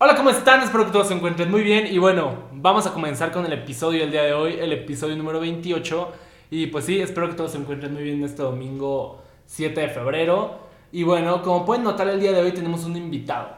Hola, 0.00 0.14
¿cómo 0.14 0.30
están? 0.30 0.62
Espero 0.62 0.86
que 0.86 0.92
todos 0.92 1.08
se 1.08 1.14
encuentren 1.14 1.50
muy 1.50 1.62
bien. 1.62 1.88
Y 1.92 1.98
bueno, 1.98 2.44
vamos 2.52 2.86
a 2.86 2.92
comenzar 2.92 3.32
con 3.32 3.44
el 3.44 3.52
episodio 3.52 4.02
del 4.02 4.12
día 4.12 4.22
de 4.22 4.32
hoy, 4.32 4.52
el 4.52 4.72
episodio 4.72 5.16
número 5.16 5.40
28. 5.40 6.12
Y 6.52 6.68
pues 6.68 6.84
sí, 6.84 7.00
espero 7.00 7.28
que 7.28 7.34
todos 7.34 7.50
se 7.50 7.58
encuentren 7.58 7.94
muy 7.94 8.04
bien 8.04 8.22
este 8.22 8.42
domingo 8.42 9.24
7 9.46 9.80
de 9.80 9.88
febrero. 9.88 10.60
Y 10.92 11.02
bueno, 11.02 11.42
como 11.42 11.64
pueden 11.64 11.82
notar, 11.82 12.08
el 12.08 12.20
día 12.20 12.30
de 12.30 12.40
hoy 12.40 12.52
tenemos 12.52 12.84
un 12.84 12.96
invitado. 12.96 13.48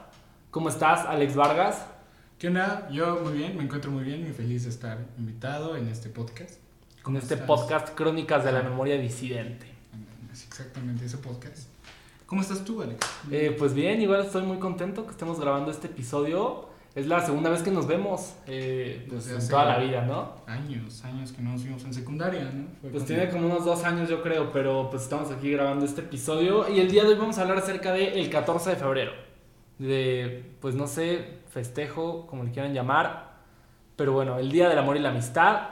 ¿Cómo 0.51 0.71
estás, 0.71 1.05
Alex 1.05 1.37
Vargas? 1.37 1.87
¿Qué 2.38 2.49
onda? 2.49 2.88
Yo 2.91 3.21
muy 3.22 3.35
bien, 3.35 3.54
me 3.59 3.65
encuentro 3.65 3.91
muy 3.91 4.04
bien, 4.04 4.22
muy 4.22 4.33
feliz 4.33 4.65
de 4.65 4.71
estar 4.71 4.97
invitado 5.19 5.77
en 5.77 5.88
este 5.88 6.09
podcast. 6.09 6.54
Con 7.03 7.19
este 7.19 7.37
podcast 7.37 7.95
Crónicas 7.95 8.47
de 8.47 8.53
la 8.53 8.63
Memoria 8.63 8.97
Disidente. 8.97 9.67
Es 10.33 10.47
exactamente 10.47 11.04
ese 11.04 11.19
podcast. 11.19 11.69
¿Cómo 12.31 12.42
estás 12.42 12.65
tú, 12.65 12.81
Alex? 12.81 13.04
Eh, 13.33 13.56
pues 13.58 13.74
bien, 13.74 14.01
igual 14.01 14.24
estoy 14.24 14.42
muy 14.42 14.58
contento 14.58 15.04
que 15.04 15.10
estemos 15.10 15.40
grabando 15.40 15.72
este 15.72 15.88
episodio. 15.88 16.69
Es 16.95 17.09
la 17.09 17.27
segunda 17.27 17.51
vez 17.51 17.60
que 17.62 17.72
nos 17.72 17.88
vemos 17.88 18.36
eh, 18.46 19.05
pues, 19.10 19.28
en 19.28 19.48
toda 19.48 19.64
la 19.64 19.78
vida, 19.78 20.02
¿no? 20.02 20.36
Años, 20.46 21.05
años 21.05 21.32
que 21.32 21.42
no 21.42 21.50
nos 21.50 21.64
vimos 21.64 21.82
en 21.82 21.92
secundaria, 21.92 22.52
¿no? 22.52 22.88
pues 22.88 23.05
tiene 23.05 23.28
como 23.30 23.46
unos 23.46 23.64
dos 23.64 23.82
años 23.82 24.08
yo 24.08 24.22
creo, 24.22 24.52
pero 24.52 24.88
pues 24.91 25.02
estamos 25.02 25.32
aquí 25.32 25.50
grabando 25.50 25.84
este 25.84 26.02
episodio 26.02 26.69
y 26.72 26.78
el 26.78 26.88
día 26.88 27.02
de 27.02 27.08
hoy 27.08 27.14
vamos 27.16 27.36
a 27.38 27.42
hablar 27.42 27.58
acerca 27.58 27.91
del 27.92 28.16
el 28.16 28.30
14 28.30 28.70
de 28.70 28.77
febrero. 28.77 29.10
De, 29.80 30.55
pues 30.60 30.77
no 30.77 30.86
sé, 30.86 31.41
festejo, 31.48 32.28
como 32.28 32.44
le 32.44 32.52
quieran 32.52 32.72
llamar, 32.72 33.41
pero 33.97 34.12
bueno, 34.12 34.38
el 34.38 34.52
Día 34.52 34.69
del 34.69 34.78
Amor 34.78 34.97
y 34.97 35.00
la 35.00 35.08
Amistad. 35.08 35.62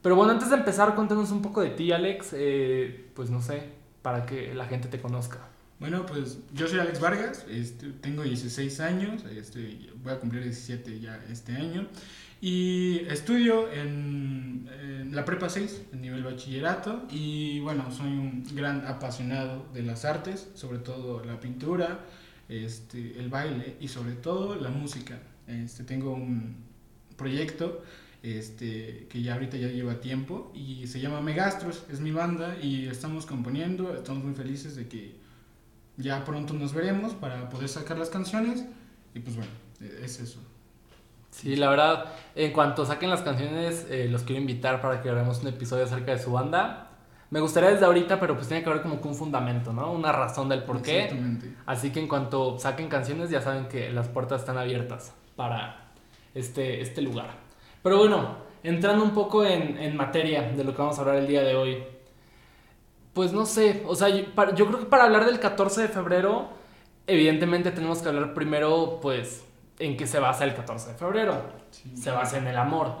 Pero 0.00 0.16
bueno, 0.16 0.32
antes 0.32 0.48
de 0.48 0.56
empezar, 0.56 0.94
cuéntanos 0.94 1.30
un 1.30 1.42
poco 1.42 1.60
de 1.60 1.68
ti, 1.68 1.92
Alex, 1.92 2.30
eh, 2.32 3.10
pues 3.14 3.28
no 3.28 3.42
sé, 3.42 3.64
para 4.00 4.24
que 4.24 4.54
la 4.54 4.64
gente 4.64 4.88
te 4.88 4.98
conozca. 4.98 5.40
Bueno, 5.78 6.06
pues 6.06 6.38
yo 6.54 6.66
soy 6.66 6.78
Alex 6.78 7.00
Vargas, 7.00 7.44
este, 7.50 7.88
tengo 8.00 8.22
16 8.22 8.80
años, 8.80 9.24
este, 9.26 9.90
voy 10.02 10.14
a 10.14 10.18
cumplir 10.18 10.42
17 10.42 11.00
ya 11.00 11.22
este 11.30 11.52
año 11.52 11.86
y 12.40 13.00
estudio 13.10 13.70
en, 13.70 14.70
la 15.12 15.26
prepa 15.26 15.50
6, 15.50 15.82
en 15.92 16.00
nivel 16.00 16.24
bachillerato 16.24 17.06
y 17.10 17.60
bueno, 17.60 17.90
soy 17.90 18.08
un 18.08 18.44
gran 18.54 18.86
apasionado 18.86 19.66
de 19.74 19.82
las 19.82 20.06
artes, 20.06 20.48
sobre 20.54 20.78
todo 20.78 21.22
la 21.24 21.40
pintura, 21.40 22.00
este, 22.48 23.18
el 23.18 23.28
baile 23.28 23.76
y 23.78 23.88
sobre 23.88 24.12
todo 24.12 24.56
la 24.56 24.70
música. 24.70 25.18
Este, 25.46 25.84
tengo 25.84 26.14
un 26.14 26.56
proyecto 27.18 27.82
este, 28.22 29.08
que 29.10 29.20
ya 29.20 29.34
ahorita 29.34 29.58
ya 29.58 29.68
lleva 29.68 30.00
tiempo 30.00 30.50
y 30.54 30.86
se 30.86 31.00
llama 31.00 31.20
Megastros, 31.20 31.84
es 31.92 32.00
mi 32.00 32.12
banda 32.12 32.56
y 32.62 32.86
estamos 32.86 33.26
componiendo, 33.26 33.94
estamos 33.94 34.24
muy 34.24 34.34
felices 34.34 34.74
de 34.74 34.88
que 34.88 35.25
ya 35.96 36.24
pronto 36.24 36.54
nos 36.54 36.74
veremos 36.74 37.14
para 37.14 37.48
poder 37.48 37.68
sacar 37.68 37.98
las 37.98 38.10
canciones 38.10 38.64
y 39.14 39.20
pues 39.20 39.36
bueno, 39.36 39.52
es 40.02 40.20
eso. 40.20 40.40
Sí, 41.30 41.56
la 41.56 41.68
verdad, 41.68 42.06
en 42.34 42.52
cuanto 42.52 42.86
saquen 42.86 43.10
las 43.10 43.22
canciones, 43.22 43.86
eh, 43.90 44.08
los 44.10 44.22
quiero 44.22 44.40
invitar 44.40 44.80
para 44.80 45.02
que 45.02 45.10
hagamos 45.10 45.42
un 45.42 45.48
episodio 45.48 45.84
acerca 45.84 46.12
de 46.12 46.18
su 46.18 46.32
banda. 46.32 46.90
Me 47.28 47.40
gustaría 47.40 47.70
desde 47.70 47.84
ahorita, 47.84 48.20
pero 48.20 48.34
pues 48.36 48.48
tiene 48.48 48.62
que 48.62 48.70
haber 48.70 48.82
como 48.82 49.00
que 49.00 49.08
un 49.08 49.14
fundamento, 49.14 49.72
¿no? 49.72 49.92
Una 49.92 50.12
razón 50.12 50.48
del 50.48 50.62
por 50.62 50.80
qué. 50.80 51.04
Exactamente. 51.04 51.54
Así 51.66 51.90
que 51.90 52.00
en 52.00 52.08
cuanto 52.08 52.58
saquen 52.58 52.88
canciones, 52.88 53.30
ya 53.30 53.42
saben 53.42 53.68
que 53.68 53.90
las 53.90 54.08
puertas 54.08 54.40
están 54.40 54.56
abiertas 54.56 55.12
para 55.34 55.90
este, 56.34 56.80
este 56.80 57.02
lugar. 57.02 57.30
Pero 57.82 57.98
bueno, 57.98 58.36
entrando 58.62 59.04
un 59.04 59.10
poco 59.10 59.44
en, 59.44 59.76
en 59.76 59.96
materia 59.96 60.42
de 60.42 60.64
lo 60.64 60.72
que 60.74 60.78
vamos 60.80 60.96
a 60.98 61.02
hablar 61.02 61.16
el 61.16 61.26
día 61.26 61.42
de 61.42 61.54
hoy. 61.54 61.84
Pues 63.16 63.32
no 63.32 63.46
sé, 63.46 63.82
o 63.86 63.94
sea, 63.94 64.10
yo, 64.10 64.66
creo 64.66 64.78
que 64.78 64.84
para 64.84 65.04
hablar 65.04 65.24
del 65.24 65.40
14 65.40 65.80
de 65.80 65.88
febrero, 65.88 66.50
evidentemente 67.06 67.70
tenemos 67.70 68.02
que 68.02 68.10
hablar 68.10 68.34
primero, 68.34 68.98
pues, 69.00 69.42
en 69.78 69.96
qué 69.96 70.06
se 70.06 70.18
basa 70.18 70.44
el 70.44 70.54
14 70.54 70.92
de 70.92 70.98
febrero. 70.98 71.42
se 71.94 72.10
basa 72.10 72.36
en 72.36 72.46
el 72.46 72.58
amor. 72.58 72.92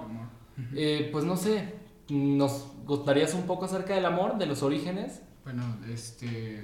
Eh, 0.74 1.10
pues 1.12 1.26
no 1.26 1.36
sé, 1.36 1.74
¿nos 2.08 2.66
gustarías 2.86 3.34
un 3.34 3.42
poco 3.42 3.66
acerca 3.66 3.94
del 3.94 4.06
amor, 4.06 4.38
de 4.38 4.46
los 4.46 4.62
orígenes? 4.62 5.20
Bueno, 5.44 5.62
este, 5.92 6.62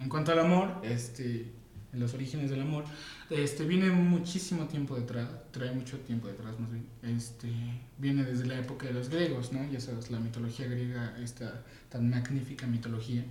en 0.00 0.08
cuanto 0.08 0.32
al 0.32 0.40
amor, 0.40 0.80
este, 0.82 1.52
en 1.96 2.00
los 2.00 2.12
orígenes 2.12 2.50
del 2.50 2.60
amor, 2.60 2.84
este, 3.30 3.64
viene 3.64 3.90
muchísimo 3.90 4.66
tiempo 4.66 4.94
detrás, 4.96 5.28
trae 5.50 5.72
mucho 5.72 5.98
tiempo 6.00 6.28
detrás 6.28 6.60
más 6.60 6.70
bien, 6.70 6.86
este, 7.02 7.48
viene 7.98 8.22
desde 8.22 8.46
la 8.46 8.58
época 8.58 8.86
de 8.86 8.92
los 8.92 9.08
griegos, 9.08 9.52
¿no? 9.52 9.64
Ya 9.72 9.80
sabes, 9.80 10.10
la 10.10 10.20
mitología 10.20 10.66
griega, 10.66 11.16
esta 11.22 11.64
tan 11.88 12.10
magnífica 12.10 12.66
mitología, 12.66 13.24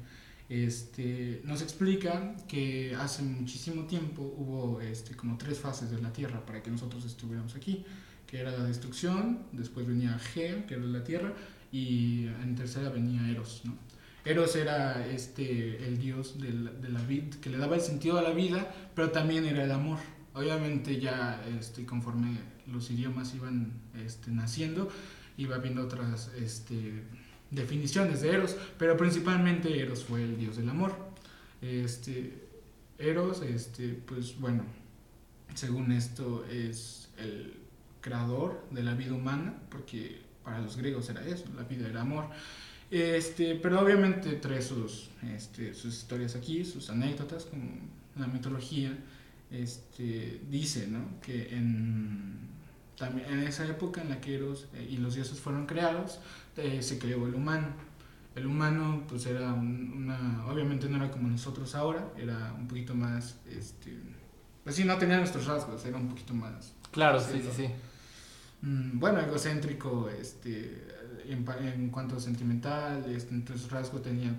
este, 0.49 1.41
nos 1.43 1.61
explica 1.61 2.35
que 2.47 2.95
hace 2.95 3.21
muchísimo 3.21 3.83
tiempo 3.83 4.21
hubo 4.21 4.81
este, 4.81 5.15
como 5.15 5.37
tres 5.37 5.59
fases 5.59 5.91
de 5.91 6.01
la 6.01 6.11
Tierra 6.11 6.43
para 6.45 6.61
que 6.63 6.71
nosotros 6.71 7.05
estuviéramos 7.05 7.55
aquí, 7.55 7.85
que 8.25 8.39
era 8.39 8.51
la 8.51 8.63
destrucción, 8.63 9.43
después 9.51 9.85
venía 9.85 10.17
Gea, 10.17 10.65
que 10.65 10.73
era 10.73 10.83
la 10.83 11.03
Tierra, 11.03 11.33
y 11.71 12.25
en 12.43 12.55
tercera 12.55 12.89
venía 12.89 13.29
Eros, 13.29 13.61
¿no? 13.63 13.77
Eros 14.25 14.55
era 14.55 15.05
este, 15.07 15.85
el 15.85 15.99
dios 15.99 16.39
de 16.39 16.51
la, 16.89 17.01
vida, 17.03 17.37
que 17.39 17.51
le 17.51 17.59
daba 17.59 17.75
el 17.75 17.81
sentido 17.81 18.17
a 18.17 18.23
la 18.23 18.31
vida, 18.31 18.73
pero 18.95 19.11
también 19.11 19.45
era 19.45 19.63
el 19.63 19.71
amor. 19.71 19.99
Obviamente 20.33 20.99
ya 20.99 21.45
este, 21.59 21.85
conforme 21.85 22.39
los 22.65 22.89
idiomas 22.89 23.35
iban 23.35 23.71
este, 24.03 24.31
naciendo, 24.31 24.89
iba 25.37 25.55
habiendo 25.55 25.83
otras 25.83 26.31
este, 26.39 27.03
definiciones 27.51 28.21
de 28.21 28.29
Eros, 28.29 28.57
pero 28.79 28.97
principalmente 28.97 29.79
Eros 29.79 30.03
fue 30.03 30.23
el 30.23 30.37
dios 30.37 30.57
del 30.57 30.69
amor. 30.69 30.95
Este, 31.61 32.47
Eros, 32.97 33.43
este, 33.43 33.89
pues 33.89 34.39
bueno, 34.39 34.63
según 35.53 35.91
esto 35.91 36.43
es 36.47 37.09
el 37.19 37.53
creador 38.01 38.67
de 38.71 38.81
la 38.81 38.95
vida 38.95 39.13
humana, 39.13 39.53
porque 39.69 40.21
para 40.43 40.59
los 40.59 40.77
griegos 40.77 41.09
era 41.09 41.23
eso, 41.25 41.45
la 41.55 41.63
vida 41.63 41.87
era 41.87 42.01
amor. 42.01 42.25
Este, 42.91 43.55
pero 43.55 43.81
obviamente 43.81 44.33
trae 44.33 44.61
sus, 44.61 45.09
este, 45.35 45.73
sus 45.73 45.95
historias 45.95 46.35
aquí, 46.35 46.63
sus 46.63 46.89
anécdotas, 46.89 47.45
como 47.45 47.63
la 48.15 48.27
mitología 48.27 48.95
este, 49.51 50.41
dice, 50.49 50.87
¿no? 50.87 51.19
Que 51.21 51.55
en, 51.55 52.37
también 52.97 53.29
en 53.29 53.43
esa 53.43 53.65
época 53.65 54.01
en 54.01 54.09
la 54.09 54.21
que 54.21 54.35
Eros 54.35 54.67
eh, 54.73 54.87
y 54.89 54.97
los 54.97 55.15
dioses 55.15 55.39
fueron 55.39 55.65
creados, 55.65 56.19
eh, 56.57 56.81
se 56.81 56.99
creó 56.99 57.27
el 57.27 57.35
humano. 57.35 57.67
El 58.35 58.47
humano, 58.47 59.03
pues 59.07 59.25
era 59.27 59.53
una, 59.53 60.45
obviamente 60.47 60.89
no 60.89 60.97
era 60.97 61.09
como 61.09 61.29
nosotros 61.29 61.73
ahora, 61.73 62.11
era 62.17 62.53
un 62.57 62.67
poquito 62.67 62.93
más, 62.93 63.37
este, 63.49 63.97
pues 64.63 64.75
sí, 64.75 64.83
no 64.83 64.97
tenía 64.97 65.17
nuestros 65.17 65.45
rasgos, 65.45 65.85
era 65.85 65.97
un 65.97 66.09
poquito 66.09 66.33
más. 66.33 66.73
Claro, 66.91 67.19
sí, 67.19 67.41
sí, 67.41 67.49
sí. 67.55 67.67
Mm, 68.61 68.99
bueno, 68.99 69.21
egocéntrico, 69.21 70.09
este, 70.09 70.85
en, 71.29 71.89
cuanto 71.89 72.17
a 72.17 72.19
sentimental, 72.19 73.05
este, 73.09 73.33
entre 73.33 73.57
sus 73.57 73.71
rasgos 73.71 74.01
tenía 74.01 74.35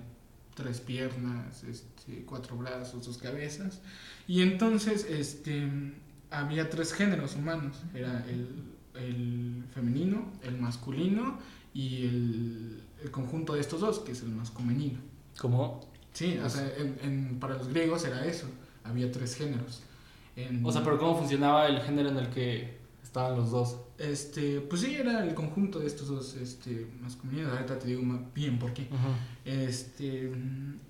tres 0.55 0.79
piernas, 0.79 1.63
este, 1.63 2.23
cuatro 2.25 2.57
brazos, 2.57 3.05
dos 3.05 3.17
cabezas. 3.17 3.79
Y 4.27 4.41
entonces 4.41 5.05
este, 5.09 5.69
había 6.31 6.69
tres 6.69 6.93
géneros 6.93 7.35
humanos. 7.35 7.77
Era 7.93 8.25
el, 8.27 8.47
el 8.95 9.63
femenino, 9.73 10.31
el 10.43 10.57
masculino 10.57 11.39
y 11.73 12.05
el, 12.05 12.83
el, 13.03 13.11
conjunto 13.11 13.53
de 13.53 13.61
estos 13.61 13.81
dos, 13.81 13.99
que 13.99 14.13
es 14.13 14.21
el 14.23 14.29
masculino. 14.29 14.99
¿Cómo? 15.37 15.87
Sí, 16.13 16.37
o 16.43 16.49
sea, 16.49 16.67
en, 16.77 17.37
para 17.39 17.55
los 17.55 17.67
griegos 17.67 18.03
era 18.05 18.25
eso. 18.25 18.47
Había 18.83 19.11
tres 19.11 19.35
géneros. 19.35 19.83
o 20.63 20.71
sea, 20.71 20.83
pero 20.83 20.97
¿cómo 20.97 21.19
funcionaba 21.19 21.67
el 21.67 21.81
género 21.81 22.09
en 22.09 22.17
el 22.17 22.29
que 22.29 22.77
estaban 23.17 23.37
los 23.37 23.51
dos? 23.51 23.77
Este, 23.97 24.61
pues 24.61 24.81
sí, 24.81 24.95
era 24.95 25.23
el 25.23 25.33
conjunto 25.33 25.79
de 25.79 25.87
estos 25.87 26.07
dos 26.07 26.35
este, 26.35 26.87
masculinos. 27.01 27.51
Ahorita 27.51 27.79
te 27.79 27.87
digo 27.87 28.03
bien 28.33 28.59
por 28.59 28.73
qué. 28.73 28.87
este, 29.43 30.31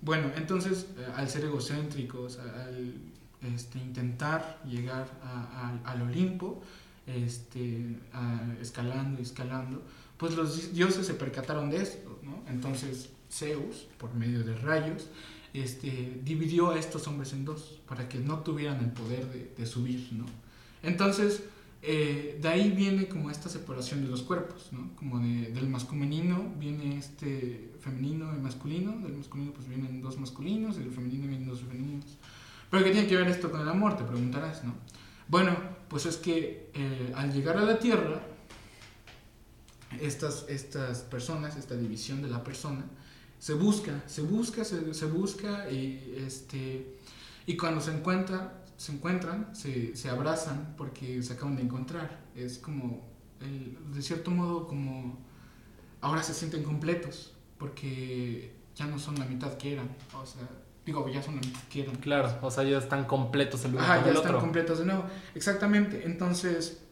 bueno, 0.01 0.31
entonces, 0.35 0.87
eh, 0.97 1.07
al 1.15 1.29
ser 1.29 1.45
egocéntricos, 1.45 2.37
al 2.39 2.95
este, 3.41 3.79
intentar 3.79 4.61
llegar 4.65 5.07
a, 5.23 5.79
al 5.85 6.01
Olimpo, 6.01 6.61
este, 7.05 7.95
escalando 8.61 9.19
y 9.19 9.23
escalando, 9.23 9.81
pues 10.17 10.35
los 10.35 10.73
dioses 10.73 11.07
se 11.07 11.13
percataron 11.13 11.69
de 11.69 11.77
esto, 11.77 12.19
¿no? 12.23 12.43
Entonces, 12.49 13.09
Zeus, 13.31 13.87
por 13.97 14.13
medio 14.13 14.43
de 14.43 14.53
rayos, 14.55 15.07
este, 15.53 16.19
dividió 16.25 16.71
a 16.71 16.79
estos 16.79 17.07
hombres 17.07 17.31
en 17.31 17.45
dos, 17.45 17.79
para 17.87 18.09
que 18.09 18.19
no 18.19 18.39
tuvieran 18.39 18.83
el 18.83 18.91
poder 18.91 19.31
de, 19.31 19.53
de 19.57 19.65
subir, 19.65 20.09
¿no? 20.11 20.25
Entonces, 20.83 21.43
eh, 21.89 22.37
de 22.41 22.49
ahí 22.49 22.71
viene 22.71 23.07
como 23.07 23.31
esta 23.31 23.47
separación 23.47 24.03
de 24.03 24.09
los 24.09 24.21
cuerpos, 24.21 24.73
¿no? 24.73 24.93
Como 24.97 25.19
de, 25.19 25.53
del 25.53 25.69
masculino 25.69 26.53
viene 26.59 26.97
este 26.97 27.71
femenino 27.79 28.35
y 28.35 28.41
masculino, 28.41 28.99
del 28.99 29.13
masculino 29.13 29.53
pues 29.53 29.69
vienen 29.69 30.01
dos 30.01 30.17
masculinos 30.19 30.75
y 30.75 30.79
del 30.79 30.91
femenino 30.91 31.27
vienen 31.27 31.47
dos 31.47 31.61
femeninos. 31.61 32.17
Pero 32.69 32.83
¿qué 32.83 32.91
tiene 32.91 33.07
que 33.07 33.15
ver 33.15 33.29
esto 33.29 33.49
con 33.49 33.61
el 33.61 33.69
amor? 33.69 33.95
Te 33.95 34.03
preguntarás, 34.03 34.65
¿no? 34.65 34.73
Bueno, 35.29 35.55
pues 35.87 36.05
es 36.05 36.17
que 36.17 36.69
eh, 36.73 37.13
al 37.15 37.31
llegar 37.31 37.55
a 37.55 37.61
la 37.61 37.79
Tierra, 37.79 38.21
estas, 40.01 40.45
estas 40.49 41.03
personas, 41.03 41.55
esta 41.55 41.77
división 41.77 42.21
de 42.21 42.27
la 42.27 42.43
persona, 42.43 42.83
se 43.39 43.53
busca, 43.53 44.03
se 44.07 44.23
busca, 44.23 44.65
se, 44.65 44.93
se 44.93 45.05
busca 45.05 45.71
y, 45.71 46.15
este, 46.17 46.97
y 47.45 47.55
cuando 47.55 47.79
se 47.79 47.95
encuentra 47.95 48.66
se 48.77 48.91
encuentran, 48.93 49.53
se, 49.55 49.95
se 49.95 50.09
abrazan 50.09 50.75
porque 50.77 51.21
se 51.23 51.33
acaban 51.33 51.55
de 51.55 51.63
encontrar. 51.63 52.21
Es 52.35 52.57
como, 52.59 53.05
el- 53.41 53.77
de 53.93 54.01
cierto 54.01 54.31
modo, 54.31 54.67
como 54.67 55.17
ahora 56.01 56.23
se 56.23 56.33
sienten 56.33 56.63
completos 56.63 57.33
porque 57.57 58.53
ya 58.75 58.85
no 58.85 58.99
son 58.99 59.17
la 59.19 59.25
mitad 59.25 59.53
que 59.57 59.73
eran. 59.73 59.89
O 60.13 60.25
sea, 60.25 60.47
digo, 60.85 61.07
ya 61.09 61.21
son 61.23 61.35
la 61.35 61.41
mitad 61.41 61.59
que 61.69 61.81
eran. 61.81 61.95
Claro, 61.97 62.37
o 62.41 62.51
sea, 62.51 62.63
ya 62.63 62.77
están 62.77 63.05
completos 63.05 63.65
el 63.65 63.71
uno 63.73 63.81
Ajá, 63.81 63.95
con 63.95 64.03
ya 64.05 64.11
el 64.11 64.15
están 64.17 64.31
otro. 64.35 64.41
completos 64.41 64.79
de 64.79 64.85
nuevo. 64.85 65.05
Exactamente. 65.33 66.03
Entonces, 66.05 66.83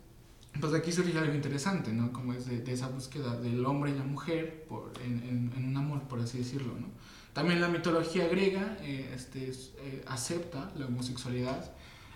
pues 0.59 0.71
de 0.71 0.79
aquí 0.79 0.91
surge 0.91 1.15
algo 1.17 1.33
interesante, 1.35 1.93
¿no? 1.93 2.11
Como 2.11 2.33
es 2.33 2.45
de, 2.47 2.61
de 2.61 2.73
esa 2.73 2.87
búsqueda 2.87 3.39
del 3.39 3.63
hombre 3.65 3.91
y 3.91 3.95
la 3.95 4.03
mujer 4.05 4.65
por, 4.67 4.91
en, 5.03 5.19
en- 5.23 5.53
en 5.55 5.65
un 5.65 5.77
amor, 5.77 6.01
por 6.03 6.19
así 6.19 6.39
decirlo, 6.39 6.73
¿no? 6.79 6.87
También 7.35 7.59
la 7.59 7.67
mitología 7.67 8.29
griega 8.29 8.77
eh, 8.81 9.11
este, 9.13 9.49
es- 9.49 9.73
eh, 9.79 10.01
acepta 10.07 10.71
la 10.77 10.85
homosexualidad. 10.85 11.69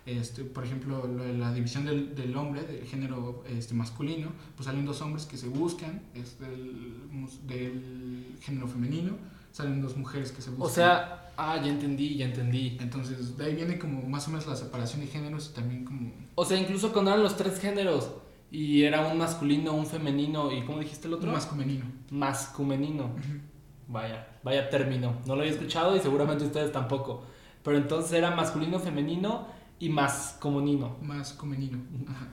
Este, 0.05 0.45
por 0.45 0.63
ejemplo, 0.63 1.05
la 1.37 1.53
división 1.53 1.85
del, 1.85 2.15
del 2.15 2.35
hombre, 2.37 2.63
del 2.63 2.85
género 2.85 3.43
este, 3.47 3.73
masculino, 3.75 4.29
pues 4.55 4.65
salen 4.65 4.85
dos 4.85 5.01
hombres 5.01 5.25
que 5.25 5.35
se 5.35 5.49
buscan, 5.49 6.01
es 6.15 6.39
del, 6.39 8.37
género 8.39 8.67
femenino, 8.69 9.17
salen 9.51 9.81
dos 9.81 9.97
mujeres 9.97 10.31
que 10.31 10.41
se 10.41 10.51
buscan. 10.51 10.65
O 10.65 10.69
sea, 10.73 11.31
ah, 11.37 11.57
ya 11.61 11.69
entendí, 11.69 12.15
ya 12.15 12.25
entendí. 12.25 12.77
Entonces, 12.79 13.37
de 13.37 13.45
ahí 13.45 13.55
viene 13.55 13.77
como 13.77 14.01
más 14.03 14.25
o 14.29 14.31
menos 14.31 14.47
la 14.47 14.55
separación 14.55 15.01
de 15.01 15.07
géneros 15.07 15.49
y 15.51 15.53
también 15.53 15.83
como... 15.83 16.11
O 16.35 16.45
sea, 16.45 16.57
incluso 16.57 16.93
cuando 16.93 17.11
eran 17.11 17.21
los 17.21 17.35
tres 17.35 17.59
géneros 17.59 18.09
y 18.49 18.83
era 18.83 19.05
un 19.05 19.17
masculino, 19.17 19.73
un 19.73 19.85
femenino 19.85 20.49
y 20.51 20.63
¿cómo 20.63 20.79
dijiste 20.79 21.07
el 21.07 21.13
otro? 21.15 21.31
Más 21.33 21.45
femenino. 21.47 21.85
Mascumenino. 22.09 23.11
Vaya, 23.89 24.27
vaya 24.43 24.69
término. 24.69 25.17
No 25.25 25.35
lo 25.35 25.41
había 25.41 25.51
escuchado 25.53 25.95
y 25.95 25.99
seguramente 25.99 26.45
ustedes 26.45 26.71
tampoco. 26.71 27.23
Pero 27.63 27.77
entonces 27.77 28.13
era 28.13 28.31
masculino, 28.31 28.79
femenino 28.79 29.47
y 29.79 29.89
mascumenino. 29.89 30.95
Más 31.01 31.33
femenino. 31.33 31.79
Ajá. 32.07 32.27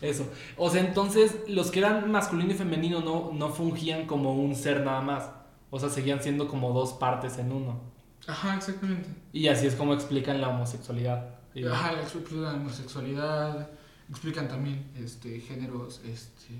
Eso. 0.00 0.26
O 0.56 0.70
sea, 0.70 0.80
entonces 0.84 1.36
los 1.46 1.70
que 1.70 1.78
eran 1.80 2.10
masculino 2.10 2.50
y 2.52 2.54
femenino 2.54 3.00
no, 3.00 3.30
no 3.32 3.50
fungían 3.50 4.06
como 4.06 4.34
un 4.34 4.56
ser 4.56 4.84
nada 4.84 5.00
más. 5.02 5.30
O 5.70 5.78
sea, 5.78 5.88
seguían 5.90 6.22
siendo 6.22 6.48
como 6.48 6.72
dos 6.72 6.94
partes 6.94 7.36
en 7.38 7.52
uno. 7.52 7.80
Ajá, 8.26 8.56
exactamente. 8.56 9.08
Y 9.32 9.48
así 9.48 9.66
es 9.66 9.74
como 9.74 9.92
explican 9.92 10.40
la 10.40 10.48
homosexualidad. 10.48 11.34
Y- 11.54 11.66
Ajá, 11.66 11.92
explican 12.00 12.42
la 12.42 12.54
homosexualidad, 12.54 13.68
explican 14.08 14.48
también 14.48 14.90
este, 14.96 15.38
géneros, 15.40 16.00
este, 16.04 16.54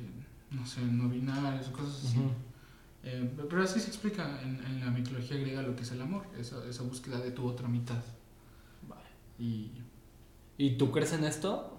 no 0.50 0.66
sé, 0.66 0.82
no 0.82 1.08
binarios, 1.08 1.68
cosas 1.68 2.04
así. 2.04 2.18
Eh, 3.06 3.30
pero 3.50 3.62
así 3.62 3.80
se 3.80 3.88
explica 3.88 4.40
en, 4.42 4.64
en 4.64 4.80
la 4.80 4.90
mitología 4.90 5.36
griega 5.36 5.60
lo 5.62 5.76
que 5.76 5.82
es 5.82 5.92
el 5.92 6.00
amor, 6.00 6.24
esa, 6.38 6.64
esa 6.68 6.82
búsqueda 6.82 7.18
de 7.18 7.30
tu 7.32 7.46
otra 7.46 7.68
mitad. 7.68 8.02
Vale. 8.88 9.02
Y 9.38 9.70
¿Y 10.56 10.76
tú 10.78 10.90
crees 10.90 11.12
en 11.12 11.24
esto? 11.24 11.70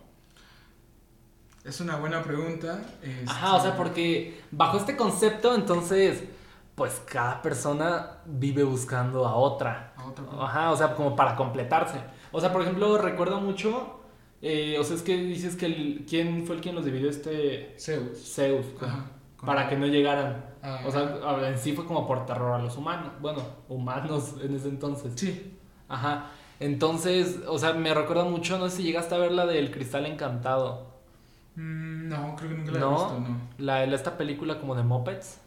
es 1.64 1.80
una 1.82 1.96
buena 1.98 2.22
pregunta. 2.22 2.80
este, 3.02 3.26
Ajá, 3.28 3.56
o 3.56 3.62
sea, 3.62 3.76
porque 3.76 4.40
bajo 4.52 4.78
este 4.78 4.96
concepto, 4.96 5.56
entonces, 5.56 6.24
pues 6.76 7.02
cada 7.12 7.42
persona 7.42 8.18
vive 8.26 8.64
buscando 8.64 9.26
a 9.26 9.36
otra. 9.36 9.94
a 9.98 10.06
otra 10.06 10.26
Ajá, 10.40 10.72
o 10.72 10.78
sea, 10.78 10.94
como 10.94 11.16
para 11.16 11.36
completarse. 11.36 12.00
O 12.32 12.40
sea, 12.40 12.52
por 12.54 12.62
ejemplo, 12.62 12.98
recuerdo 13.00 13.40
mucho, 13.42 14.02
eh, 14.44 14.78
o 14.80 14.84
sea, 14.84 14.96
es 14.96 15.02
que 15.02 15.18
dices 15.18 15.56
que 15.56 15.66
el, 15.66 16.06
quién 16.08 16.46
fue 16.46 16.56
el 16.58 16.62
quien 16.62 16.76
los 16.76 16.86
dividió 16.86 17.10
este 17.10 17.76
Zeus. 17.80 18.20
Zeus, 18.36 18.66
Ajá, 18.82 19.08
con- 19.38 19.48
para 19.48 19.68
que 19.68 19.76
no 19.76 19.88
llegaran. 19.88 20.46
Ah, 20.66 20.82
O 20.86 20.92
sea, 20.92 21.48
en 21.48 21.58
sí 21.60 21.74
fue 21.74 21.86
como 21.86 22.08
por 22.08 22.26
terror 22.26 22.54
a 22.54 22.60
los 22.64 22.76
humanos. 22.78 23.12
Bueno, 23.22 23.42
humanos 23.70 24.36
en 24.42 24.56
ese 24.56 24.70
entonces. 24.70 25.14
sí. 25.16 25.58
Ajá. 25.88 26.32
Entonces, 26.60 27.42
o 27.48 27.60
sea, 27.60 27.74
me 27.74 27.94
recuerda 27.94 28.24
mucho, 28.24 28.58
no 28.58 28.70
sé 28.70 28.78
si 28.78 28.84
llegaste 28.84 29.14
a 29.14 29.18
ver 29.20 29.32
la 29.34 29.46
del 29.46 29.72
cristal 29.72 30.06
encantado. 30.06 30.88
Mm, 31.56 32.08
no, 32.10 32.36
creo 32.36 32.50
que 32.52 32.56
nunca 32.58 32.72
la 32.72 32.78
he 32.78 32.82
¿No? 32.82 32.92
visto, 32.92 33.20
no. 33.20 33.38
La, 33.58 33.84
esta 33.84 34.18
película 34.18 34.60
como 34.60 34.76
de 34.76 34.84
Muppets. 34.84 35.40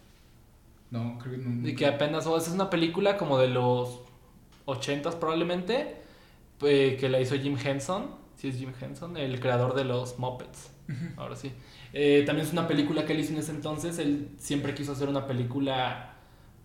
No, 0.91 1.19
creo 1.19 1.33
que 1.37 1.39
no. 1.47 1.69
Y 1.69 1.75
que 1.75 1.87
apenas, 1.87 2.27
o 2.27 2.37
esa 2.37 2.49
es 2.49 2.55
una 2.55 2.71
película 2.71 3.17
como 3.17 3.39
de 3.39 3.49
los 3.49 4.01
80s 4.67 5.15
probablemente, 5.17 5.97
eh, 6.63 6.97
que 6.99 7.09
la 7.09 7.21
hizo 7.21 7.37
Jim 7.37 7.57
Henson, 7.63 8.07
sí 8.37 8.49
es 8.49 8.57
Jim 8.57 8.73
Henson, 8.81 9.17
el 9.17 9.41
creador 9.41 9.75
de 9.75 9.85
los 9.85 10.19
Muppets, 10.19 10.71
ahora 11.17 11.37
sí. 11.37 11.53
Eh, 11.93 12.23
también 12.27 12.47
es 12.47 12.53
una 12.53 12.69
película 12.69 13.05
que 13.05 13.13
él 13.13 13.21
hizo 13.21 13.33
en 13.33 13.39
ese 13.39 13.53
entonces, 13.53 13.99
él 13.99 14.31
siempre 14.39 14.75
quiso 14.75 14.93
hacer 14.93 15.09
una 15.09 15.27
película, 15.27 16.15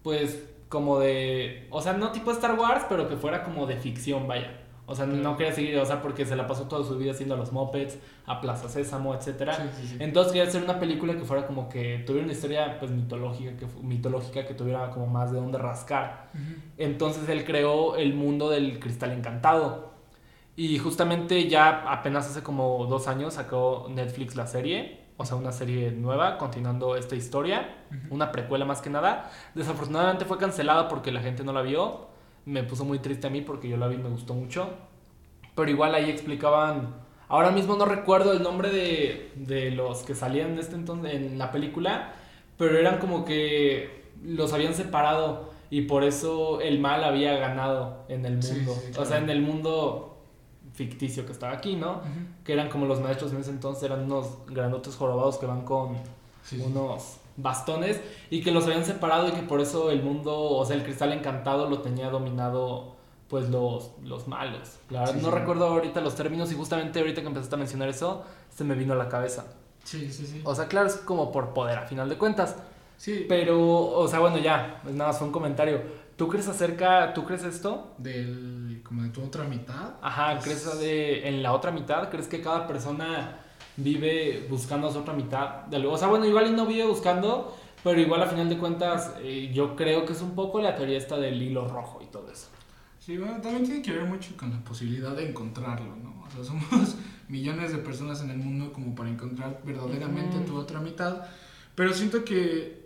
pues, 0.02 0.44
como 0.70 1.00
de, 1.00 1.68
o 1.70 1.81
sea, 1.81 1.94
no 1.94 2.12
tipo 2.12 2.31
Star 2.31 2.58
Wars, 2.60 2.86
pero 2.90 3.08
que 3.08 3.16
fuera 3.16 3.44
como 3.44 3.66
de 3.68 3.78
ficción, 3.78 4.28
vaya. 4.28 4.60
O 4.86 4.96
sea, 4.96 5.06
no 5.06 5.38
quería 5.38 5.54
seguir, 5.54 5.78
o 5.78 5.86
sea, 5.86 6.02
porque 6.02 6.25
se 6.25 6.36
la 6.36 6.46
pasó 6.46 6.68
toda 6.68 6.86
su 6.86 6.98
vida 6.98 7.12
haciendo 7.12 7.36
a 7.36 7.38
los 7.38 7.54
Muppets, 7.54 7.98
a 8.25 8.42
Plaza 8.42 8.68
Sésamo, 8.68 9.16
etcétera. 9.16 9.54
Sí, 9.56 9.64
sí, 9.80 9.88
sí. 9.88 9.96
Entonces 10.00 10.34
quería 10.34 10.50
hacer 10.50 10.62
una 10.62 10.78
película 10.78 11.14
que 11.14 11.22
fuera 11.22 11.48
como 11.48 11.69
que 11.69 12.04
tuviera 12.06 12.26
una 12.26 12.34
historia 12.34 12.80
pues 12.80 12.92
mitológica 12.92 13.56
que 13.56 13.66
mitológica 13.81 14.46
que 14.46 14.54
tuviera 14.54 14.90
como 14.90 15.08
más 15.08 15.31
de 15.31 15.40
dónde 15.40 15.58
rascar. 15.58 16.31
Entonces 16.78 17.30
él 17.30 17.46
creó 17.46 17.96
el 17.96 18.14
mundo 18.14 18.50
del 18.50 18.80
cristal 18.80 19.12
encantado. 19.12 19.94
Y 20.58 20.78
justamente 20.80 21.48
ya 21.48 21.90
apenas 21.90 22.30
hace 22.30 22.44
como 22.44 22.86
dos 22.86 23.08
años 23.08 23.36
sacó 23.36 23.88
Netflix 23.90 24.36
la 24.36 24.48
serie, 24.48 25.03
o 25.18 25.25
sea, 25.25 25.38
una 25.38 25.51
serie 25.51 25.92
nueva 25.92 26.38
continuando 26.38 26.95
esta 26.95 27.15
historia, 27.15 27.75
una 28.10 28.31
precuela 28.31 28.65
más 28.65 28.81
que 28.81 28.89
nada. 28.89 29.31
Desafortunadamente 29.56 30.25
fue 30.25 30.38
cancelada 30.38 30.88
porque 30.88 31.12
la 31.12 31.21
gente 31.21 31.44
no 31.44 31.54
la 31.54 31.62
vio. 31.62 32.07
Me 32.45 32.63
puso 32.63 32.83
muy 32.83 33.00
triste 33.00 33.27
a 33.27 33.30
mí 33.30 33.42
porque 33.42 33.69
yo 33.69 33.77
la 33.77 33.88
vi 33.88 33.95
y 33.95 34.00
me 34.00 34.10
gustó 34.10 34.33
mucho. 34.33 34.69
Pero 35.56 35.69
igual 35.69 35.94
ahí 35.95 36.10
explicaban. 36.10 36.95
Ahora 37.30 37.51
mismo 37.51 37.75
no 37.75 37.86
recuerdo 37.86 38.33
el 38.33 38.44
nombre 38.44 38.69
de, 38.69 39.31
de 39.36 39.71
los 39.71 40.04
que 40.04 40.15
salían 40.15 40.51
en 40.51 40.60
este 40.60 40.75
entonces 40.75 41.13
en 41.13 41.38
la 41.38 41.51
película. 41.51 42.13
Pero 42.57 42.77
eran 42.77 42.98
como 43.00 43.24
que 43.25 44.04
los 44.24 44.51
habían 44.54 44.74
separado. 44.74 45.51
Y 45.69 45.83
por 45.83 46.04
eso 46.04 46.62
el 46.62 46.80
mal 46.80 47.04
había 47.04 47.38
ganado 47.38 48.06
en 48.07 48.25
el 48.25 48.44
Sí, 48.44 48.54
mundo. 48.54 48.75
O 48.98 49.06
sea, 49.06 49.18
en 49.18 49.30
el 49.30 49.42
mundo 49.42 50.12
ficticio 50.74 51.25
que 51.25 51.31
estaba 51.31 51.54
aquí, 51.54 51.75
¿no? 51.75 51.98
Ujú. 51.98 52.10
Que 52.44 52.54
eran 52.54 52.70
como 52.70 52.86
los 52.86 53.00
maestros 53.00 53.31
en 53.31 53.40
ese 53.40 53.52
entonces, 53.52 53.84
eran 53.84 54.02
unos 54.04 54.28
grandotes 54.48 54.96
jorobados 54.96 55.38
que 55.38 55.46
van 55.46 55.62
con 55.64 55.96
Sí, 56.44 56.58
sí. 56.58 56.64
unos 56.66 57.18
bastones 57.38 58.02
y 58.30 58.44
que 58.44 58.52
los 58.52 58.66
habían 58.66 58.84
separado 58.86 59.28
y 59.30 59.31
que 59.31 59.42
por 59.44 59.62
eso 59.62 59.90
el 59.92 60.04
mundo, 60.04 60.38
o 60.40 60.66
sea, 60.66 60.75
el 60.75 60.84
cristal 60.84 61.14
encantado 61.14 61.70
lo 61.70 61.80
tenía 61.80 62.10
dominado 62.10 62.94
pues 63.30 63.50
los, 63.50 63.92
los 64.04 64.28
malos. 64.28 64.78
La 64.90 65.00
verdad 65.02 65.16
Sí, 65.16 65.22
no 65.22 65.30
sí. 65.30 65.36
recuerdo 65.36 65.66
ahorita 65.68 66.02
los 66.02 66.16
términos 66.16 66.52
y 66.52 66.56
justamente 66.56 67.00
ahorita 67.00 67.22
que 67.22 67.28
empezaste 67.28 67.56
a 67.56 67.58
mencionar 67.58 67.90
eso, 67.90 68.24
se 68.54 68.64
me 68.64 68.76
vino 68.76 68.94
a 68.94 68.96
la 68.96 69.10
cabeza. 69.10 69.46
Sí, 69.84 70.12
sí, 70.12 70.26
sí. 70.28 70.42
O 70.44 70.54
sea, 70.54 70.68
claro, 70.68 70.88
es 70.88 70.95
como 70.97 71.31
por 71.31 71.54
poder 71.54 71.78
a 71.80 71.83
final 71.88 72.07
de 72.09 72.18
cuentas. 72.18 72.56
Sí, 72.97 73.26
Pero, 73.28 73.59
o 73.90 74.07
sea, 74.07 74.19
bueno, 74.19 74.38
ya, 74.38 74.81
es 74.88 74.94
nada 74.94 75.14
fue 75.14 75.28
un 75.28 75.33
comentario. 75.33 75.81
¿Tú 76.16 76.28
crees 76.28 76.47
acerca, 76.47 77.14
tú 77.14 77.26
crees 77.26 77.44
esto? 77.44 77.88
del 77.97 78.63
como 78.94 79.04
de 79.07 79.09
tu 79.09 79.23
otra 79.23 79.44
mitad. 79.45 79.95
Ajá, 80.04 80.33
Pues- 80.33 80.44
¿crees 80.45 80.80
de, 80.80 81.28
en 81.28 81.42
la 81.42 81.54
otra 81.54 81.71
mitad? 81.71 82.09
¿Crees 82.12 82.28
que 82.28 82.42
cada 82.42 82.68
persona 82.68 83.40
vive 83.76 84.45
buscando 84.52 84.88
a 84.88 84.92
su 84.92 85.00
otra 85.00 85.16
mitad? 85.16 85.66
De 85.66 85.78
algo? 85.78 85.94
O 85.94 85.97
sea, 85.97 86.09
bueno, 86.09 86.28
igual 86.28 86.45
y 86.47 86.52
no 86.52 86.68
vive 86.68 86.85
buscando, 86.85 87.57
pero 87.83 88.00
igual 88.00 88.21
a 88.21 88.28
final 88.28 88.47
de 88.50 88.57
cuentas 88.59 89.16
eh, 89.19 89.52
yo 89.52 89.76
creo 89.76 90.06
que 90.06 90.14
es 90.14 90.21
un 90.21 90.35
poco 90.35 90.62
la 90.62 90.76
teoría 90.76 90.97
esta 91.00 91.18
del 91.18 91.42
hilo 91.42 91.68
rojo 91.68 92.02
y 92.04 92.06
todo 92.06 92.30
eso. 92.31 92.50
Sí, 93.00 93.18
bueno, 93.18 93.42
también 93.42 93.66
tiene 93.66 93.81
que 93.81 93.94
ver 93.94 94.06
mucho 94.06 94.38
con 94.38 94.52
la 94.52 94.59
posibilidad 94.64 95.16
de 95.16 95.28
encontrarlo, 95.30 95.95
¿no? 95.95 96.23
O 96.28 96.30
sea, 96.30 96.44
somos 96.69 96.95
millones 97.28 97.71
de 97.71 97.80
personas 97.80 98.21
en 98.21 98.30
el 98.30 98.38
mundo 98.38 98.71
como 98.73 98.94
para 98.94 99.09
encontrar 99.09 99.59
verdaderamente 99.66 100.38
tu 100.42 100.56
otra 100.56 100.80
mitad, 100.80 101.23
pero 101.73 101.92
siento 101.95 102.23
que 102.23 102.83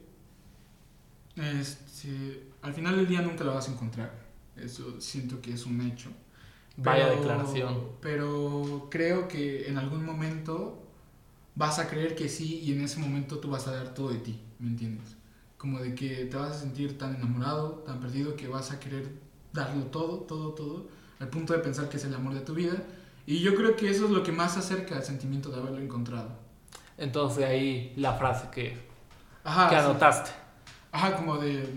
este, 1.36 2.48
al 2.62 2.74
final 2.74 2.96
del 2.96 3.08
día 3.08 3.22
nunca 3.22 3.44
la 3.44 3.52
vas 3.56 3.68
a 3.68 3.74
encontrar. 3.74 4.27
Eso 4.60 5.00
siento 5.02 5.42
que 5.42 5.54
es 5.54 5.66
un 5.66 5.82
hecho. 5.82 6.10
Vaya 6.78 7.10
declaración. 7.10 7.76
Pero 8.02 8.88
creo 8.92 9.28
que 9.28 9.68
en 9.68 9.78
algún 9.78 10.06
momento 10.06 10.84
vas 11.56 11.80
a 11.80 11.88
creer 11.90 12.16
que 12.16 12.30
sí 12.30 12.60
y 12.64 12.74
en 12.74 12.82
ese 12.82 13.00
momento 13.00 13.40
tú 13.40 13.50
vas 13.50 13.68
a 13.68 13.72
dar 13.74 13.94
todo 13.94 14.10
de 14.10 14.20
ti, 14.20 14.40
¿me 14.60 14.70
entiendes? 14.70 15.16
Como 15.58 15.80
de 15.80 15.96
que 15.96 16.26
te 16.26 16.38
vas 16.38 16.52
a 16.56 16.60
sentir 16.60 16.98
tan 17.00 17.16
enamorado, 17.16 17.84
tan 17.86 18.00
perdido 18.00 18.36
que 18.36 18.48
vas 18.48 18.72
a 18.72 18.80
querer 18.80 19.10
darlo 19.54 19.86
todo, 19.86 20.20
todo, 20.20 20.52
todo, 20.52 20.88
al 21.20 21.30
punto 21.30 21.54
de 21.54 21.60
pensar 21.60 21.90
que 21.90 21.98
es 21.98 22.06
el 22.06 22.14
amor 22.14 22.36
de 22.36 22.42
tu 22.42 22.54
vida. 22.54 22.76
Y 23.26 23.40
yo 23.40 23.56
creo 23.56 23.76
que 23.76 23.90
eso 23.90 24.06
es 24.06 24.12
lo 24.12 24.22
que 24.22 24.32
más 24.32 24.56
acerca 24.56 24.96
al 24.98 25.04
sentimiento 25.04 25.50
de 25.50 25.58
haberlo 25.60 25.80
encontrado. 25.80 26.30
Entonces 26.98 27.44
ahí 27.44 27.94
la 27.96 28.14
frase 28.14 28.50
que, 28.52 28.78
Ajá, 29.44 29.70
que 29.70 29.76
sí. 29.76 29.82
anotaste. 29.82 30.30
Ajá, 30.92 31.16
como 31.16 31.38
de, 31.38 31.68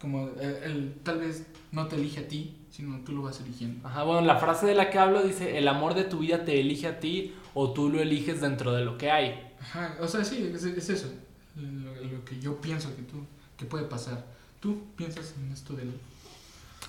como 0.00 0.28
el, 0.38 0.50
el- 0.62 0.94
tal 1.02 1.20
vez 1.20 1.46
no 1.74 1.86
te 1.88 1.96
elige 1.96 2.20
a 2.20 2.28
ti, 2.28 2.66
sino 2.70 3.00
tú 3.04 3.12
lo 3.12 3.22
vas 3.22 3.40
eligiendo. 3.40 3.86
Ajá, 3.86 4.02
bueno, 4.04 4.20
la 4.22 4.36
frase 4.36 4.66
de 4.66 4.74
la 4.74 4.90
que 4.90 4.98
hablo 4.98 5.22
dice, 5.22 5.58
el 5.58 5.68
amor 5.68 5.94
de 5.94 6.04
tu 6.04 6.20
vida 6.20 6.44
te 6.44 6.60
elige 6.60 6.86
a 6.86 7.00
ti 7.00 7.34
o 7.52 7.72
tú 7.72 7.90
lo 7.90 8.00
eliges 8.00 8.40
dentro 8.40 8.72
de 8.72 8.84
lo 8.84 8.96
que 8.96 9.10
hay. 9.10 9.52
Ajá, 9.60 9.96
o 10.00 10.08
sea, 10.08 10.24
sí, 10.24 10.50
es, 10.54 10.64
es 10.64 10.88
eso, 10.88 11.08
lo, 11.56 11.94
lo 11.94 12.24
que 12.24 12.38
yo 12.40 12.60
pienso 12.60 12.94
que 12.96 13.02
tú, 13.02 13.26
que 13.56 13.64
puede 13.64 13.84
pasar. 13.84 14.24
¿Tú 14.60 14.84
piensas 14.96 15.34
en 15.38 15.52
esto 15.52 15.74
del...? 15.74 15.92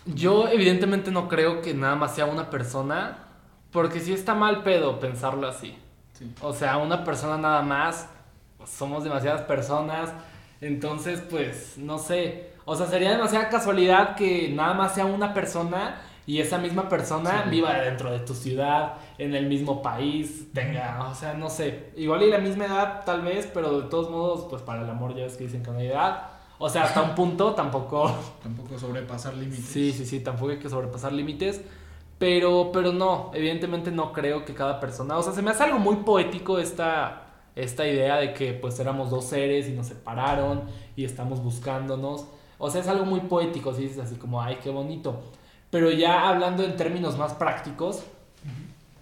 Yo 0.06 0.48
evidentemente 0.48 1.12
no 1.12 1.28
creo 1.28 1.62
que 1.62 1.74
nada 1.74 1.96
más 1.96 2.16
sea 2.16 2.26
una 2.26 2.50
persona, 2.50 3.22
Porque 3.72 4.00
sí 4.00 4.14
está 4.14 4.34
mal 4.34 4.64
pedo 4.64 5.02
pensarlo 5.02 5.48
así. 5.48 5.76
O 6.40 6.54
sea, 6.54 6.78
una 6.78 7.04
persona 7.04 7.38
nada 7.38 7.62
más, 7.62 8.08
somos 8.66 9.04
demasiadas 9.04 9.42
personas, 9.42 10.14
entonces 10.62 11.20
pues 11.30 11.78
no 11.78 12.00
sé, 12.00 12.52
o 12.66 12.76
sea, 12.76 12.88
sería 12.88 13.12
demasiada 13.12 13.50
casualidad 13.50 14.16
que 14.16 14.50
nada 14.50 14.74
más 14.74 14.96
sea 14.96 15.06
una 15.06 15.34
persona 15.34 16.02
y 16.28 16.40
esa 16.40 16.58
misma 16.58 16.90
persona 16.90 17.44
viva 17.50 17.74
dentro 17.74 18.12
de 18.12 18.20
tu 18.20 18.34
ciudad, 18.34 18.96
en 19.20 19.36
el 19.36 19.46
mismo 19.46 19.82
país, 19.84 20.52
tenga, 20.54 21.08
o 21.10 21.14
sea, 21.14 21.36
no 21.36 21.50
sé, 21.50 21.92
igual 21.96 22.24
y 22.24 22.32
la 22.32 22.40
misma 22.40 22.66
edad 22.66 23.06
tal 23.06 23.22
vez, 23.22 23.48
pero 23.54 23.82
de 23.82 23.90
todos 23.90 24.10
modos, 24.10 24.48
pues 24.50 24.64
para 24.64 24.82
el 24.82 24.90
amor 24.90 25.16
ya 25.16 25.24
ves 25.24 25.38
que 25.38 25.44
dicen 25.44 25.62
que 25.62 25.70
no 25.70 25.78
hay 25.78 25.88
edad. 25.88 26.30
O 26.58 26.70
sea, 26.70 26.84
hasta 26.84 27.04
un 27.04 27.14
punto 27.16 27.54
tampoco... 27.54 28.12
Tampoco 28.42 28.80
sobrepasar 28.80 29.36
límites. 29.36 29.66
Sí, 29.66 29.92
sí, 29.92 30.06
sí, 30.06 30.22
tampoco 30.22 30.52
hay 30.52 30.60
que 30.60 30.70
sobrepasar 30.70 31.14
límites. 31.14 31.62
Pero, 32.18 32.72
pero 32.72 32.94
no, 32.94 33.30
evidentemente 33.34 33.92
no 33.92 34.14
creo 34.14 34.46
que 34.46 34.54
cada 34.54 34.80
persona, 34.80 35.18
o 35.18 35.22
sea, 35.22 35.34
se 35.34 35.42
me 35.42 35.52
hace 35.52 35.64
algo 35.64 35.80
muy 35.80 35.98
poético 35.98 36.60
esta, 36.60 37.24
esta 37.56 37.86
idea 37.86 38.16
de 38.16 38.34
que 38.34 38.54
pues 38.54 38.80
éramos 38.80 39.10
dos 39.10 39.26
seres 39.26 39.68
y 39.68 39.74
nos 39.74 39.88
separaron 39.88 40.64
y 40.96 41.04
estamos 41.04 41.44
buscándonos. 41.44 42.26
O 42.58 42.70
sea, 42.70 42.82
es 42.82 42.88
algo 42.88 43.06
muy 43.06 43.22
poético, 43.22 43.74
si 43.74 43.84
dices 43.84 44.00
así 44.00 44.16
como, 44.16 44.42
ay, 44.42 44.60
qué 44.64 44.70
bonito. 44.70 45.22
Pero 45.70 45.92
ya 45.92 46.30
hablando 46.30 46.64
en 46.64 46.76
términos 46.76 47.18
más 47.18 47.34
prácticos, 47.34 48.04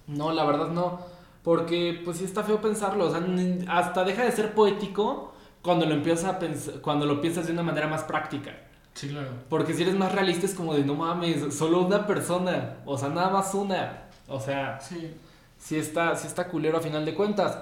no, 0.08 0.32
la 0.32 0.46
verdad 0.46 0.70
no. 0.70 1.00
Porque 1.44 2.02
pues 2.04 2.18
sí 2.18 2.24
está 2.24 2.44
feo 2.44 2.62
pensarlo. 2.62 3.08
O 3.08 3.12
sea, 3.12 3.22
hasta 3.68 4.04
deja 4.04 4.24
de 4.24 4.32
ser 4.32 4.54
poético 4.54 5.34
cuando 5.62 5.86
lo 5.86 5.94
empiezas 5.94 6.26
a 6.26 6.40
pensar, 6.40 6.82
cuando 6.82 7.06
lo 7.06 7.22
piensas 7.22 7.48
de 7.48 7.54
una 7.54 7.64
manera 7.64 7.88
más 7.88 8.04
práctica. 8.04 8.52
Sí, 8.94 9.10
claro. 9.10 9.30
Porque 9.50 9.74
si 9.74 9.84
eres 9.84 9.96
más 9.96 10.12
realista 10.12 10.46
es 10.46 10.54
como 10.54 10.74
de 10.74 10.84
no 10.84 10.96
mames, 10.96 11.54
solo 11.54 11.82
una 11.82 12.06
persona, 12.06 12.78
o 12.86 12.98
sea, 12.98 13.10
nada 13.10 13.30
más 13.30 13.54
una. 13.54 14.04
O 14.28 14.40
sea, 14.40 14.80
sí, 14.80 15.14
sí 15.58 15.78
está, 15.78 16.16
sí 16.16 16.28
está 16.28 16.48
culero 16.48 16.78
a 16.78 16.82
final 16.82 17.06
de 17.06 17.14
cuentas. 17.14 17.60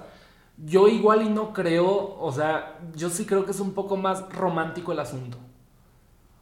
Yo 0.57 0.87
igual 0.87 1.23
y 1.23 1.29
no 1.29 1.53
creo, 1.53 2.17
o 2.19 2.31
sea, 2.31 2.79
yo 2.95 3.09
sí 3.09 3.25
creo 3.25 3.45
que 3.45 3.51
es 3.51 3.59
un 3.59 3.73
poco 3.73 3.97
más 3.97 4.29
romántico 4.33 4.91
el 4.91 4.99
asunto. 4.99 5.37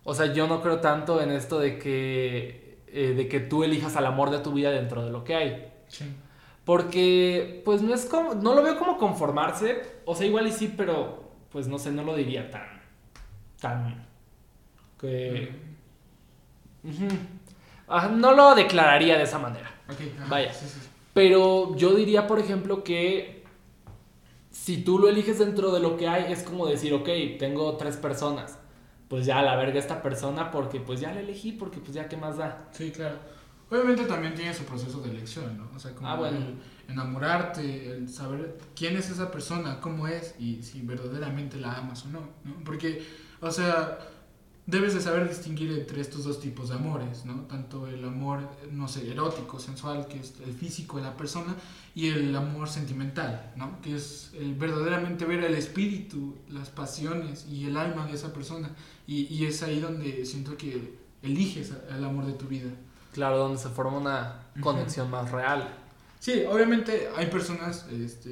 O 0.10 0.16
sea, 0.16 0.34
yo 0.34 0.48
no 0.48 0.60
creo 0.64 0.80
tanto 0.80 1.22
en 1.22 1.30
esto 1.30 1.60
de 1.60 1.78
que, 1.78 2.80
eh, 2.88 3.14
de 3.16 3.28
que 3.28 3.40
tú 3.40 3.64
elijas 3.64 3.96
al 3.96 4.08
amor 4.08 4.32
de 4.32 4.40
tu 4.40 4.54
vida 4.54 4.72
dentro 4.72 5.06
de 5.06 5.12
lo 5.12 5.24
que 5.24 5.36
hay. 5.36 5.72
Sí. 5.88 6.04
Porque, 6.66 7.62
pues 7.64 7.84
no 7.84 7.94
es 7.94 8.06
como, 8.06 8.34
no 8.34 8.56
lo 8.56 8.64
veo 8.64 8.80
como 8.80 8.98
conformarse. 8.98 10.00
O 10.06 10.16
sea, 10.16 10.26
igual 10.26 10.48
y 10.48 10.52
sí, 10.52 10.74
pero, 10.76 11.30
pues 11.52 11.68
no 11.68 11.78
sé, 11.78 11.92
no 11.92 12.04
lo 12.04 12.16
diría 12.16 12.50
tan, 12.50 12.82
tan 13.62 14.08
que... 15.00 15.52
no 18.12 18.32
lo 18.32 18.56
declararía 18.56 19.16
de 19.16 19.26
esa 19.26 19.38
manera. 19.38 19.72
Vaya. 20.28 20.52
Pero 21.14 21.76
yo 21.76 21.94
diría, 21.94 22.26
por 22.26 22.40
ejemplo, 22.40 22.84
que 22.84 23.44
si 24.50 24.84
tú 24.84 24.98
lo 24.98 25.08
eliges 25.08 25.38
dentro 25.38 25.72
de 25.72 25.80
lo 25.80 25.98
que 25.98 26.08
hay, 26.08 26.34
es 26.34 26.42
como 26.42 26.66
decir, 26.66 26.96
ok, 26.96 27.08
tengo 27.38 27.78
tres 27.78 27.96
personas. 27.96 28.59
Pues 29.10 29.26
ya 29.26 29.42
la 29.42 29.56
verga 29.56 29.80
esta 29.80 30.02
persona 30.02 30.52
porque 30.52 30.80
pues 30.80 31.02
ya 31.02 31.14
la 31.14 31.20
elegí, 31.20 31.52
porque 31.52 31.80
pues 31.80 31.94
ya 31.94 32.08
qué 32.08 32.16
más 32.16 32.38
da. 32.38 32.70
Sí, 32.72 32.92
claro. 32.92 33.18
Obviamente 33.72 34.06
también 34.06 34.34
tiene 34.34 34.54
su 34.54 34.64
proceso 34.64 35.02
de 35.02 35.12
elección, 35.12 35.58
¿no? 35.58 35.70
O 35.76 35.80
sea, 35.80 35.94
como 35.94 36.08
ah, 36.08 36.32
enamorarte, 36.88 37.92
el 37.92 38.10
saber 38.10 38.58
quién 38.76 38.98
es 38.98 39.10
esa 39.10 39.30
persona, 39.32 39.80
cómo 39.80 40.08
es 40.08 40.36
y 40.40 40.64
si 40.64 40.82
verdaderamente 40.82 41.58
la 41.58 41.74
amas 41.76 42.06
o 42.06 42.10
no, 42.10 42.20
¿no? 42.44 42.64
Porque, 42.64 43.04
o 43.42 43.52
sea, 43.52 44.00
debes 44.70 44.94
de 44.94 45.02
saber 45.02 45.28
distinguir 45.28 45.72
entre 45.72 46.02
estos 46.02 46.24
dos 46.24 46.40
tipos 46.40 46.70
de 46.70 46.76
amores, 46.76 47.26
¿no? 47.26 47.42
Tanto 47.42 47.88
el 47.88 48.04
amor, 48.06 48.48
no 48.72 48.88
sé, 48.88 49.10
erótico, 49.12 49.60
sensual, 49.60 50.08
que 50.08 50.20
es 50.20 50.36
el 50.46 50.54
físico 50.54 50.98
de 50.98 51.04
la 51.04 51.18
persona, 51.18 51.56
y 51.96 52.08
el 52.08 52.36
amor 52.36 52.70
sentimental, 52.70 53.52
¿no? 53.56 53.82
Que 53.82 53.96
es 53.96 54.32
el 54.34 54.54
verdaderamente 54.56 55.26
ver 55.26 55.44
el 55.44 55.56
espíritu, 55.56 56.38
las 56.50 56.70
pasiones 56.70 57.48
y 57.50 57.66
el 57.66 57.78
alma 57.78 58.06
de 58.06 58.14
esa 58.14 58.32
persona. 58.32 58.70
Y, 59.08 59.34
y 59.34 59.46
es 59.46 59.64
ahí 59.64 59.80
donde 59.80 60.26
siento 60.26 60.56
que 60.56 60.98
eliges 61.24 61.74
el 61.90 62.04
amor 62.04 62.26
de 62.26 62.34
tu 62.34 62.46
vida. 62.46 62.70
Claro, 63.14 63.40
donde 63.40 63.58
se 63.58 63.70
forma 63.70 63.98
una 63.98 64.50
conexión 64.62 65.10
más 65.10 65.32
real. 65.32 65.76
Sí, 66.20 66.44
obviamente 66.48 67.10
hay 67.16 67.28
personas, 67.28 67.88
este, 67.92 68.32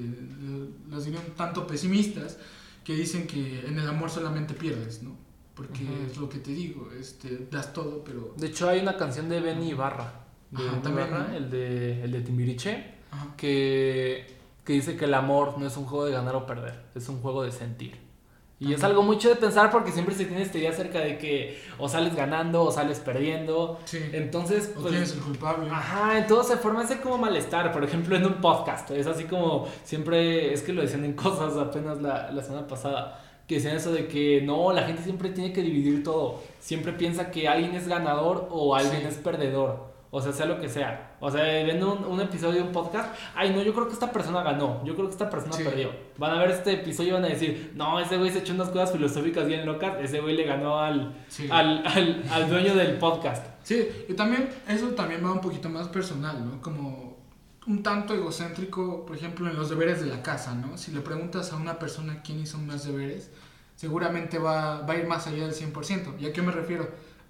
las 0.89 1.05
diría 1.05 1.19
un 1.19 1.33
tanto 1.33 1.65
pesimistas, 1.65 2.37
que 2.83 2.93
dicen 2.93 3.27
que 3.27 3.65
en 3.65 3.79
el 3.79 3.87
amor 3.87 4.09
solamente 4.09 4.53
pierdes, 4.53 5.03
¿no? 5.03 5.26
Porque 5.57 5.87
es 6.05 6.17
lo 6.17 6.29
que 6.29 6.37
te 6.37 6.51
digo, 6.51 6.87
este, 6.97 7.47
das 7.49 7.73
todo, 7.73 8.03
pero... 8.03 8.33
De 8.37 8.47
hecho 8.47 8.69
hay 8.69 8.79
una 8.79 8.95
canción 8.95 9.27
de 9.27 9.39
Benny 9.39 9.71
Ibarra, 9.71 10.13
de 10.51 10.63
Ibarra, 10.63 11.35
el 11.35 11.49
de, 11.49 12.03
el 12.03 12.11
de 12.11 12.21
Timbiriche, 12.21 12.93
que, 13.35 14.37
que 14.63 14.73
dice 14.73 14.95
que 14.95 15.05
el 15.05 15.15
amor 15.15 15.57
no 15.57 15.65
es 15.65 15.75
un 15.75 15.85
juego 15.85 16.05
de 16.05 16.11
ganar 16.11 16.35
o 16.35 16.45
perder, 16.45 16.83
es 16.93 17.09
un 17.09 17.21
juego 17.21 17.41
de 17.41 17.51
sentir. 17.51 17.97
Y 18.59 18.73
es 18.73 18.83
algo 18.83 19.03
mucho 19.03 19.29
de 19.29 19.35
pensar 19.35 19.69
porque 19.69 19.91
siempre 19.91 20.15
se 20.15 20.25
tiene 20.25 20.41
esta 20.41 20.57
idea 20.57 20.71
acerca 20.71 20.99
de 20.99 21.19
que 21.19 21.61
o 21.77 21.87
sales 21.87 22.15
ganando 22.15 22.63
o 22.63 22.71
sales 22.71 22.99
perdiendo. 22.99 23.79
Sí. 23.85 23.99
Entonces, 24.13 24.73
o 24.75 24.81
pues, 24.81 24.93
tienes 24.93 25.13
el 25.13 25.19
culpable. 25.19 25.69
Ajá, 25.69 26.17
entonces 26.17 26.53
se 26.53 26.57
forma 26.57 26.83
ese 26.83 26.99
como 26.99 27.19
malestar. 27.19 27.71
Por 27.71 27.83
ejemplo, 27.83 28.15
en 28.15 28.25
un 28.25 28.41
podcast. 28.41 28.89
Es 28.89 29.05
así 29.05 29.25
como 29.25 29.67
siempre, 29.83 30.53
es 30.53 30.63
que 30.63 30.73
lo 30.73 30.81
decían 30.81 31.05
en 31.05 31.13
cosas 31.13 31.55
apenas 31.55 32.01
la, 32.01 32.31
la 32.31 32.41
semana 32.41 32.65
pasada 32.65 33.26
que 33.47 33.55
decían 33.55 33.77
eso 33.77 33.93
de 33.93 34.07
que 34.07 34.41
no, 34.41 34.73
la 34.73 34.83
gente 34.83 35.01
siempre 35.01 35.29
tiene 35.29 35.53
que 35.53 35.61
dividir 35.61 36.03
todo. 36.03 36.41
Siempre 36.59 36.91
piensa 36.91 37.31
que 37.31 37.47
alguien 37.47 37.73
es 37.75 37.87
ganador 37.87 38.49
o 38.51 38.75
alguien 38.75 39.07
es 39.07 39.15
perdedor. 39.15 39.87
O 40.09 40.21
sea, 40.21 40.31
sea 40.31 40.45
lo 40.45 40.59
que 40.59 40.69
sea. 40.69 41.15
O 41.19 41.29
sea, 41.29 41.63
viendo 41.63 41.93
un, 41.93 42.21
episodio 42.21 42.61
de 42.61 42.67
un 42.67 42.71
podcast, 42.71 43.13
ay, 43.35 43.51
no, 43.51 43.61
yo 43.61 43.73
creo 43.73 43.87
que 43.87 43.93
esta 43.93 44.11
persona 44.11 44.41
ganó, 44.41 44.83
yo 44.85 44.95
creo 44.95 45.07
que 45.07 45.11
esta 45.11 45.29
persona 45.29 45.55
perdió. 45.57 45.91
Van 46.17 46.31
a 46.31 46.39
ver 46.39 46.51
este 46.51 46.73
episodio 46.73 47.09
y 47.09 47.13
van 47.13 47.25
a 47.25 47.27
decir, 47.27 47.73
no, 47.75 47.99
ese 47.99 48.17
güey 48.17 48.31
se 48.31 48.39
echó 48.39 48.53
unas 48.53 48.69
cosas 48.69 48.91
filosóficas 48.91 49.47
bien 49.47 49.65
locas, 49.65 49.95
ese 50.01 50.21
güey 50.21 50.35
le 50.35 50.43
ganó 50.43 50.79
al, 50.79 51.13
al, 51.49 51.85
al, 51.85 52.23
al, 52.31 52.49
dueño 52.49 52.75
del 52.75 52.97
podcast. 52.97 53.45
Sí, 53.63 53.87
y 54.07 54.13
también, 54.13 54.49
eso 54.67 54.87
también 54.89 55.23
va 55.25 55.31
un 55.31 55.41
poquito 55.41 55.69
más 55.69 55.87
personal, 55.89 56.45
¿no? 56.45 56.61
Como 56.61 57.06
un 57.67 57.83
tanto 57.83 58.13
egocéntrico, 58.13 59.05
por 59.05 59.15
ejemplo, 59.15 59.49
en 59.49 59.55
los 59.55 59.69
deberes 59.69 59.99
de 59.99 60.07
la 60.07 60.23
casa, 60.23 60.55
¿no? 60.55 60.77
Si 60.77 60.91
le 60.91 61.01
preguntas 61.01 61.51
a 61.51 61.57
una 61.57 61.77
persona 61.77 62.21
quién 62.23 62.39
hizo 62.39 62.57
más 62.57 62.85
deberes, 62.85 63.29
seguramente 63.75 64.39
va, 64.39 64.81
va 64.81 64.93
a 64.93 64.97
ir 64.97 65.05
más 65.05 65.27
allá 65.27 65.47
del 65.47 65.53
100%. 65.53 66.19
¿Y 66.19 66.25
a 66.25 66.33
qué 66.33 66.41
me 66.41 66.51
refiero? 66.51 66.89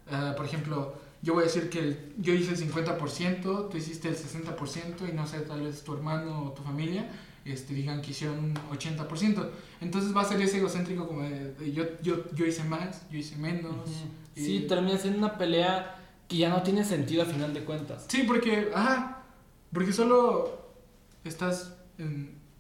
Uh, 0.10 0.36
por 0.36 0.46
ejemplo, 0.46 0.96
yo 1.22 1.34
voy 1.34 1.44
a 1.44 1.46
decir 1.48 1.70
que 1.70 1.80
el, 1.80 2.14
yo 2.20 2.34
hice 2.34 2.52
el 2.52 2.72
50%, 2.72 3.70
tú 3.70 3.78
hiciste 3.78 4.10
el 4.10 4.16
60% 4.16 5.10
y 5.10 5.14
no 5.14 5.26
sé, 5.26 5.40
tal 5.42 5.62
vez 5.62 5.84
tu 5.84 5.94
hermano 5.94 6.46
o 6.46 6.52
tu 6.52 6.62
familia 6.64 7.10
este, 7.44 7.74
digan 7.74 8.02
que 8.02 8.12
hicieron 8.12 8.40
un 8.40 8.54
80%. 8.56 9.50
Entonces 9.82 10.16
va 10.16 10.22
a 10.22 10.26
ser 10.26 10.42
ese 10.42 10.58
egocéntrico 10.58 11.08
como 11.08 11.24
de, 11.24 11.72
yo, 11.74 11.84
yo, 12.02 12.30
yo 12.34 12.46
hice 12.46 12.64
más, 12.64 13.10
yo 13.10 13.18
hice 13.18 13.38
menos. 13.38 13.76
Sí, 14.36 14.66
termina 14.68 14.98
siendo 14.98 15.18
una 15.20 15.38
pelea 15.38 15.96
que 16.28 16.38
ya 16.38 16.50
no 16.50 16.62
tiene 16.62 16.84
sentido 16.84 17.24
a 17.24 17.26
final 17.26 17.54
de 17.54 17.64
cuentas. 17.64 18.06
Sí, 18.08 18.24
porque, 18.28 18.70
ajá, 18.74 19.24
porque 19.74 19.94
solo 19.94 20.68
estás 21.24 21.74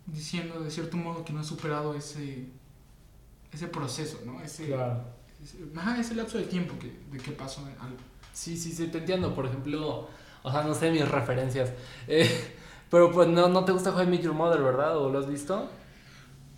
diciendo 0.05 0.59
de 0.59 0.71
cierto 0.71 0.97
modo 0.97 1.23
que 1.23 1.33
no 1.33 1.41
has 1.41 1.47
superado 1.47 1.93
ese, 1.93 2.47
ese 3.51 3.67
proceso, 3.67 4.19
¿no? 4.25 4.41
Ese, 4.41 4.67
claro. 4.67 5.03
Ese, 5.43 5.57
ese 5.99 6.15
lapso 6.15 6.37
de 6.37 6.45
tiempo 6.45 6.75
que, 6.79 6.93
de 7.11 7.23
qué 7.23 7.31
pasó 7.31 7.61
algo. 7.79 7.97
Sí, 8.33 8.57
sí, 8.57 8.71
sí, 8.71 8.87
te 8.87 8.99
entiendo. 8.99 9.33
Por 9.33 9.45
ejemplo, 9.45 10.07
o 10.43 10.51
sea, 10.51 10.63
no 10.63 10.73
sé 10.73 10.91
mis 10.91 11.07
referencias. 11.07 11.71
Eh, 12.07 12.55
pero 12.89 13.11
pues 13.11 13.27
no, 13.27 13.47
no 13.49 13.65
te 13.65 13.71
gusta 13.71 13.95
How 13.95 14.03
I 14.03 14.07
Met 14.07 14.21
Your 14.21 14.33
Mother, 14.33 14.61
¿verdad? 14.61 14.97
¿O 14.97 15.09
lo 15.09 15.19
has 15.19 15.27
visto? 15.27 15.69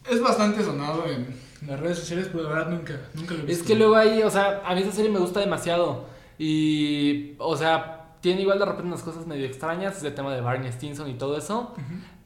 Es 0.09 0.21
bastante 0.21 0.63
sonado 0.63 1.05
en 1.07 1.35
las 1.67 1.79
redes 1.79 1.99
sociales, 1.99 2.29
pero 2.31 2.43
de 2.43 2.49
verdad 2.49 2.69
nunca, 2.69 2.99
nunca 3.13 3.33
lo 3.33 3.41
he 3.41 3.45
visto. 3.45 3.61
Es 3.61 3.67
que 3.67 3.75
luego 3.75 3.95
ahí, 3.95 4.23
o 4.23 4.29
sea, 4.29 4.61
a 4.65 4.73
mí 4.75 4.81
esa 4.81 4.91
serie 4.91 5.11
me 5.11 5.19
gusta 5.19 5.39
demasiado. 5.39 6.07
Y, 6.37 7.35
o 7.37 7.57
sea, 7.57 7.98
tiene 8.21 8.41
igual 8.41 8.59
de 8.59 8.65
repente 8.65 8.87
unas 8.87 9.03
cosas 9.03 9.25
medio 9.27 9.45
extrañas, 9.45 9.97
ese 9.97 10.11
tema 10.11 10.33
de 10.33 10.41
Barney 10.41 10.71
Stinson 10.71 11.09
y 11.09 11.13
todo 11.13 11.37
eso. 11.37 11.73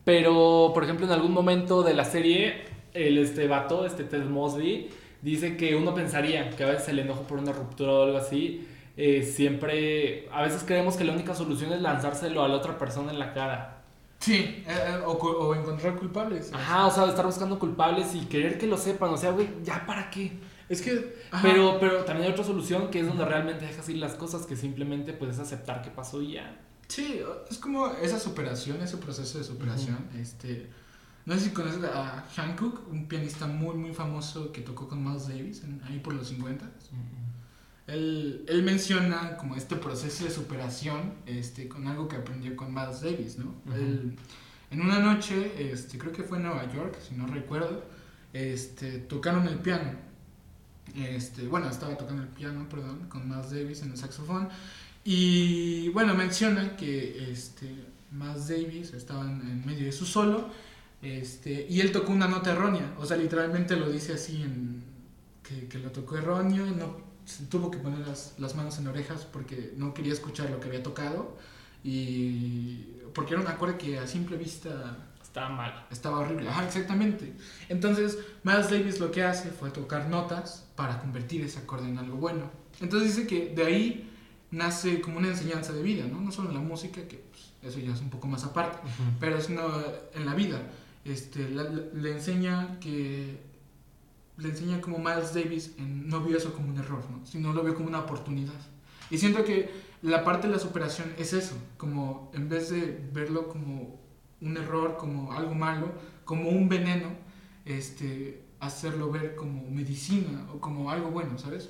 Pero, 0.04 0.72
por 0.74 0.84
ejemplo, 0.84 1.06
en 1.06 1.12
algún 1.12 1.32
momento 1.32 1.84
de 1.84 1.94
la 1.94 2.06
serie, 2.06 2.66
el 2.94 3.18
este 3.18 3.48
vato, 3.48 3.86
este 3.86 4.04
Ted 4.04 4.26
Mosby, 4.26 4.90
dice 5.22 5.56
que 5.56 5.76
uno 5.76 5.94
pensaría 5.94 6.50
que 6.50 6.64
a 6.64 6.68
veces 6.68 6.90
el 6.90 7.00
enojo 7.00 7.24
por 7.24 7.38
una 7.38 7.54
ruptura 7.54 7.92
o 7.94 8.04
algo 8.04 8.18
así, 8.18 8.68
eh, 8.98 9.24
siempre, 9.24 10.28
a 10.32 10.42
veces 10.42 10.64
creemos 10.66 10.98
que 10.98 11.04
la 11.04 11.14
única 11.14 11.34
solución 11.34 11.72
es 11.74 11.82
lanzárselo 11.82 12.44
a 12.44 12.48
la 12.48 12.56
otra 12.56 12.78
persona 12.78 13.12
en 13.12 13.20
la 13.20 13.34
cara. 13.34 13.82
Sí, 14.20 14.36
eh, 14.36 14.64
eh, 14.68 15.00
o, 15.06 15.12
o, 15.12 15.56
encontrar 15.56 15.96
culpables. 15.96 16.52
Ajá, 16.54 16.88
o 16.88 16.92
sea, 16.92 17.06
estar 17.06 17.26
buscando 17.26 17.60
culpables 17.60 18.14
y 18.16 18.26
querer 18.26 18.58
que 18.58 18.68
lo 18.68 18.78
sepan, 18.78 19.10
o 19.10 19.18
sea, 19.18 19.32
güey, 19.32 19.50
¿ya 19.64 19.86
para 19.86 20.10
qué? 20.10 20.32
Es 20.70 20.82
que... 20.82 21.16
Pero, 21.42 21.78
pero 21.80 22.04
también 22.06 22.28
hay 22.28 22.34
otra 22.34 22.46
solución 22.46 22.90
que 22.90 23.00
es 23.00 23.08
donde 23.08 23.26
realmente 23.26 23.66
dejas 23.66 23.88
ir 23.90 23.98
las 23.98 24.14
cosas, 24.14 24.46
que 24.46 24.56
simplemente 24.56 25.14
puedes 25.14 25.40
aceptar 25.40 25.82
que 25.82 25.90
pasó 25.90 26.22
y 26.22 26.34
ya. 26.34 26.60
Sí, 26.88 27.22
es 27.50 27.58
como 27.58 27.88
esa 27.88 28.20
superación, 28.20 28.82
ese 28.82 28.98
proceso 28.98 29.38
de 29.38 29.44
superación. 29.44 29.98
este, 30.20 30.70
no 31.26 31.34
sé 31.36 31.46
si 31.46 31.50
conoces 31.52 31.84
a 31.84 32.26
Hancock, 32.36 32.88
un 32.92 33.08
pianista 33.08 33.48
muy, 33.48 33.76
muy 33.76 33.94
famoso 33.94 34.52
que 34.52 34.62
tocó 34.62 34.88
con 34.88 35.04
Miles 35.04 35.28
Davis 35.28 35.64
ahí 35.88 36.00
por 36.00 36.14
los 36.14 36.28
50. 36.28 36.70
él, 37.88 38.46
él, 38.48 38.64
menciona 38.64 39.38
como 39.38 39.56
este 39.56 39.76
proceso 39.76 40.26
de 40.26 40.32
superación 40.32 41.14
este, 41.26 41.68
con 41.68 41.88
algo 41.88 42.08
que 42.08 42.18
aprendió 42.18 42.56
con 42.56 42.74
Miles 42.74 43.02
Davis, 43.02 43.38
¿no? 43.38 43.54
él, 43.74 44.18
en 44.74 44.82
una 44.82 45.00
noche, 45.00 45.72
este, 45.72 46.00
creo 46.00 46.12
que 46.12 46.24
fue 46.24 46.38
en 46.38 46.46
Nueva 46.46 46.72
York, 46.74 46.98
si 47.08 47.14
no 47.14 47.28
recuerdo, 47.28 47.84
este, 48.34 48.98
tocaron 48.98 49.48
el 49.48 49.60
piano. 49.60 49.92
Este, 50.96 51.48
bueno, 51.48 51.70
estaba 51.70 51.98
tocando 51.98 52.22
el 52.22 52.30
piano, 52.30 52.68
perdón, 52.70 53.08
con 53.10 53.28
Miles 53.28 53.52
Davis 53.52 53.82
en 53.82 53.92
el 53.92 53.98
saxofón. 53.98 54.50
Y 55.04 55.90
bueno, 55.90 56.14
menciona 56.14 56.76
que 56.76 57.32
este, 57.32 57.68
Miles 58.12 58.48
Davis 58.48 58.94
estaba 58.94 59.24
en, 59.24 59.66
medio 59.66 59.86
de 59.86 59.92
su 59.92 60.06
solo 60.06 60.50
este, 61.02 61.66
y 61.70 61.82
él 61.82 61.92
tocó 61.92 62.12
una 62.12 62.28
nota 62.28 62.52
errónea. 62.52 62.94
O 63.00 63.06
sea, 63.06 63.18
literalmente 63.18 63.76
lo 63.76 63.90
dice 63.90 64.14
así 64.14 64.42
en, 64.42 64.84
que, 65.42 65.68
que 65.68 65.80
lo 65.80 65.92
tocó 65.92 66.18
erróneo. 66.18 66.66
No, 66.68 66.98
tuvo 67.50 67.72
que 67.72 67.78
poner 67.78 68.08
las, 68.08 68.36
las, 68.38 68.56
manos 68.56 68.78
en 68.78 68.88
orejas 68.88 69.26
porque 69.26 69.74
no 69.78 69.94
quería 69.94 70.14
escuchar 70.14 70.50
lo 70.50 70.60
que 70.60 70.68
había 70.68 70.84
tocado 70.84 71.38
y 71.84 72.86
porque 73.14 73.34
era 73.34 73.42
un 73.42 73.48
acorde 73.48 73.78
que 73.78 74.00
a 74.00 74.08
simple 74.08 74.38
vista 74.38 74.98
estaba 75.22 75.50
mal. 75.50 75.88
Estaba 75.92 76.20
horrible, 76.20 76.48
ajá, 76.48 76.66
exactamente. 76.66 77.34
Entonces, 77.68 78.20
Miles 78.44 78.70
Davis 78.70 79.00
lo 79.00 79.12
que 79.12 79.24
hace 79.24 79.50
fue 79.50 79.72
tocar 79.72 80.08
notas 80.08 80.63
para 80.76 81.00
convertir 81.00 81.42
ese 81.44 81.60
acorde 81.60 81.88
en 81.88 81.98
algo 81.98 82.18
bueno. 82.18 82.50
Entonces 82.82 83.16
dice 83.16 83.28
que 83.28 83.54
de 83.54 83.66
ahí 83.66 84.10
nace 84.52 85.02
como 85.02 85.18
una 85.18 85.30
enseñanza 85.30 85.74
de 85.74 85.82
vida, 85.82 86.06
¿no? 86.06 86.22
No 86.22 86.32
solo 86.32 86.50
en 86.50 86.56
la 86.56 86.62
música, 86.62 87.08
que 87.08 87.18
pues, 87.18 87.52
eso 87.62 87.80
ya 87.80 87.94
es 87.94 88.02
un 88.02 88.10
poco 88.10 88.28
más 88.28 88.44
aparte, 88.44 88.78
pero 89.20 89.42
sino 89.42 89.62
en 90.14 90.26
la 90.26 90.34
vida. 90.34 90.62
Este, 91.06 91.50
le 91.50 92.12
enseña 92.12 92.80
que 92.80 93.38
le 94.38 94.50
enseña 94.50 94.82
como 94.82 94.98
Miles 94.98 95.34
Davis 95.34 95.76
no 95.78 96.22
vio 96.22 96.38
eso 96.38 96.54
como 96.54 96.70
un 96.70 96.78
error, 96.78 97.04
¿no? 97.10 97.26
sino 97.26 97.54
lo 97.54 97.64
vio 97.64 97.76
como 97.76 97.88
una 97.88 98.00
oportunidad. 98.00 98.54
Y 99.10 99.18
siento 99.18 99.44
que 99.44 99.70
la 100.02 100.24
parte 100.24 100.48
de 100.48 100.54
la 100.54 100.60
superación 100.60 101.14
es 101.18 101.34
eso, 101.34 101.56
como 101.78 102.32
en 102.34 102.50
vez 102.50 102.70
de 102.70 103.08
verlo 103.14 103.48
como 103.48 104.00
un 104.42 104.58
error, 104.58 104.98
como 104.98 105.34
algo 105.34 105.54
malo, 105.54 105.92
como 106.26 106.50
un 106.50 106.68
veneno, 106.68 107.10
este, 107.66 108.44
hacerlo 108.66 109.12
ver 109.12 109.36
como 109.36 109.70
medicina 109.70 110.48
o 110.54 110.60
como 110.60 110.90
algo 110.92 111.12
bueno, 111.12 111.38
¿sabes? 111.38 111.70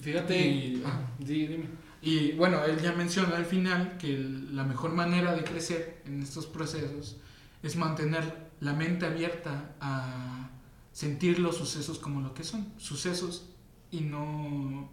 Fíjate, 0.00 0.38
y, 0.38 0.82
dime. 1.18 1.66
y 2.00 2.32
bueno, 2.32 2.64
él 2.64 2.80
ya 2.80 2.92
menciona 2.92 3.36
al 3.36 3.44
final 3.44 3.98
que 3.98 4.16
la 4.50 4.64
mejor 4.64 4.92
manera 4.92 5.34
de 5.34 5.44
crecer 5.44 6.02
en 6.06 6.22
estos 6.22 6.46
procesos 6.46 7.16
es 7.62 7.76
mantener 7.76 8.50
la 8.60 8.72
mente 8.72 9.04
abierta 9.06 9.74
a 9.80 10.48
sentir 10.92 11.38
los 11.38 11.56
sucesos 11.56 11.98
como 11.98 12.20
lo 12.20 12.32
que 12.32 12.44
son, 12.44 12.72
sucesos 12.78 13.44
y 13.90 14.00
no, 14.00 14.88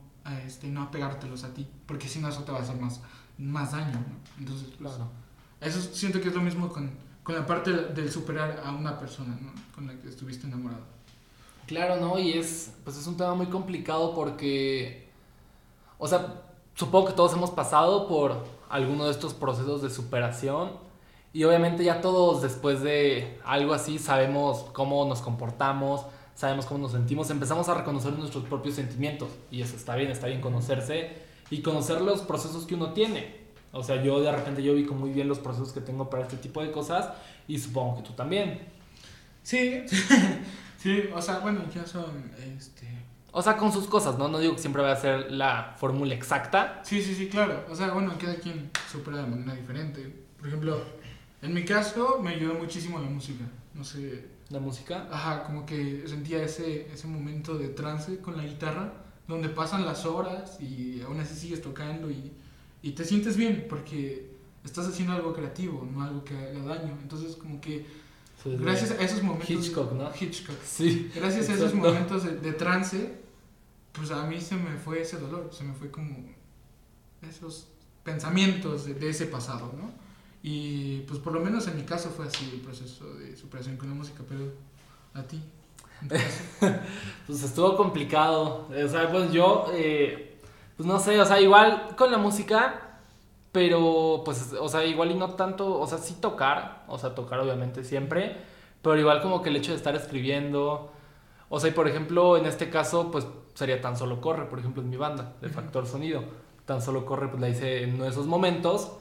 este, 0.46 0.68
no 0.68 0.84
apegártelos 0.84 1.44
a 1.44 1.54
ti, 1.54 1.68
porque 1.86 2.08
si 2.08 2.20
no 2.20 2.30
eso 2.30 2.44
te 2.44 2.52
va 2.52 2.60
a 2.60 2.62
hacer 2.62 2.78
más, 2.78 3.02
más 3.38 3.72
daño. 3.72 4.04
Entonces, 4.38 4.68
pues, 4.78 4.94
claro. 4.94 5.10
eso 5.62 5.82
siento 5.82 6.20
que 6.20 6.30
es 6.30 6.36
lo 6.36 6.42
mismo 6.42 6.70
con, 6.70 6.92
con 7.30 7.38
la 7.38 7.46
parte 7.46 7.72
del 7.72 8.12
superar 8.12 8.64
a 8.66 8.72
una 8.72 8.98
persona 8.98 9.38
¿no? 9.40 9.52
con 9.76 9.86
la 9.86 9.94
que 10.02 10.10
estuviste 10.10 10.48
enamorado. 10.48 10.82
Claro, 11.68 11.98
¿no? 11.98 12.18
Y 12.18 12.34
es, 12.34 12.74
pues 12.84 12.98
es 12.98 13.06
un 13.06 13.18
tema 13.18 13.36
muy 13.36 13.46
complicado 13.46 14.16
porque, 14.16 15.08
o 16.00 16.08
sea, 16.08 16.42
supongo 16.74 17.10
que 17.10 17.14
todos 17.14 17.34
hemos 17.34 17.52
pasado 17.52 18.08
por 18.08 18.48
alguno 18.68 19.06
de 19.06 19.12
estos 19.12 19.36
procesos 19.36 19.84
de 19.84 19.92
superación 19.92 20.72
y 21.32 21.44
obviamente 21.44 21.84
ya 21.84 22.02
todos 22.02 22.42
después 22.42 22.82
de 22.82 23.40
algo 23.46 23.76
así 23.76 24.00
sabemos 24.00 24.66
cómo 24.74 25.06
nos 25.06 25.22
comportamos, 25.22 26.08
sabemos 26.34 26.66
cómo 26.66 26.80
nos 26.80 26.94
sentimos, 26.94 27.30
empezamos 27.30 27.70
a 27.70 27.76
reconocer 27.76 28.12
nuestros 28.14 28.46
propios 28.46 28.74
sentimientos. 28.74 29.30
Y 29.52 29.62
eso 29.62 29.76
está 29.76 29.96
bien, 29.96 30.10
está 30.10 30.26
bien 30.26 30.42
conocerse 30.42 31.12
y 31.52 31.62
conocer 31.62 32.02
los 32.02 32.22
procesos 32.22 32.66
que 32.66 32.74
uno 32.74 32.94
tiene. 32.94 33.39
O 33.72 33.84
sea, 33.84 34.02
yo 34.02 34.20
de 34.22 34.32
repente 34.32 34.64
yo 34.64 34.74
ubico 34.74 34.94
muy 34.94 35.12
bien 35.12 35.28
los 35.28 35.40
procesos 35.40 35.72
que 35.72 35.82
tengo 35.82 36.10
para 36.10 36.24
este 36.24 36.38
tipo 36.38 36.64
de 36.64 36.72
cosas 36.72 37.10
y 37.48 37.60
supongo 37.60 37.98
que 37.98 38.04
tú 38.04 38.14
también. 38.14 38.60
Sí, 39.44 39.84
sí, 40.78 41.04
o 41.14 41.22
sea, 41.22 41.40
bueno, 41.40 41.62
ya 41.74 41.86
son, 41.86 42.32
este... 42.58 42.88
O 43.32 43.42
sea, 43.44 43.58
con 43.58 43.72
sus 43.72 43.86
cosas, 43.86 44.18
¿no? 44.18 44.28
No 44.28 44.40
digo 44.40 44.56
que 44.56 44.62
siempre 44.62 44.82
va 44.82 44.92
a 44.92 44.96
ser 44.96 45.32
la 45.32 45.76
fórmula 45.78 46.16
exacta. 46.16 46.82
Sí, 46.84 47.02
sí, 47.02 47.14
sí, 47.14 47.28
claro. 47.28 47.64
O 47.70 47.76
sea, 47.76 47.92
bueno, 47.92 48.14
cada 48.20 48.36
quien 48.36 48.72
supera 48.92 49.18
de 49.18 49.28
manera 49.28 49.54
diferente. 49.54 50.16
Por 50.40 50.48
ejemplo, 50.48 50.82
en 51.44 51.54
mi 51.54 51.64
caso 51.64 52.20
me 52.24 52.32
ayudó 52.32 52.56
muchísimo 52.56 53.00
la 53.00 53.08
música. 53.08 53.46
No 53.76 53.84
sé. 53.84 54.26
¿La 54.50 54.60
música? 54.60 55.08
Ajá, 55.12 55.44
como 55.44 55.64
que 55.64 56.04
sentía 56.08 56.42
ese, 56.42 56.92
ese 56.92 57.06
momento 57.06 57.56
de 57.56 57.70
trance 57.70 58.18
con 58.18 58.36
la 58.36 58.44
guitarra, 58.44 58.94
donde 59.28 59.48
pasan 59.48 59.86
las 59.86 60.08
horas 60.08 60.60
y 60.60 61.02
aún 61.04 61.20
así 61.20 61.36
sigues 61.36 61.62
tocando 61.62 62.10
y, 62.10 62.34
y 62.82 62.92
te 62.92 63.04
sientes 63.04 63.38
bien 63.38 63.66
porque 63.70 64.30
estás 64.64 64.88
haciendo 64.88 65.14
algo 65.14 65.34
creativo, 65.34 65.88
no 65.92 66.04
algo 66.04 66.24
que 66.24 66.36
haga 66.36 66.76
daño. 66.76 66.98
Entonces, 67.02 67.36
como 67.36 67.60
que 67.60 67.86
gracias 68.46 68.92
a 68.92 69.04
esos 69.04 69.24
momentos. 69.24 69.50
Hitchcock, 69.50 69.94
¿no? 69.94 70.10
Hitchcock. 70.20 70.58
Sí. 70.64 71.12
Gracias 71.16 71.50
a 71.50 71.54
esos 71.54 71.74
momentos 71.74 72.24
de, 72.24 72.54
trance, 72.54 73.20
pues 73.92 74.12
a 74.12 74.26
mí 74.26 74.40
se 74.40 74.56
me 74.56 74.78
fue 74.78 75.02
ese 75.02 75.18
dolor, 75.18 75.50
se 75.52 75.64
me 75.64 75.74
fue 75.74 75.92
como 75.92 76.18
esos 77.28 77.68
pensamientos 78.04 78.86
de, 78.86 78.94
de 78.94 79.10
ese 79.10 79.26
pasado, 79.26 79.74
¿no? 79.78 79.92
Y 80.42 81.02
pues 81.02 81.20
por 81.20 81.34
lo 81.34 81.42
menos 81.42 81.68
en 81.68 81.76
mi 81.76 81.84
caso 81.84 82.10
fue 82.10 82.28
así 82.28 82.50
el 82.54 82.62
proceso 82.62 83.14
de 83.16 83.36
superación 83.36 83.76
con 83.76 83.90
la 83.90 83.96
música, 83.96 84.24
pero 84.28 84.54
a 85.14 85.24
ti. 85.24 85.42
pues 87.28 87.44
estuvo 87.44 87.76
complicado. 87.76 88.70
O 88.70 88.88
sea, 88.88 89.12
pues 89.12 89.32
yo, 89.34 89.68
eh, 89.74 90.29
pues 90.80 90.88
no 90.88 90.98
sé, 90.98 91.20
o 91.20 91.26
sea, 91.26 91.42
igual 91.42 91.94
con 91.98 92.10
la 92.10 92.18
música, 92.18 93.02
pero 93.52 94.22
pues, 94.24 94.54
o 94.54 94.70
sea, 94.70 94.86
igual 94.86 95.12
y 95.12 95.16
no 95.16 95.32
tanto, 95.32 95.78
o 95.78 95.86
sea, 95.86 95.98
sí 95.98 96.16
tocar, 96.22 96.86
o 96.88 96.98
sea, 96.98 97.14
tocar 97.14 97.42
obviamente 97.42 97.84
siempre, 97.84 98.38
pero 98.82 98.98
igual 98.98 99.22
como 99.22 99.42
que 99.42 99.50
el 99.50 99.58
hecho 99.58 99.72
de 99.72 99.78
estar 99.78 99.94
escribiendo, 99.98 100.90
o 101.50 101.60
sea, 101.60 101.70
y 101.72 101.74
por 101.74 101.90
ejemplo, 101.90 102.38
en 102.38 102.46
este 102.46 102.70
caso, 102.70 103.12
pues 103.12 103.28
sería 103.56 103.82
tan 103.82 103.98
solo 103.98 104.22
corre, 104.22 104.46
por 104.46 104.60
ejemplo, 104.60 104.82
en 104.82 104.90
mi 104.90 104.96
banda, 104.96 105.34
de 105.42 105.50
factor 105.50 105.86
sonido. 105.86 106.24
Tan 106.66 106.82
solo 106.82 107.06
corre, 107.06 107.28
pues 107.28 107.42
la 107.42 107.50
hice 107.50 107.84
en 107.84 107.96
uno 107.96 108.06
de 108.06 108.12
esos 108.12 108.26
momentos. 108.26 108.94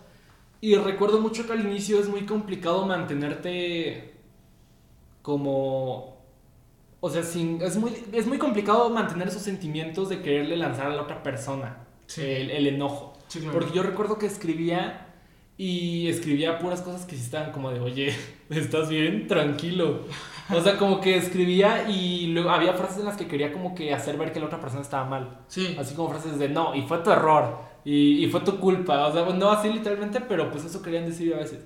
Y 0.61 0.75
recuerdo 0.75 1.21
mucho 1.21 1.47
que 1.47 1.53
al 1.53 1.61
inicio 1.61 2.01
es 2.01 2.09
muy 2.09 2.27
complicado 2.27 2.85
mantenerte 2.87 4.17
como... 5.23 6.17
O 7.01 7.11
sea, 7.11 7.23
sin, 7.23 7.63
es, 7.63 7.77
muy, 7.77 7.93
es 8.13 8.27
muy 8.27 8.39
complicado 8.39 8.91
mantener 8.91 9.29
esos 9.29 9.43
sentimientos 9.43 10.09
de 10.09 10.21
quererle 10.21 10.57
lanzar 10.57 10.87
a 10.89 10.95
la 10.95 11.03
otra 11.03 11.23
persona. 11.23 11.85
El, 12.17 12.51
el, 12.51 12.67
enojo. 12.67 13.17
Porque 13.53 13.75
yo 13.75 13.83
recuerdo 13.83 14.19
que 14.19 14.27
escribía 14.27 15.07
y 15.57 16.09
escribía 16.09 16.59
puras 16.59 16.83
cosas 16.83 17.05
que 17.05 17.17
sí 17.17 17.23
estaban 17.23 17.53
como 17.53 17.71
de, 17.71 17.81
oye, 17.81 18.15
¿estás 18.51 18.89
bien? 18.89 19.27
Tranquilo. 19.27 20.05
O 20.51 20.61
sea, 20.61 20.79
como 20.79 21.01
que 21.01 21.17
escribía 21.17 21.91
y 21.91 22.29
luego 22.29 22.51
había 22.51 22.73
frases 22.73 22.99
en 22.99 23.05
las 23.05 23.17
que 23.17 23.29
quería 23.29 23.53
como 23.53 23.75
que 23.75 23.93
hacer 23.93 24.17
ver 24.17 24.33
que 24.33 24.41
la 24.41 24.47
otra 24.47 24.61
persona 24.61 24.83
estaba 24.83 25.05
mal. 25.05 25.41
Sí. 25.49 25.77
Así 25.79 25.95
como 25.95 26.09
frases 26.09 26.39
de, 26.39 26.49
no, 26.49 26.75
y 26.75 26.83
fue 26.83 26.99
tu 26.99 27.11
error. 27.11 27.59
Y, 27.85 28.25
y, 28.25 28.31
fue 28.31 28.41
tu 28.41 28.59
culpa, 28.59 29.07
o 29.07 29.13
sea, 29.13 29.25
no 29.35 29.51
así 29.51 29.73
literalmente, 29.73 30.21
pero 30.21 30.51
pues 30.51 30.65
eso 30.65 30.83
querían 30.83 31.07
decir 31.07 31.33
a 31.35 31.39
veces. 31.39 31.65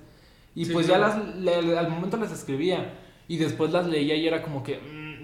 Y 0.55 0.66
pues 0.66 0.87
ya 0.87 0.99
las, 0.99 1.14
al 1.14 1.90
momento 1.90 2.16
las 2.16 2.33
escribía 2.33 2.95
y 3.27 3.38
después 3.38 3.73
las 3.73 3.87
leía 3.87 4.14
y 4.14 4.27
era 4.27 4.42
como 4.42 4.62
que, 4.62 4.79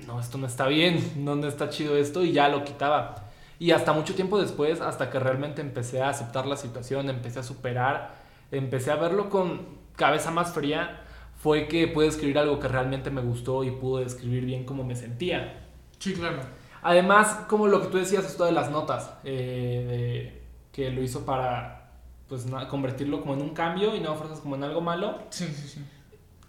no, 0.07 0.21
esto 0.21 0.39
no 0.39 0.47
está 0.47 0.67
bien, 0.67 1.13
no, 1.17 1.37
no 1.37 1.47
está 1.47 1.69
chido 1.69 1.97
esto 1.97 2.25
y 2.25 2.33
ya 2.33 2.49
lo 2.49 2.65
quitaba. 2.65 3.29
Y 3.59 3.73
hasta 3.73 3.93
mucho 3.93 4.15
tiempo 4.15 4.41
después, 4.41 4.81
hasta 4.81 5.11
que 5.11 5.19
realmente 5.19 5.61
empecé 5.61 6.01
a 6.01 6.11
aceptar 6.11 6.47
la 6.47 6.57
situación, 6.57 7.11
empecé 7.11 7.41
a 7.41 7.43
superar, 7.43 8.15
empecé 8.53 8.91
a 8.91 8.97
verlo 8.97 9.31
con 9.31 9.79
cabeza 9.97 10.31
más 10.31 10.53
fría, 10.53 11.03
fue 11.37 11.67
que 11.69 11.89
pude 11.89 12.07
escribir 12.07 12.39
algo 12.39 12.61
que 12.61 12.69
realmente 12.69 13.11
me 13.11 13.21
gustó 13.21 13.65
y 13.65 13.71
pude 13.71 14.05
escribir 14.05 14.45
bien 14.45 14.65
como 14.65 14.85
me 14.85 14.95
sentía. 14.95 15.67
Sí, 15.99 16.15
claro. 16.15 16.41
Además, 16.83 17.47
como 17.49 17.67
lo 17.67 17.81
que 17.83 17.89
tú 17.89 17.99
decías, 17.99 18.25
esto 18.25 18.45
de 18.45 18.53
las 18.53 18.71
notas, 18.71 19.13
eh, 19.25 19.85
de 19.89 20.43
que 20.73 20.91
lo 20.91 21.03
hizo 21.03 21.27
para 21.27 21.91
pues 22.29 22.47
convertirlo 22.69 23.21
como 23.21 23.35
en 23.35 23.41
un 23.41 23.51
cambio 23.51 23.97
y 23.97 24.01
no 24.01 24.15
fuerzas 24.15 24.41
como 24.41 24.55
en 24.55 24.65
algo 24.65 24.81
malo. 24.81 25.19
Sí, 25.31 25.47
sí, 25.47 25.67
sí. 25.67 25.85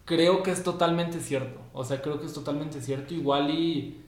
Creo 0.10 0.42
que 0.42 0.50
es 0.50 0.64
totalmente 0.64 1.20
cierto. 1.20 1.60
O 1.72 1.84
sea, 1.86 2.02
creo 2.02 2.20
que 2.20 2.26
es 2.26 2.34
totalmente 2.34 2.82
cierto. 2.82 3.14
Igual 3.14 3.52
y 3.52 4.02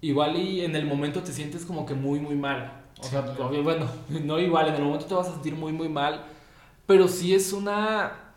igual 0.00 0.34
y 0.36 0.64
en 0.64 0.74
el 0.74 0.86
momento 0.86 1.22
te 1.22 1.30
sientes 1.30 1.66
como 1.66 1.84
que 1.84 1.92
muy 1.92 2.20
muy 2.20 2.36
mal. 2.36 2.84
O 2.98 3.04
sea, 3.04 3.20
bueno, 3.20 3.86
no 4.24 4.40
igual, 4.40 4.68
en 4.68 4.76
el 4.76 4.82
momento 4.82 5.04
te 5.04 5.14
vas 5.14 5.28
a 5.28 5.32
sentir 5.32 5.54
muy 5.54 5.74
muy 5.74 5.90
mal, 5.90 6.24
pero 6.86 7.06
sí 7.06 7.34
es 7.34 7.52
una 7.52 8.32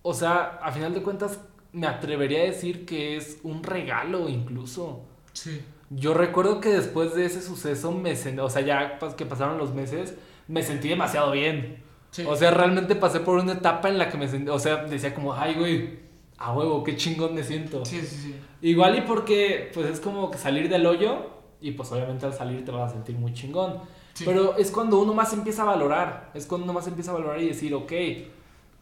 o 0.00 0.14
sea, 0.14 0.60
a 0.62 0.72
final 0.72 0.94
de 0.94 1.02
cuentas 1.02 1.40
me 1.72 1.86
atrevería 1.86 2.40
a 2.40 2.44
decir 2.44 2.86
que 2.86 3.18
es 3.18 3.38
un 3.42 3.62
regalo 3.62 4.30
incluso. 4.30 5.02
Sí. 5.34 5.60
Yo 5.90 6.14
recuerdo 6.14 6.58
que 6.62 6.70
después 6.70 7.14
de 7.14 7.26
ese 7.26 7.42
suceso, 7.42 7.92
me 7.92 8.14
o 8.40 8.48
sea, 8.48 8.62
ya 8.62 8.98
que 9.14 9.26
pasaron 9.26 9.58
los 9.58 9.74
meses, 9.74 10.14
me 10.48 10.62
sentí 10.62 10.88
demasiado 10.88 11.32
bien. 11.32 11.84
O 12.26 12.36
sea, 12.36 12.50
realmente 12.50 12.96
pasé 12.96 13.20
por 13.20 13.38
una 13.38 13.52
etapa 13.52 13.88
en 13.88 13.98
la 13.98 14.08
que 14.08 14.16
me 14.16 14.28
sentí, 14.28 14.48
o 14.48 14.58
sea, 14.58 14.84
decía 14.84 15.14
como, 15.14 15.34
ay, 15.34 15.54
güey, 15.54 15.98
a 16.38 16.52
huevo, 16.52 16.84
qué 16.84 16.96
chingón 16.96 17.34
me 17.34 17.42
siento. 17.42 17.84
Sí, 17.84 18.00
sí, 18.00 18.16
sí. 18.16 18.34
Igual 18.62 18.98
y 18.98 19.00
porque, 19.02 19.70
pues 19.74 19.86
es 19.86 20.00
como 20.00 20.30
que 20.30 20.38
salir 20.38 20.68
del 20.68 20.86
hoyo 20.86 21.30
y 21.60 21.72
pues 21.72 21.90
obviamente 21.92 22.26
al 22.26 22.34
salir 22.34 22.64
te 22.64 22.70
vas 22.70 22.90
a 22.90 22.94
sentir 22.94 23.16
muy 23.16 23.32
chingón. 23.32 23.80
Pero 24.24 24.56
es 24.56 24.70
cuando 24.70 24.98
uno 24.98 25.12
más 25.12 25.32
empieza 25.34 25.62
a 25.62 25.66
valorar, 25.66 26.30
es 26.32 26.46
cuando 26.46 26.64
uno 26.64 26.72
más 26.72 26.86
empieza 26.86 27.10
a 27.10 27.14
valorar 27.14 27.40
y 27.40 27.48
decir, 27.48 27.74
ok, 27.74 27.92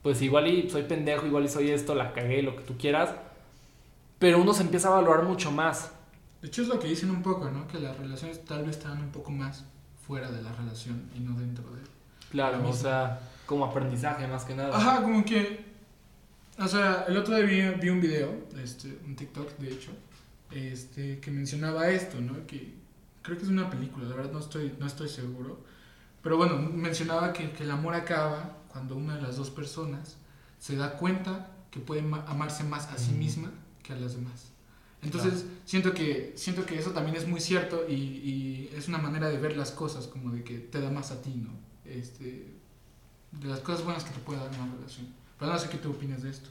pues 0.03 0.23
igual 0.23 0.47
y 0.47 0.71
soy 0.71 0.83
pendejo, 0.83 1.27
igual 1.27 1.45
y 1.45 1.49
soy 1.49 1.71
esto, 1.71 1.95
la 1.95 2.13
cagué, 2.13 2.43
lo 2.43 2.55
que 2.55 2.63
tú 2.63 2.77
quieras, 2.79 3.15
pero 4.19 4.41
uno 4.41 4.53
se 4.53 4.63
empieza 4.63 4.89
a 4.89 4.93
valorar 4.93 5.25
mucho 5.25 5.51
más. 5.51 5.93
De 6.41 6.49
hecho 6.49 6.63
es 6.63 6.69
lo 6.69 6.79
que 6.79 6.89
dicen 6.89 7.11
un 7.11 7.23
poco, 7.23 7.51
¿no? 7.51 7.67
Que 7.67 7.81
las 7.81 7.97
relaciones 7.97 8.45
tal 8.45 8.65
vez 8.65 8.77
están 8.77 9.01
un 9.03 9.11
poco 9.11 9.31
más 9.31 9.65
fuera 10.07 10.31
de 10.31 10.43
la 10.43 10.53
relación 10.53 11.11
y 11.17 11.21
no 11.21 11.39
dentro 11.39 11.65
de... 11.71 11.81
Claro, 12.35 12.69
o 12.69 12.73
sea, 12.73 13.21
como 13.47 13.65
aprendizaje 13.65 14.27
más 14.27 14.45
que 14.45 14.57
nada. 14.57 14.77
Ajá, 14.77 15.03
como 15.03 15.25
que... 15.25 15.65
O 16.59 16.67
sea, 16.67 17.05
el 17.07 17.17
otro 17.17 17.37
día 17.37 17.45
vi, 17.45 17.81
vi 17.81 17.91
un 17.91 18.01
video, 18.01 18.49
este, 18.61 18.99
un 19.07 19.15
TikTok 19.15 19.57
de 19.59 19.73
hecho, 19.73 19.93
este, 20.51 21.21
que 21.21 21.31
mencionaba 21.31 21.89
esto, 21.89 22.21
¿no? 22.21 22.45
Que 22.49 22.75
creo 23.23 23.37
que 23.37 23.45
es 23.45 23.49
una 23.49 23.71
película, 23.71 24.09
la 24.09 24.17
verdad 24.17 24.33
no 24.33 24.41
estoy, 24.41 24.75
no 24.81 24.87
estoy 24.87 25.09
seguro. 25.09 25.65
Pero 26.23 26.37
bueno, 26.37 26.59
mencionaba 26.59 27.33
que, 27.33 27.53
que 27.53 27.63
el 27.63 27.71
amor 27.71 27.95
acaba 27.95 28.57
cuando 28.69 28.97
una 28.97 29.15
de 29.15 29.23
las 29.23 29.37
dos 29.37 29.51
personas 29.51 30.17
se 30.59 30.75
da 30.75 30.97
cuenta 30.97 31.53
que 31.71 31.79
puede 31.79 32.01
amarse 32.01 32.65
más 32.65 32.89
a 32.89 32.99
sí 32.99 33.13
misma 33.13 33.53
que 33.85 33.93
a 33.93 33.97
las 33.97 34.17
demás. 34.17 34.51
Entonces, 35.03 35.45
siento, 35.65 35.95
que, 35.95 36.33
siento 36.35 36.67
que 36.67 36.81
eso 36.81 36.91
también 36.91 37.17
es 37.17 37.29
muy 37.29 37.41
cierto 37.41 37.85
y, 37.89 37.95
y, 37.95 38.71
es 38.77 38.89
una 38.89 38.99
manera 38.99 39.29
de 39.29 39.39
ver 39.39 39.57
las 39.57 39.71
cosas, 39.71 40.09
como 40.09 40.33
de 40.33 40.43
que 40.43 40.59
te 40.59 40.81
da 40.81 40.91
más 40.91 41.13
a 41.13 41.23
ti, 41.23 41.31
¿no? 41.37 41.74
Este, 41.85 42.55
de 43.33 43.49
las 43.49 43.61
cosas 43.61 43.85
buenas 43.85 44.05
que 44.05 44.15
te 44.15 44.21
puede 44.21 44.39
dar 44.41 44.49
una 44.49 44.75
relación. 44.75 45.07
Pero 45.39 45.53
no 45.53 45.59
sé 45.59 45.69
qué 45.69 45.79
tú 45.79 45.91
opinas 45.91 46.23
de 46.23 46.31
esto. 46.31 46.49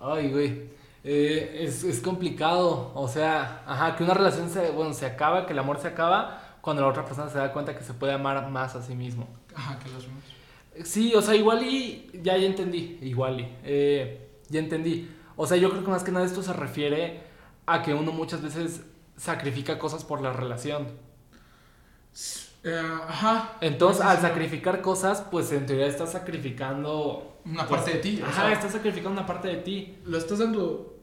Ay, 0.00 0.30
güey. 0.30 0.68
Eh, 1.02 1.64
es, 1.64 1.84
es, 1.84 2.00
complicado. 2.00 2.92
O 2.94 3.08
sea, 3.08 3.62
ajá, 3.66 3.96
que 3.96 4.04
una 4.04 4.14
relación 4.14 4.48
se, 4.48 4.70
bueno, 4.70 4.94
se 4.94 5.06
acaba, 5.06 5.46
que 5.46 5.52
el 5.52 5.58
amor 5.58 5.78
se 5.78 5.88
acaba 5.88 6.56
cuando 6.60 6.82
la 6.82 6.88
otra 6.88 7.04
persona 7.04 7.28
se 7.28 7.38
da 7.38 7.52
cuenta 7.52 7.76
que 7.76 7.84
se 7.84 7.92
puede 7.92 8.12
amar 8.14 8.50
más 8.50 8.74
a 8.74 8.82
sí 8.82 8.94
mismo. 8.94 9.28
Ajá, 9.54 9.78
que 9.78 9.90
los 9.90 10.04
demás. 10.04 10.24
Sí, 10.84 11.14
o 11.14 11.22
sea, 11.22 11.34
igual 11.34 11.62
y. 11.62 12.10
Ya, 12.22 12.36
ya 12.36 12.46
entendí. 12.46 12.98
Igual 13.02 13.40
y. 13.40 13.48
Eh, 13.64 14.28
ya 14.48 14.60
entendí. 14.60 15.10
O 15.36 15.46
sea, 15.46 15.56
yo 15.56 15.70
creo 15.70 15.84
que 15.84 15.90
más 15.90 16.04
que 16.04 16.12
nada 16.12 16.24
esto 16.24 16.42
se 16.42 16.52
refiere 16.52 17.22
a 17.66 17.82
que 17.82 17.92
uno 17.92 18.12
muchas 18.12 18.42
veces 18.42 18.82
sacrifica 19.16 19.78
cosas 19.78 20.04
por 20.04 20.20
la 20.20 20.32
relación. 20.32 20.88
Eh, 22.64 22.80
ajá. 23.08 23.56
Entonces, 23.60 24.02
al 24.02 24.20
sacrificar 24.20 24.80
cosas, 24.80 25.22
pues 25.30 25.52
en 25.52 25.66
teoría 25.66 25.86
estás 25.86 26.12
sacrificando. 26.12 27.38
Una 27.44 27.68
parte 27.68 27.92
de 27.92 27.98
ti. 27.98 28.22
Ajá, 28.26 28.52
estás 28.52 28.72
sacrificando 28.72 29.20
una 29.20 29.26
parte 29.26 29.48
de 29.48 29.56
ti. 29.56 29.98
Lo 30.06 30.16
estás 30.16 30.38
dando. 30.38 30.96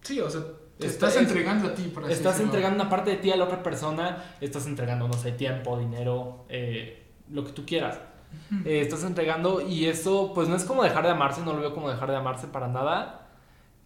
Sí, 0.00 0.20
o 0.20 0.30
sea, 0.30 0.42
estás 0.78 1.16
entregando 1.16 1.68
a 1.68 1.74
ti, 1.74 1.82
por 1.92 2.08
Estás 2.10 2.38
entregando 2.40 2.80
una 2.80 2.88
parte 2.88 3.10
de 3.10 3.16
ti 3.16 3.30
a 3.32 3.36
la 3.36 3.44
otra 3.44 3.62
persona, 3.62 4.24
estás 4.40 4.66
entregando, 4.66 5.08
no 5.08 5.14
sé, 5.14 5.32
tiempo, 5.32 5.76
dinero, 5.76 6.44
eh, 6.48 7.04
lo 7.30 7.44
que 7.44 7.52
tú 7.52 7.66
quieras. 7.66 7.98
Eh, 8.64 8.80
estás 8.82 9.04
entregando 9.04 9.60
y 9.60 9.86
eso, 9.86 10.32
pues 10.34 10.48
no 10.48 10.54
es 10.54 10.64
como 10.64 10.84
dejar 10.84 11.02
de 11.04 11.10
amarse, 11.10 11.40
no 11.40 11.52
lo 11.52 11.60
veo 11.60 11.74
como 11.74 11.90
dejar 11.90 12.10
de 12.10 12.16
amarse 12.16 12.46
para 12.46 12.68
nada. 12.68 13.26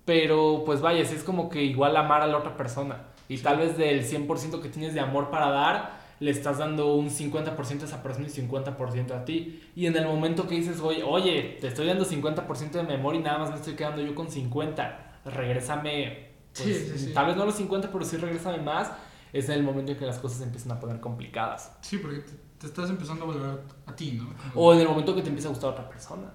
Pero 0.05 0.65
pues 0.67 0.81
vaya, 0.81 1.05
sí 1.05 1.15
es 1.15 1.23
como 1.23 1.49
que 1.49 1.63
igual 1.63 1.97
amar 1.97 2.23
a 2.23 2.27
la 2.27 2.37
otra 2.37 2.57
persona. 2.57 3.05
Y 3.29 3.39
tal 3.39 3.59
vez 3.59 3.79
del 3.79 4.05
100% 4.05 4.61
que 4.61 4.69
tienes 4.69 4.95
de 4.95 5.01
amor 5.01 5.31
para 5.31 5.49
dar, 5.49 6.02
le 6.23 6.31
estás 6.31 6.59
dando 6.59 6.95
un 6.95 7.11
50% 7.11 7.83
a 7.83 7.85
esa 7.85 8.01
persona 8.01 8.29
y 8.29 8.31
50% 8.31 9.11
a 9.11 9.25
ti. 9.25 9.61
Y 9.75 9.87
en 9.87 9.97
el 9.97 10.07
momento 10.07 10.47
que 10.47 10.55
dices, 10.55 10.79
oye, 10.81 11.03
oye, 11.03 11.59
te 11.61 11.67
estoy 11.67 11.89
dando 11.89 12.05
50% 12.05 12.71
de 12.71 12.95
amor 12.95 13.17
y 13.17 13.19
nada 13.19 13.39
más 13.39 13.51
me 13.51 13.57
estoy 13.57 13.75
quedando 13.75 14.01
yo 14.03 14.15
con 14.15 14.31
50, 14.31 15.21
regrésame, 15.25 16.29
pues, 16.57 17.13
tal 17.13 17.27
vez 17.27 17.37
no 17.37 17.45
los 17.45 17.57
50, 17.57 17.91
pero 17.91 18.05
sí 18.05 18.19
regrésame 18.19 18.59
más, 18.59 18.93
es 19.33 19.49
en 19.49 19.57
el 19.57 19.63
momento 19.65 19.91
en 19.91 19.99
que 19.99 20.07
las 20.07 20.21
cosas 20.21 20.43
empiezan 20.43 20.71
a 20.71 20.79
poner 20.79 21.01
complicadas. 21.01 21.77
Sí, 21.81 21.99
porque 21.99 22.21
te, 22.59 22.67
estás 22.69 22.89
empezando 22.89 23.25
a 23.25 23.27
valorar 23.27 23.61
a 23.87 23.97
ti, 23.97 24.13
¿no? 24.13 24.33
O 24.55 24.73
en 24.73 24.79
el 24.79 24.87
momento 24.87 25.17
que 25.17 25.23
te 25.23 25.29
empieza 25.29 25.49
a 25.49 25.51
gustar 25.51 25.71
otra 25.71 25.89
persona. 25.89 26.33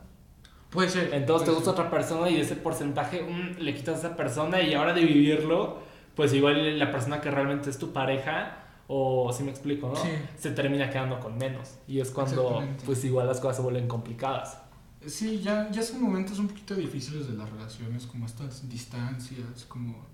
Puede 0.70 0.90
ser. 0.90 1.14
Entonces 1.14 1.48
te 1.48 1.56
gusta 1.56 1.72
otra 1.72 1.90
persona 1.90 2.30
y 2.30 2.36
de 2.36 2.42
ese 2.42 2.58
porcentaje 2.58 3.24
mm, 3.24 3.62
le 3.62 3.74
quitas 3.74 3.96
a 3.96 4.00
esa 4.00 4.18
persona 4.18 4.62
y 4.62 4.74
ahora 4.74 4.94
de 4.94 5.06
vivirlo, 5.06 5.78
pues 6.14 6.34
igual 6.34 6.78
la 6.78 6.92
persona 6.92 7.22
que 7.22 7.32
realmente 7.32 7.70
es 7.70 7.78
tu 7.78 7.94
pareja, 7.94 8.67
o 8.88 9.34
si 9.34 9.44
me 9.44 9.52
explico, 9.52 9.90
¿no? 9.90 10.00
Se 10.38 10.52
termina 10.52 10.90
quedando 10.90 11.20
con 11.20 11.38
menos. 11.38 11.76
Y 11.88 12.00
es 12.00 12.12
cuando 12.12 12.64
pues 12.86 13.04
igual 13.04 13.28
las 13.28 13.40
cosas 13.40 13.58
se 13.58 13.62
vuelven 13.62 13.88
complicadas. 13.88 14.60
Sí, 15.06 15.42
ya, 15.42 15.70
ya 15.72 15.84
son 15.84 16.02
momentos 16.02 16.40
un 16.40 16.48
poquito 16.48 16.74
difíciles 16.76 17.28
de 17.28 17.34
las 17.34 17.50
relaciones, 17.50 18.06
como 18.06 18.26
estas 18.26 18.68
distancias, 18.68 19.66
como 19.68 20.06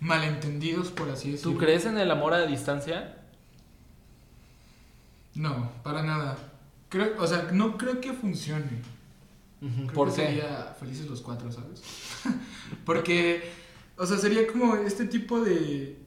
malentendidos, 0.00 0.90
por 0.90 1.10
así 1.10 1.32
decirlo. 1.32 1.52
¿Tú 1.52 1.58
crees 1.58 1.86
en 1.86 1.98
el 1.98 2.10
amor 2.10 2.34
a 2.34 2.46
distancia? 2.46 3.16
No, 5.34 5.70
para 5.82 6.02
nada. 6.02 6.36
Creo, 6.88 7.20
o 7.20 7.26
sea, 7.26 7.50
no 7.52 7.76
creo 7.76 8.00
que 8.00 8.12
funcione. 8.12 8.82
¿Por 9.92 10.08
qué? 10.08 10.26
Sería 10.26 10.76
felices 10.78 11.06
los 11.06 11.20
cuatro, 11.20 11.50
¿sabes? 11.50 11.82
porque, 12.84 13.50
o 13.96 14.06
sea, 14.06 14.18
sería 14.18 14.46
como 14.46 14.76
este 14.76 15.06
tipo 15.06 15.40
de... 15.40 15.98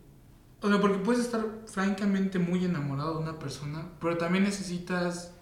O 0.62 0.70
sea, 0.70 0.80
porque 0.80 1.00
puedes 1.00 1.26
estar 1.26 1.44
francamente 1.66 2.38
muy 2.38 2.64
enamorado 2.66 3.16
de 3.16 3.24
una 3.24 3.40
persona, 3.40 3.90
pero 4.00 4.18
también 4.18 4.44
necesitas 4.44 5.34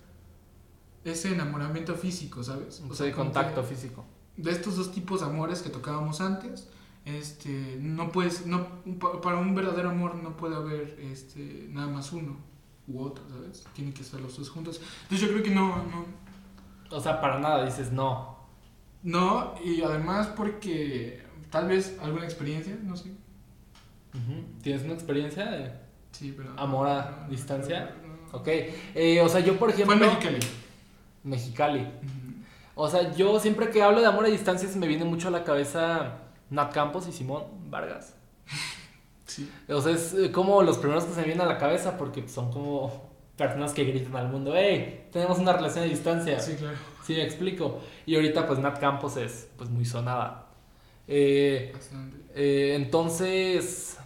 ese 1.04 1.34
enamoramiento 1.34 1.96
físico, 1.96 2.44
¿sabes? 2.44 2.82
O 2.90 2.94
sea, 2.94 3.06
de 3.06 3.12
contacto 3.12 3.64
físico. 3.64 4.06
De 4.38 4.52
estos 4.52 4.78
dos 4.78 4.92
tipos 4.94 5.20
de 5.20 5.28
amores 5.28 5.62
que 5.62 5.70
tocábamos 5.70 6.22
antes, 6.22 6.70
este, 7.04 7.78
no 7.82 8.12
puedes, 8.12 8.46
no, 8.46 8.66
para 9.22 9.38
un 9.38 9.56
verdadero 9.56 9.90
amor 9.90 10.16
no 10.16 10.38
puede 10.38 10.56
haber 10.56 10.98
este, 11.02 11.68
nada 11.70 11.88
más 11.88 12.12
uno 12.14 12.38
u 12.88 13.02
otro, 13.02 13.24
¿sabes? 13.30 13.66
Tienen 13.74 13.94
que 13.94 14.02
estar 14.02 14.22
los 14.22 14.38
dos 14.38 14.50
juntos. 14.50 14.80
Entonces 15.04 15.28
yo 15.28 15.34
creo 15.34 15.44
que 15.44 15.52
no, 15.52 15.84
no, 15.86 16.06
o 16.92 17.00
sea, 17.00 17.20
para 17.20 17.40
nada 17.40 17.66
dices 17.66 17.92
no. 17.92 18.40
No, 19.04 19.56
y 19.64 19.82
además 19.82 20.28
porque 20.28 21.24
tal 21.50 21.68
vez 21.68 21.98
alguna 22.02 22.26
experiencia, 22.26 22.78
no 22.84 22.96
sé. 22.96 23.12
¿Tienes 24.62 24.84
una 24.84 24.94
experiencia 24.94 25.46
de 25.46 25.72
sí, 26.12 26.34
pero, 26.36 26.54
amor 26.58 26.88
a 26.88 27.28
distancia? 27.30 27.96
ok. 28.32 28.48
Eh, 28.96 29.22
o 29.22 29.30
sea, 29.30 29.42
yo 29.42 29.58
por 29.58 29.70
ejemplo... 29.70 29.98
Fue 29.98 30.08
Mexicali. 30.08 30.40
Mexicali. 31.24 31.88
O 32.76 32.88
sea, 32.88 33.14
yo 33.14 33.40
siempre 33.40 33.70
que 33.70 33.82
hablo 33.82 34.02
de 34.02 34.08
amor 34.08 34.26
a 34.26 34.30
distancia 34.30 34.68
se 34.68 34.80
me 34.80 34.88
viene 34.88 35.06
mucho 35.06 35.28
a 35.28 35.32
la 35.32 35.44
cabeza 35.44 36.20
Nat 36.50 36.74
Campos 36.74 37.08
y 37.08 37.12
Simón 37.12 37.44
Vargas. 37.70 38.16
sí. 39.26 39.52
O 39.68 39.82
sea, 39.82 39.94
es 39.94 40.14
eh, 40.14 40.32
como 40.32 40.62
los 40.64 40.78
primeros 40.78 41.04
que 41.04 41.14
se 41.14 41.20
me 41.20 41.28
vienen 41.28 41.46
a 41.46 41.50
la 41.50 41.58
cabeza 41.58 41.98
porque 41.98 42.28
son 42.28 42.52
como 42.52 43.10
personas 43.36 43.74
que 43.74 43.86
gritan 43.86 44.16
al 44.16 44.30
mundo, 44.30 44.54
hey, 44.56 45.08
tenemos 45.12 45.40
una 45.40 45.54
relación 45.54 45.86
a 45.86 45.88
distancia. 45.88 46.40
Sí, 46.40 46.56
claro. 46.56 46.78
Sí, 47.04 47.14
me 47.14 47.24
explico. 47.24 47.80
Y 48.06 48.16
ahorita 48.16 48.46
pues 48.46 48.60
Nat 48.60 48.80
Campos 48.80 49.18
es 49.18 49.50
pues 49.58 49.70
muy 49.70 49.86
sonada. 49.86 50.49
Eh, 51.12 51.74
eh, 52.36 52.74
entonces, 52.76 53.98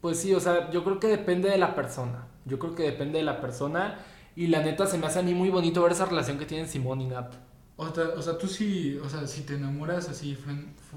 pues 0.00 0.18
sí, 0.20 0.32
o 0.32 0.40
sea, 0.40 0.70
yo 0.70 0.84
creo 0.84 1.00
que 1.00 1.08
depende 1.08 1.50
de 1.50 1.58
la 1.58 1.74
persona. 1.74 2.26
Yo 2.44 2.58
creo 2.58 2.74
que 2.74 2.84
depende 2.84 3.18
de 3.18 3.24
la 3.24 3.40
persona. 3.40 3.98
Y 4.34 4.46
la 4.46 4.62
neta 4.62 4.86
se 4.86 4.96
me 4.96 5.06
hace 5.06 5.18
a 5.18 5.22
mí 5.22 5.34
muy 5.34 5.50
bonito 5.50 5.82
ver 5.82 5.92
esa 5.92 6.06
relación 6.06 6.38
que 6.38 6.46
tienen 6.46 6.68
Simón 6.68 7.00
y 7.00 7.08
Nat. 7.08 7.34
O 7.76 7.92
sea, 7.92 8.04
o 8.16 8.22
sea, 8.22 8.38
tú 8.38 8.46
sí, 8.46 8.96
o 9.02 9.08
sea, 9.08 9.26
si 9.26 9.42
te 9.42 9.54
enamoras 9.54 10.08
así 10.08 10.38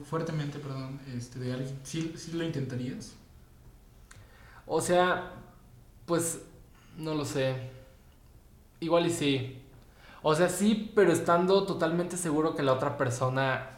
fuertemente, 0.08 0.60
perdón, 0.60 1.00
este, 1.18 1.40
de 1.40 1.54
alguien, 1.54 1.80
¿sí, 1.84 2.14
¿sí 2.16 2.34
lo 2.34 2.44
intentarías? 2.44 3.16
O 4.68 4.80
sea, 4.80 5.32
pues, 6.06 6.42
no 6.98 7.16
lo 7.16 7.26
sé. 7.26 7.56
Igual 8.80 9.08
y 9.08 9.12
sí. 9.12 9.62
O 10.22 10.36
sea, 10.36 10.48
sí, 10.48 10.92
pero 10.96 11.12
estando 11.12 11.66
totalmente 11.66 12.18
seguro 12.18 12.56
que 12.56 12.64
la 12.64 12.74
otra 12.74 12.98
persona, 12.98 13.75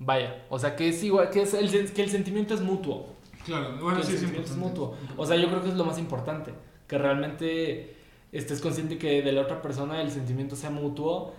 vaya. 0.00 0.44
O 0.48 0.58
sea, 0.58 0.74
que 0.74 0.88
es 0.88 1.02
igual, 1.04 1.30
que, 1.30 1.42
es 1.42 1.54
el, 1.54 1.92
que 1.92 2.02
el 2.02 2.10
sentimiento 2.10 2.54
es 2.54 2.60
mutuo. 2.60 3.14
Claro, 3.44 3.78
bueno, 3.80 4.02
sí, 4.02 4.12
el 4.12 4.18
sentimiento 4.18 4.50
es 4.50 4.58
mutuo. 4.58 4.96
O 5.16 5.24
sea, 5.24 5.36
yo 5.36 5.48
creo 5.48 5.62
que 5.62 5.68
es 5.68 5.76
lo 5.76 5.84
más 5.84 5.98
importante. 5.98 6.52
Que 6.88 6.98
realmente 6.98 7.96
estés 8.32 8.60
consciente 8.60 8.98
que 8.98 9.22
de 9.22 9.32
la 9.32 9.42
otra 9.42 9.62
persona 9.62 10.02
el 10.02 10.10
sentimiento 10.10 10.56
sea 10.56 10.70
mutuo. 10.70 11.34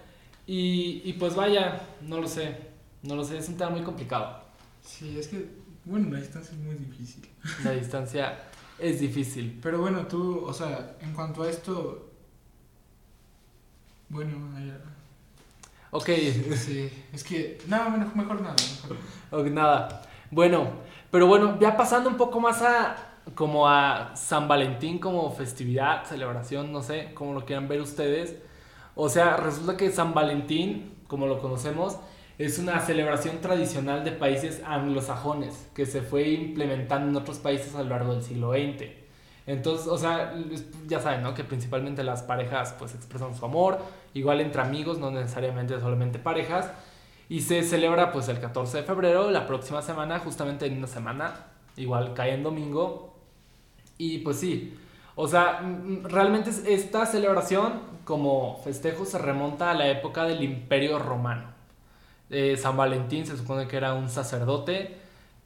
Y, 0.48 1.02
y 1.04 1.14
pues 1.14 1.36
vaya, 1.36 1.82
no 2.02 2.22
lo 2.22 2.28
sé. 2.28 2.56
No 3.04 3.16
lo 3.16 3.24
sé, 3.24 3.38
es 3.38 3.50
un 3.50 3.58
tema 3.58 3.72
muy 3.72 3.82
complicado. 3.82 4.42
Sí, 4.84 5.18
es 5.18 5.28
que, 5.28 5.50
bueno, 5.86 6.12
la 6.12 6.20
distancia 6.20 6.54
es 6.54 6.60
muy 6.60 6.76
difícil. 6.76 7.28
La 7.64 7.72
distancia 7.72 8.44
es 8.78 9.00
difícil. 9.00 9.60
Pero 9.62 9.80
bueno, 9.80 10.06
tú, 10.08 10.46
o 10.46 10.54
sea, 10.54 10.98
en 11.02 11.14
cuanto 11.14 11.44
a 11.44 11.50
esto, 11.50 12.10
bueno, 14.10 14.38
ya. 14.60 14.80
Ok. 15.92 16.10
Sí, 16.56 16.90
es 17.14 17.24
que. 17.24 17.58
Nada, 17.68 17.90
mejor, 17.90 18.42
nada. 18.42 18.56
Mejor. 19.30 19.52
nada. 19.52 20.02
Bueno, 20.32 20.70
pero 21.12 21.28
bueno, 21.28 21.60
ya 21.60 21.76
pasando 21.76 22.10
un 22.10 22.18
poco 22.18 22.40
más 22.40 22.62
a. 22.62 22.96
Como 23.36 23.68
a 23.70 24.16
San 24.16 24.48
Valentín 24.48 24.98
como 24.98 25.30
festividad, 25.32 26.06
celebración, 26.06 26.72
no 26.72 26.82
sé, 26.82 27.14
como 27.14 27.34
lo 27.34 27.46
quieran 27.46 27.68
ver 27.68 27.80
ustedes. 27.80 28.36
O 28.96 29.10
sea, 29.10 29.38
resulta 29.38 29.78
que 29.78 29.92
San 29.92 30.16
Valentín, 30.16 30.96
como 31.08 31.28
lo 31.28 31.40
conocemos, 31.40 31.98
es 32.40 32.58
una 32.58 32.80
celebración 32.80 33.40
tradicional 33.40 34.04
de 34.04 34.12
países 34.12 34.64
anglosajones 34.66 35.70
que 35.76 35.86
se 35.86 36.02
fue 36.02 36.30
implementando 36.30 37.10
en 37.10 37.16
otros 37.16 37.38
países 37.38 37.76
a 37.76 37.84
lo 37.84 37.90
largo 37.90 38.14
del 38.14 38.24
siglo 38.24 38.54
XX. 38.54 39.01
Entonces, 39.48 39.88
o 39.88 39.98
sea, 39.98 40.34
ya 40.88 41.00
saben, 41.00 41.24
¿no? 41.24 41.34
Que 41.34 41.44
principalmente 41.44 42.04
las 42.04 42.24
parejas 42.24 42.76
pues 42.78 42.94
expresan 42.94 43.36
su 43.36 43.44
amor, 43.46 43.80
igual 44.14 44.40
entre 44.42 44.62
amigos, 44.62 45.00
no 45.00 45.12
necesariamente 45.12 45.80
solamente 45.80 46.20
parejas. 46.20 46.72
Y 47.30 47.42
se 47.42 47.64
celebra 47.64 48.12
pues 48.12 48.28
el 48.28 48.40
14 48.40 48.78
de 48.78 48.84
febrero, 48.84 49.32
la 49.32 49.48
próxima 49.48 49.82
semana, 49.82 50.20
justamente 50.20 50.66
en 50.66 50.78
una 50.78 50.88
semana, 50.88 51.48
igual 51.78 52.14
cae 52.14 52.34
en 52.34 52.44
domingo. 52.44 53.16
Y 53.98 54.20
pues 54.20 54.38
sí, 54.38 54.78
o 55.16 55.28
sea, 55.28 55.62
realmente 56.04 56.52
esta 56.68 57.06
celebración 57.06 57.82
como 58.06 58.60
festejo 58.64 59.06
se 59.06 59.18
remonta 59.18 59.72
a 59.72 59.74
la 59.74 59.88
época 59.88 60.24
del 60.24 60.44
Imperio 60.44 61.00
Romano. 61.00 61.52
Eh, 62.30 62.58
San 62.58 62.78
Valentín 62.78 63.26
se 63.26 63.38
supone 63.38 63.68
que 63.68 63.78
era 63.78 63.94
un 63.94 64.10
sacerdote 64.10 64.98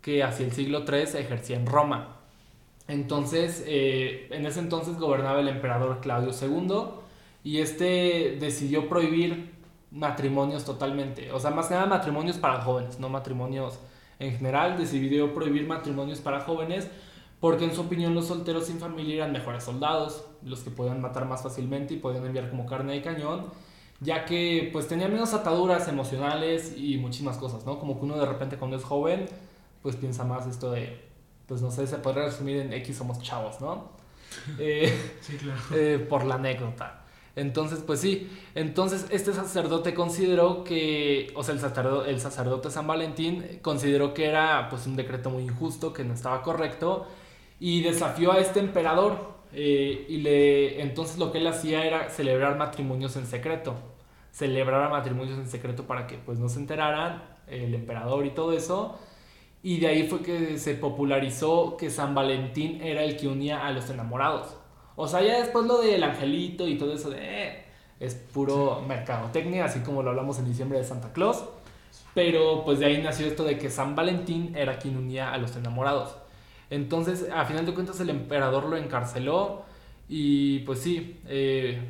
que 0.01 0.23
hacia 0.23 0.45
el 0.45 0.51
siglo 0.51 0.85
III 0.87 1.19
ejercía 1.19 1.57
en 1.57 1.65
Roma. 1.65 2.14
Entonces, 2.87 3.63
eh, 3.67 4.27
en 4.31 4.45
ese 4.45 4.59
entonces 4.59 4.97
gobernaba 4.97 5.39
el 5.39 5.47
emperador 5.47 5.99
Claudio 6.01 6.31
II 6.39 7.01
y 7.43 7.59
este 7.59 8.37
decidió 8.39 8.87
prohibir 8.87 9.53
matrimonios 9.91 10.65
totalmente. 10.65 11.31
O 11.31 11.39
sea, 11.39 11.51
más 11.51 11.67
que 11.67 11.73
nada 11.73 11.87
matrimonios 11.87 12.37
para 12.37 12.61
jóvenes, 12.61 12.99
no 12.99 13.09
matrimonios 13.09 13.79
en 14.19 14.35
general. 14.37 14.77
Decidió 14.77 15.33
prohibir 15.33 15.67
matrimonios 15.67 16.19
para 16.19 16.41
jóvenes 16.41 16.89
porque 17.39 17.65
en 17.65 17.75
su 17.75 17.81
opinión 17.81 18.15
los 18.15 18.27
solteros 18.27 18.65
sin 18.65 18.79
familia 18.79 19.15
eran 19.15 19.31
mejores 19.31 19.63
soldados, 19.63 20.25
los 20.43 20.61
que 20.61 20.71
podían 20.71 21.01
matar 21.01 21.25
más 21.25 21.43
fácilmente 21.43 21.93
y 21.93 21.97
podían 21.97 22.25
enviar 22.25 22.49
como 22.49 22.65
carne 22.65 22.93
de 22.93 23.01
cañón, 23.01 23.45
ya 23.99 24.25
que 24.25 24.69
pues 24.73 24.87
tenían 24.87 25.11
menos 25.11 25.33
ataduras 25.33 25.87
emocionales 25.87 26.73
y 26.77 26.97
muchísimas 26.97 27.37
cosas, 27.37 27.65
¿no? 27.65 27.79
Como 27.79 27.99
que 27.99 28.05
uno 28.05 28.17
de 28.17 28.25
repente 28.25 28.57
cuando 28.57 28.77
es 28.77 28.83
joven, 28.83 29.25
pues 29.81 29.95
piensa 29.95 30.23
más 30.23 30.47
esto 30.47 30.71
de 30.71 30.99
pues 31.47 31.61
no 31.61 31.71
sé, 31.71 31.87
se 31.87 31.97
podría 31.97 32.25
resumir 32.25 32.57
en 32.57 32.73
X 32.73 32.97
somos 32.97 33.21
chavos, 33.21 33.61
¿no? 33.61 33.93
Eh, 34.59 35.13
sí, 35.21 35.37
claro. 35.37 35.61
Eh, 35.73 36.05
por 36.09 36.25
la 36.25 36.35
anécdota. 36.35 37.01
Entonces, 37.35 37.79
pues 37.85 37.99
sí, 37.99 38.29
entonces 38.55 39.07
este 39.09 39.33
sacerdote 39.33 39.93
consideró 39.93 40.63
que, 40.63 41.33
o 41.35 41.43
sea, 41.43 41.53
el 41.53 41.59
sacerdote, 41.59 42.09
el 42.09 42.21
sacerdote 42.21 42.71
San 42.71 42.87
Valentín 42.87 43.59
consideró 43.61 44.13
que 44.13 44.25
era 44.25 44.69
pues 44.69 44.87
un 44.87 44.95
decreto 44.95 45.29
muy 45.29 45.43
injusto, 45.43 45.91
que 45.91 46.05
no 46.05 46.13
estaba 46.13 46.41
correcto, 46.41 47.07
y 47.59 47.81
desafió 47.81 48.31
a 48.31 48.39
este 48.39 48.59
emperador. 48.59 49.35
Eh, 49.53 50.05
y 50.09 50.17
le, 50.17 50.81
entonces 50.81 51.17
lo 51.17 51.31
que 51.31 51.39
él 51.39 51.47
hacía 51.47 51.85
era 51.85 52.09
celebrar 52.09 52.57
matrimonios 52.57 53.15
en 53.17 53.25
secreto, 53.25 53.75
celebrar 54.31 54.89
matrimonios 54.89 55.37
en 55.37 55.47
secreto 55.47 55.85
para 55.87 56.07
que 56.07 56.17
pues 56.17 56.39
no 56.39 56.49
se 56.49 56.59
enteraran 56.59 57.23
el 57.47 57.73
emperador 57.73 58.25
y 58.25 58.31
todo 58.31 58.53
eso 58.53 58.97
y 59.65 59.79
de 59.79 59.87
ahí 59.87 60.07
fue 60.07 60.21
que 60.21 60.59
se 60.59 60.75
popularizó 60.75 61.75
que 61.75 61.89
San 61.89 62.13
Valentín 62.13 62.83
era 62.83 63.01
el 63.03 63.17
que 63.17 63.27
unía 63.27 63.65
a 63.65 63.71
los 63.71 63.89
enamorados. 63.89 64.55
O 64.95 65.07
sea, 65.07 65.23
ya 65.23 65.39
después 65.39 65.65
lo 65.65 65.81
del 65.81 66.03
angelito 66.03 66.67
y 66.67 66.77
todo 66.77 66.93
eso 66.93 67.09
de... 67.09 67.17
Eh, 67.19 67.65
es 67.99 68.13
puro 68.13 68.83
mercadotecnia, 68.87 69.65
así 69.65 69.79
como 69.79 70.03
lo 70.03 70.11
hablamos 70.11 70.37
en 70.37 70.45
diciembre 70.45 70.77
de 70.77 70.83
Santa 70.83 71.11
Claus. 71.13 71.45
Pero 72.13 72.63
pues 72.63 72.77
de 72.77 72.85
ahí 72.85 73.01
nació 73.01 73.25
esto 73.25 73.43
de 73.43 73.57
que 73.57 73.71
San 73.71 73.95
Valentín 73.95 74.55
era 74.55 74.77
quien 74.77 74.97
unía 74.97 75.33
a 75.33 75.37
los 75.39 75.55
enamorados. 75.55 76.15
Entonces, 76.69 77.27
a 77.33 77.45
final 77.45 77.65
de 77.65 77.73
cuentas, 77.73 77.99
el 77.99 78.11
emperador 78.11 78.65
lo 78.65 78.77
encarceló 78.77 79.63
y 80.07 80.59
pues 80.59 80.77
sí, 80.77 81.19
eh, 81.27 81.81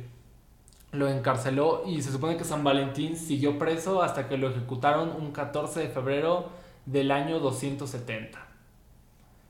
lo 0.92 1.08
encarceló 1.08 1.82
y 1.86 2.00
se 2.00 2.10
supone 2.10 2.38
que 2.38 2.44
San 2.44 2.64
Valentín 2.64 3.18
siguió 3.18 3.58
preso 3.58 4.02
hasta 4.02 4.28
que 4.28 4.38
lo 4.38 4.48
ejecutaron 4.48 5.10
un 5.10 5.32
14 5.32 5.80
de 5.80 5.88
febrero 5.90 6.64
del 6.86 7.10
año 7.10 7.40
270. 7.40 8.46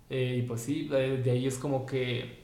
Eh, 0.09 0.38
y 0.38 0.42
pues 0.42 0.62
sí, 0.62 0.88
de, 0.88 1.31
ahí 1.31 1.46
es 1.46 1.59
como 1.59 1.87
que, 1.87 2.42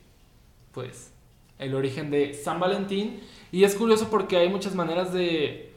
pues, 0.73 1.13
el 1.59 1.75
origen 1.75 2.11
de 2.11 2.35
San 2.35 2.61
Valentín. 2.61 3.21
Y 3.51 3.65
es 3.65 3.75
curioso 3.75 4.09
porque 4.11 4.37
hay 4.37 4.49
muchas 4.49 4.75
maneras 4.75 5.13
de, 5.13 5.73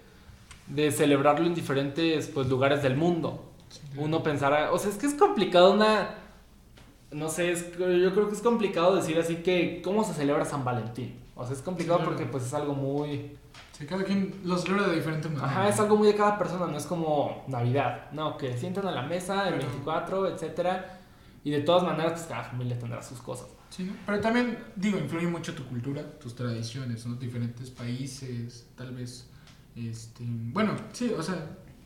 de 0.68 0.92
celebrarlo 0.92 1.46
en 1.46 1.56
diferentes 1.56 2.28
pues, 2.28 2.48
lugares 2.48 2.84
del 2.84 2.96
mundo. 2.96 3.44
Uno 3.98 4.24
pensará, 4.24 4.72
o 4.72 4.78
sea, 4.78 4.92
es 4.92 4.98
que 4.98 5.08
es 5.08 5.14
complicado 5.14 5.74
una... 5.74 6.20
No 7.12 7.30
sé, 7.30 7.52
es, 7.52 7.72
yo 7.78 8.14
creo 8.14 8.28
que 8.28 8.36
es 8.36 8.42
complicado 8.42 8.96
decir 8.96 9.18
así 9.18 9.38
que, 9.38 9.82
¿cómo 9.82 10.04
se 10.04 10.14
celebra 10.14 10.44
San 10.44 10.66
Valentín? 10.66 11.18
O 11.36 11.46
sea, 11.46 11.56
es 11.56 11.62
complicado 11.62 12.02
porque 12.04 12.26
pues 12.26 12.46
es 12.46 12.54
algo 12.54 12.74
muy 12.74 13.38
Sí, 13.78 13.86
cada 13.86 14.06
quien 14.06 14.34
lo 14.46 14.58
celebra 14.58 14.88
de 14.88 14.96
diferente 14.96 15.28
manera. 15.28 15.48
Ajá, 15.48 15.68
es 15.68 15.78
algo 15.82 15.98
muy 15.98 16.08
de 16.08 16.16
cada 16.16 16.38
persona, 16.38 16.66
no 16.66 16.78
es 16.78 16.86
como 16.86 17.44
Navidad. 17.50 18.10
No, 18.14 18.38
que 18.38 18.58
sientan 18.58 18.88
a 18.88 18.92
la 18.92 19.02
mesa 19.02 19.50
el 19.50 19.56
24, 19.56 20.30
etcétera. 20.30 21.02
Y 21.44 21.52
de 21.52 21.60
todas 21.60 21.84
maneras, 21.84 22.14
pues 22.14 22.26
cada 22.26 22.44
familia 22.44 22.80
tendrá 22.80 23.04
sus 23.04 23.20
cosas. 23.20 23.48
Sí, 23.70 23.84
¿no? 23.84 23.94
Pero 24.06 24.22
también, 24.22 24.58
digo, 24.78 24.98
influye 24.98 25.28
mucho 25.28 25.54
tu 25.54 25.66
cultura, 25.66 26.02
tus 26.20 26.34
tradiciones, 26.36 27.06
¿no? 27.06 27.16
Diferentes 27.16 27.70
países, 27.70 28.66
tal 28.78 28.94
vez. 28.96 29.30
Este, 29.76 30.24
bueno, 30.26 30.74
sí, 30.94 31.14
o 31.18 31.22
sea, 31.22 31.36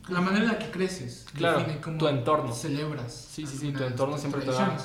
la 0.08 0.20
manera 0.20 0.44
en 0.44 0.52
la 0.52 0.58
que 0.60 0.70
creces. 0.70 1.26
Claro, 1.34 1.64
tu 1.98 2.06
entorno. 2.06 2.52
Celebras. 2.52 3.12
Sí, 3.12 3.44
sí, 3.46 3.56
sí, 3.56 3.72
tu 3.72 3.82
entorno 3.82 4.16
siempre 4.16 4.42
te 4.42 4.52
va 4.52 4.64
a 4.64 4.78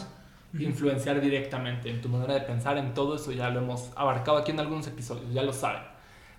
influenciar 0.59 1.21
directamente 1.21 1.91
en 1.91 2.01
tu 2.01 2.09
manera 2.09 2.33
de 2.33 2.41
pensar, 2.41 2.79
en 2.79 2.95
todo 2.95 3.15
eso. 3.15 3.31
Ya 3.31 3.51
lo 3.51 3.59
hemos 3.59 3.91
abarcado 3.95 4.39
aquí 4.39 4.49
en 4.49 4.59
algunos 4.59 4.87
episodios, 4.87 5.31
ya 5.31 5.43
lo 5.43 5.53
saben. 5.53 5.94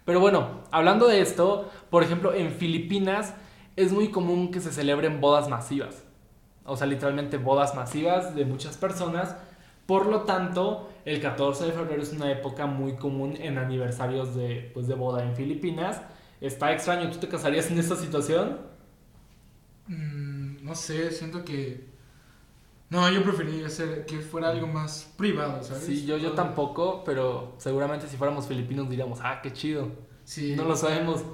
Pero 0.06 0.20
bueno, 0.20 0.62
hablando 0.70 1.08
de 1.08 1.20
esto, 1.20 1.68
por 1.90 2.02
ejemplo, 2.02 2.32
en 2.32 2.52
Filipinas 2.52 3.34
es 3.74 3.92
muy 3.92 4.08
común 4.10 4.50
que 4.50 4.60
se 4.60 4.72
celebren 4.72 5.20
bodas 5.20 5.48
masivas. 5.48 6.04
O 6.64 6.76
sea, 6.76 6.86
literalmente 6.86 7.36
bodas 7.36 7.74
masivas 7.74 8.34
de 8.34 8.44
muchas 8.44 8.76
personas. 8.78 9.36
Por 9.84 10.06
lo 10.06 10.22
tanto, 10.22 10.88
el 11.04 11.20
14 11.20 11.66
de 11.66 11.72
febrero 11.72 12.02
es 12.02 12.12
una 12.12 12.30
época 12.30 12.66
muy 12.66 12.94
común 12.94 13.36
en 13.36 13.58
aniversarios 13.58 14.34
de, 14.34 14.70
pues, 14.72 14.86
de 14.86 14.94
boda 14.94 15.24
en 15.24 15.34
Filipinas. 15.34 16.00
Está 16.40 16.72
extraño, 16.72 17.10
¿tú 17.10 17.18
te 17.18 17.28
casarías 17.28 17.70
en 17.70 17.78
esta 17.78 17.96
situación? 17.96 18.58
Mm, 19.88 20.64
no 20.64 20.74
sé, 20.76 21.10
siento 21.10 21.44
que 21.44 21.84
no, 22.88 23.10
yo 23.10 23.22
preferiría 23.22 23.68
ser 23.68 24.06
que 24.06 24.18
fuera 24.20 24.50
algo 24.50 24.68
más 24.68 25.12
privado, 25.16 25.62
¿sabes? 25.62 25.84
Sí, 25.84 26.06
yo, 26.06 26.16
yo 26.18 26.32
tampoco, 26.32 27.02
pero 27.04 27.54
seguramente 27.58 28.06
si 28.06 28.16
fuéramos 28.16 28.46
filipinos 28.46 28.88
diríamos, 28.88 29.18
ah, 29.22 29.40
qué 29.42 29.52
chido. 29.52 29.88
Sí. 30.24 30.54
No 30.56 30.64
lo 30.64 30.76
sabemos. 30.76 31.24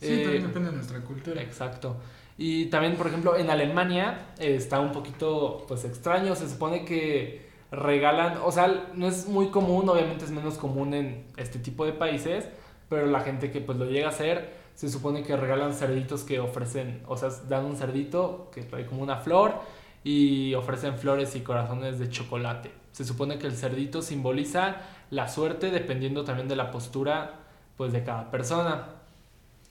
Sí, 0.00 0.22
también 0.22 0.42
eh, 0.42 0.46
depende 0.46 0.70
de 0.70 0.76
nuestra 0.76 1.00
cultura. 1.00 1.40
Exacto. 1.42 1.96
Y 2.36 2.66
también, 2.66 2.96
por 2.96 3.06
ejemplo, 3.06 3.36
en 3.36 3.50
Alemania 3.50 4.32
eh, 4.38 4.56
está 4.56 4.80
un 4.80 4.92
poquito, 4.92 5.64
pues, 5.68 5.84
extraño. 5.84 6.34
Se 6.34 6.48
supone 6.48 6.84
que 6.84 7.50
regalan, 7.70 8.38
o 8.44 8.50
sea, 8.50 8.90
no 8.94 9.06
es 9.06 9.28
muy 9.28 9.48
común, 9.48 9.88
obviamente 9.88 10.24
es 10.24 10.30
menos 10.30 10.58
común 10.58 10.94
en 10.94 11.26
este 11.36 11.58
tipo 11.60 11.84
de 11.84 11.92
países, 11.92 12.48
pero 12.88 13.06
la 13.06 13.20
gente 13.20 13.52
que 13.52 13.60
pues 13.60 13.78
lo 13.78 13.84
llega 13.84 14.08
a 14.08 14.10
hacer, 14.10 14.54
se 14.74 14.88
supone 14.88 15.22
que 15.22 15.36
regalan 15.36 15.72
cerditos 15.74 16.24
que 16.24 16.40
ofrecen, 16.40 17.02
o 17.06 17.16
sea, 17.16 17.28
dan 17.48 17.64
un 17.64 17.76
cerdito 17.76 18.50
que 18.52 18.62
trae 18.62 18.86
como 18.86 19.02
una 19.02 19.18
flor 19.18 19.60
y 20.02 20.54
ofrecen 20.54 20.96
flores 20.96 21.36
y 21.36 21.40
corazones 21.40 21.98
de 21.98 22.08
chocolate. 22.08 22.72
Se 22.92 23.04
supone 23.04 23.38
que 23.38 23.46
el 23.46 23.56
cerdito 23.56 24.02
simboliza 24.02 24.82
la 25.10 25.28
suerte 25.28 25.70
dependiendo 25.70 26.24
también 26.24 26.48
de 26.48 26.56
la 26.56 26.70
postura 26.70 27.40
pues 27.76 27.92
de 27.92 28.04
cada 28.04 28.30
persona. 28.30 28.88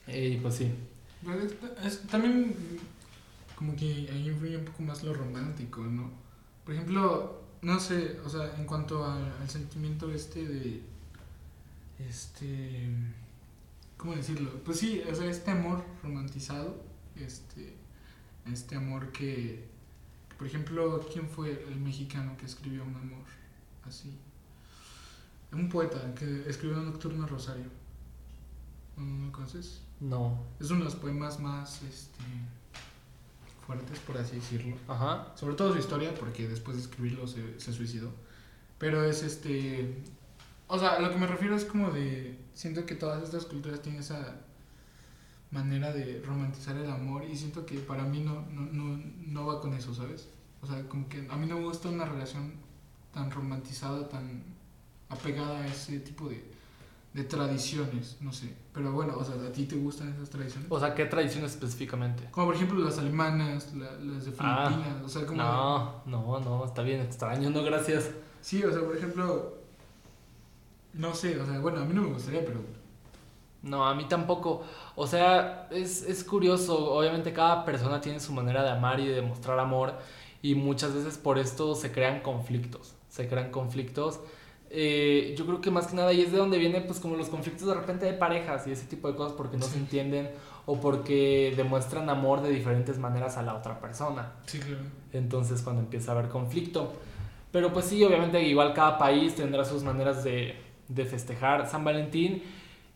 Y 0.08 0.38
pues 0.38 0.56
sí. 0.56 0.74
también 2.10 2.56
como 3.56 3.76
que 3.76 4.10
ahí 4.12 4.30
influye 4.30 4.58
un 4.58 4.66
poco 4.66 4.84
más 4.84 5.04
lo 5.04 5.14
romántico, 5.14 5.82
¿no? 5.82 6.10
Por 6.64 6.74
ejemplo, 6.74 7.42
no 7.62 7.80
sé, 7.80 8.20
o 8.26 8.30
sea, 8.30 8.56
en 8.58 8.66
cuanto 8.66 9.06
al 9.06 9.50
sentimiento 9.50 10.12
este 10.12 10.46
de 10.46 10.82
este 12.00 12.90
¿cómo 13.98 14.16
decirlo? 14.16 14.50
Pues 14.64 14.80
sí, 14.80 15.04
o 15.12 15.14
sea, 15.14 15.30
este 15.30 15.52
amor 15.52 15.84
romantizado, 16.02 16.82
este 17.16 17.76
este 18.52 18.76
amor 18.76 19.12
que 19.12 19.69
por 20.40 20.48
ejemplo, 20.48 21.06
¿quién 21.12 21.28
fue 21.28 21.66
el 21.68 21.76
mexicano 21.82 22.38
que 22.38 22.46
escribió 22.46 22.86
un 22.86 22.96
amor 22.96 23.26
así? 23.86 24.18
Un 25.52 25.68
poeta 25.68 26.16
que 26.16 26.50
escribió 26.50 26.78
Nocturno 26.78 27.28
Rosario. 27.28 27.66
¿No 28.96 29.26
lo 29.26 29.32
conoces? 29.34 29.82
No. 30.00 30.42
Es 30.58 30.70
uno 30.70 30.80
de 30.80 30.86
los 30.86 30.96
poemas 30.96 31.42
más 31.42 31.82
este, 31.84 32.24
fuertes, 33.68 34.00
por 34.00 34.18
así 34.18 34.38
decirlo. 34.38 34.78
Ajá. 34.88 35.34
Sobre 35.36 35.56
todo 35.56 35.74
su 35.74 35.80
historia, 35.80 36.16
porque 36.16 36.48
después 36.48 36.78
de 36.78 36.84
escribirlo 36.84 37.28
se, 37.28 37.60
se 37.60 37.74
suicidó. 37.74 38.10
Pero 38.78 39.04
es 39.04 39.24
este. 39.24 40.02
O 40.70 40.80
sea, 40.80 41.02
lo 41.02 41.12
que 41.12 41.18
me 41.18 41.28
refiero 41.28 41.54
es 41.58 41.66
como 41.66 41.92
de. 41.92 42.40
Siento 42.54 42.86
que 42.86 42.96
todas 42.96 43.22
estas 43.24 43.44
culturas 43.44 43.82
tienen 43.82 44.00
esa 44.00 44.40
manera 45.52 45.92
de 45.92 46.22
romantizar 46.26 46.76
el 46.78 46.90
amor 46.90 47.24
y 47.24 47.36
siento 47.36 47.66
que 47.66 47.80
para 47.80 48.04
mí 48.04 48.20
no, 48.20 48.46
no, 48.52 48.62
no, 48.72 49.02
no 49.28 49.46
va 49.46 49.60
con 49.60 49.74
eso, 49.74 49.94
¿sabes? 49.94 50.30
O 50.62 50.68
sea, 50.68 50.88
como 50.88 51.08
que 51.10 51.28
a 51.30 51.36
mí 51.38 51.48
no 51.48 51.58
me 51.58 51.66
gusta 51.66 51.90
una 51.90 52.06
relación 52.06 52.54
tan 53.14 53.32
romantizada, 53.32 54.08
tan 54.08 54.44
apegada 55.10 55.60
a 55.60 55.68
ese 55.68 56.00
tipo 56.00 56.30
de, 56.30 56.44
de 57.14 57.24
tradiciones, 57.24 58.18
no 58.22 58.32
sé. 58.32 58.54
Pero 58.74 58.92
bueno, 58.92 59.16
o 59.18 59.24
sea, 59.24 59.36
¿a 59.36 59.52
ti 59.52 59.66
te 59.66 59.76
gustan 59.76 60.14
esas 60.14 60.30
tradiciones? 60.30 60.68
O 60.70 60.80
sea, 60.80 60.94
¿qué 60.94 61.06
tradiciones 61.06 61.52
específicamente? 61.52 62.28
Como 62.32 62.48
por 62.48 62.56
ejemplo 62.56 62.80
las 62.80 63.00
alemanas, 63.00 63.74
las 63.74 64.26
de 64.26 64.34
ah, 64.38 64.68
Filipinas, 64.70 65.04
o 65.04 65.10
sea, 65.10 65.26
como... 65.26 65.42
No, 65.42 66.04
no, 66.06 66.40
no, 66.40 66.66
está 66.66 66.84
bien 66.84 67.02
extraño, 67.02 67.50
no, 67.50 67.64
gracias. 67.64 68.12
sí, 68.42 68.64
o 68.64 68.72
sea, 68.72 68.84
por 68.84 68.96
ejemplo, 68.96 69.58
no 70.94 71.16
sé, 71.16 71.40
o 71.40 71.46
sea, 71.46 71.60
bueno, 71.60 71.80
a 71.80 71.86
mí 71.86 71.94
no 71.94 72.04
me 72.04 72.14
gustaría, 72.14 72.46
pero... 72.46 72.79
No, 73.62 73.86
a 73.86 73.94
mí 73.94 74.06
tampoco. 74.08 74.64
O 74.96 75.08
sea, 75.08 75.68
es, 75.72 76.04
es 76.04 76.24
curioso. 76.24 76.94
Obviamente 76.94 77.34
cada 77.34 77.66
persona 77.66 78.00
tiene 78.00 78.20
su 78.20 78.32
manera 78.34 78.64
de 78.64 78.70
amar 78.70 79.00
y 79.00 79.08
de 79.08 79.16
demostrar 79.16 79.60
amor. 79.60 79.94
Y 80.42 80.56
muchas 80.56 80.94
veces 80.94 81.18
por 81.18 81.38
esto 81.38 81.76
se 81.76 81.92
crean 81.92 82.22
conflictos. 82.22 82.96
Se 83.10 83.28
crean 83.28 83.52
conflictos. 83.52 84.22
Eh, 84.72 85.34
yo 85.38 85.46
creo 85.48 85.62
que 85.62 85.72
más 85.72 85.88
que 85.88 85.96
nada 85.96 86.14
y 86.14 86.22
es 86.22 86.32
de 86.32 86.38
donde 86.38 86.60
vienen 86.60 86.86
pues 86.86 87.00
como 87.00 87.16
los 87.16 87.28
conflictos 87.28 87.68
de 87.68 87.74
repente 87.74 88.06
de 88.06 88.14
parejas 88.14 88.68
y 88.68 88.72
ese 88.72 88.86
tipo 88.86 89.08
de 89.08 89.16
cosas 89.16 89.34
porque 89.34 89.58
no 89.58 89.66
se 89.66 89.80
entienden 89.80 90.30
o 90.68 90.80
porque 90.80 91.56
demuestran 91.58 92.08
amor 92.08 92.44
de 92.44 92.52
diferentes 92.52 93.00
maneras 93.00 93.38
a 93.38 93.42
la 93.42 93.56
otra 93.56 93.80
persona. 93.80 94.34
Sí, 94.46 94.60
claro. 94.60 94.84
Entonces 95.12 95.64
cuando 95.64 95.82
empieza 95.82 96.12
a 96.12 96.16
haber 96.18 96.30
conflicto. 96.30 96.94
Pero 97.52 97.74
pues 97.74 97.86
sí, 97.86 98.04
obviamente 98.04 98.42
igual 98.44 98.74
cada 98.74 99.00
país 99.00 99.34
tendrá 99.34 99.66
sus 99.66 99.82
maneras 99.82 100.24
de, 100.24 100.56
de 100.88 101.06
festejar 101.06 101.68
San 101.68 101.84
Valentín. 101.84 102.44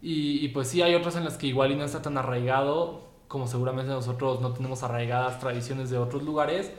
Y, 0.03 0.45
y, 0.45 0.49
pues 0.49 0.67
sí, 0.67 0.81
hay 0.81 0.95
otras 0.95 1.15
en 1.15 1.23
las 1.23 1.37
que 1.37 1.47
igual 1.47 1.71
y 1.71 1.77
no 1.77 1.85
está 1.85 2.01
tan 2.01 2.17
arraigado, 2.17 3.07
como 3.29 3.47
seguramente 3.47 3.89
nosotros 3.89 4.41
no 4.41 4.51
tenemos 4.51 4.83
arraigadas 4.83 5.39
tradiciones 5.39 5.89
de 5.89 5.97
otros 5.97 6.23
lugares. 6.23 6.71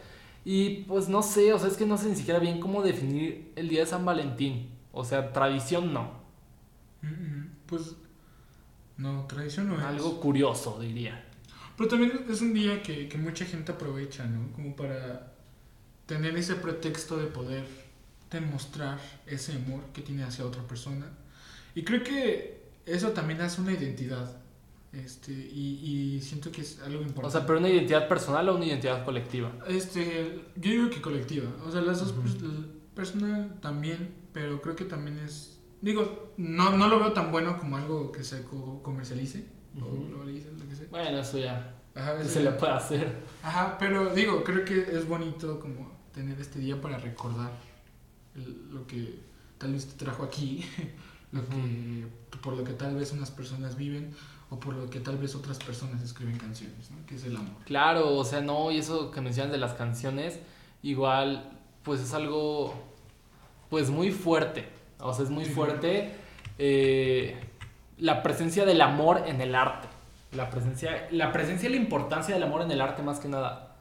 Y 0.45 0.83
pues 0.83 1.09
no 1.09 1.23
sé, 1.23 1.55
o 1.55 1.59
sea, 1.59 1.69
es 1.69 1.79
que 1.79 1.87
no 1.87 1.97
sé 1.97 2.11
ni 2.11 2.17
siquiera 2.17 2.39
bien 2.39 2.61
cómo 2.61 2.83
definir 2.83 3.51
el 3.57 3.71
día 3.71 3.81
de 3.81 3.87
San 3.87 4.05
Valentín. 4.05 4.69
O 4.93 5.05
sea, 5.05 5.33
tradición 5.33 5.95
no. 5.95 6.13
Pues 7.67 7.97
no, 8.99 9.25
tradición 9.27 9.69
no 9.69 9.79
es. 9.79 9.85
Algo 9.85 10.21
curioso, 10.21 10.79
diría. 10.81 11.25
Pero 11.79 11.89
también 11.89 12.27
es 12.29 12.43
un 12.43 12.53
día 12.53 12.83
que, 12.83 13.09
que 13.09 13.17
mucha 13.17 13.47
gente 13.47 13.73
aprovecha, 13.73 14.27
¿no? 14.27 14.53
Como 14.53 14.77
para 14.77 15.33
tener 16.05 16.37
ese 16.37 16.57
pretexto 16.57 17.17
de 17.17 17.27
poder 17.27 17.65
demostrar 18.31 18.99
ese 19.27 19.55
amor 19.55 19.81
que 19.95 20.03
tiene 20.03 20.25
hacia 20.25 20.45
otra 20.45 20.63
persona. 20.65 21.07
Y 21.75 21.85
creo 21.85 22.05
que 22.05 22.64
eso 22.87 23.11
también 23.11 23.41
hace 23.41 23.61
una 23.61 23.73
identidad. 23.73 24.41
Este, 24.93 25.33
y, 25.33 26.15
y, 26.17 26.21
siento 26.21 26.53
que 26.53 26.61
es 26.61 26.81
algo 26.81 27.03
importante. 27.03 27.27
O 27.27 27.31
sea, 27.31 27.47
pero 27.47 27.59
una 27.59 27.69
identidad 27.69 28.07
personal 28.07 28.49
o 28.49 28.55
una 28.55 28.67
identidad 28.67 29.05
colectiva. 29.05 29.53
Este, 29.67 30.45
yo 30.55 30.71
digo 30.71 30.91
que 30.91 31.01
colectiva. 31.01 31.51
O 31.67 31.71
sea, 31.73 31.81
las 31.81 31.99
dos 31.99 32.13
uh 32.13 32.23
-huh. 32.23 32.67
personal 32.95 33.59
también, 33.61 34.15
pero 34.33 34.63
creo 34.63 34.77
que 34.77 34.85
también 34.85 35.19
es. 35.19 35.59
Digo, 35.81 36.33
no, 36.37 36.77
no 36.77 36.89
lo 36.89 37.01
veo 37.01 37.13
tan 37.13 37.33
bueno 37.33 37.59
como 37.59 37.77
algo 37.77 38.13
que 38.13 38.23
se 38.23 38.45
comercialice. 38.83 39.45
Uh 39.75 39.81
-huh. 39.81 40.05
O 40.05 40.07
globalice, 40.07 40.53
lo 40.53 40.69
que 40.69 40.77
sea. 40.77 40.87
Bueno, 40.91 41.19
eso 41.19 41.39
ya. 41.39 41.75
Ajá, 41.97 42.21
eso 42.21 42.29
se 42.29 42.45
ya. 42.45 42.51
le 42.51 42.57
puede 42.57 42.73
hacer. 42.73 43.17
Ajá, 43.43 43.77
pero 43.79 44.15
digo, 44.15 44.45
creo 44.45 44.65
que 44.65 44.79
es 44.79 45.09
bonito 45.09 45.59
como 45.59 45.93
tener 46.13 46.41
este 46.41 46.61
día 46.61 46.81
para 46.81 46.99
recordar 46.99 47.51
el, 48.37 48.71
lo 48.71 48.87
que 48.87 49.19
tal 49.59 49.73
vez 49.73 49.87
te 49.87 50.05
trajo 50.05 50.23
aquí. 50.23 50.65
lo 51.35 51.47
que, 51.49 52.07
por 52.39 52.55
lo 52.55 52.65
que 52.65 52.73
tal 52.73 52.95
vez 52.95 53.13
unas 53.13 53.31
personas 53.31 53.77
viven 53.77 54.15
o 54.51 54.61
por 54.61 54.75
lo 54.75 54.89
que 54.89 55.01
tal 55.01 55.19
vez 55.19 55.35
otras 55.35 55.59
personas 55.59 56.01
escriben 56.03 56.39
canciones, 56.39 56.91
¿no? 56.91 57.05
que 57.07 57.17
es 57.17 57.25
el 57.25 57.37
amor. 57.37 57.57
Claro, 57.65 58.15
o 58.15 58.25
sea, 58.25 58.41
no, 58.41 58.71
y 58.71 58.79
eso 58.79 59.11
que 59.11 59.21
mencionas 59.21 59.51
de 59.53 59.59
las 59.59 59.75
canciones, 59.75 60.39
igual, 60.83 61.51
pues 61.83 62.01
es 62.01 62.15
algo, 62.15 62.75
pues 63.69 63.91
muy 63.91 64.13
fuerte, 64.13 64.69
o 65.01 65.13
sea, 65.13 65.25
es 65.25 65.31
muy 65.31 65.45
fuerte 65.45 66.13
eh, 66.59 67.37
la 67.99 68.23
presencia 68.23 68.65
del 68.65 68.81
amor 68.81 69.25
en 69.27 69.41
el 69.41 69.57
arte, 69.57 69.89
la 70.33 70.51
presencia, 70.51 71.09
la 71.11 71.33
presencia 71.33 71.69
y 71.69 71.73
la 71.73 71.79
importancia 71.79 72.35
del 72.35 72.45
amor 72.45 72.63
en 72.63 72.71
el 72.71 72.81
arte 72.81 73.03
más 73.03 73.19
que 73.19 73.29
nada, 73.29 73.77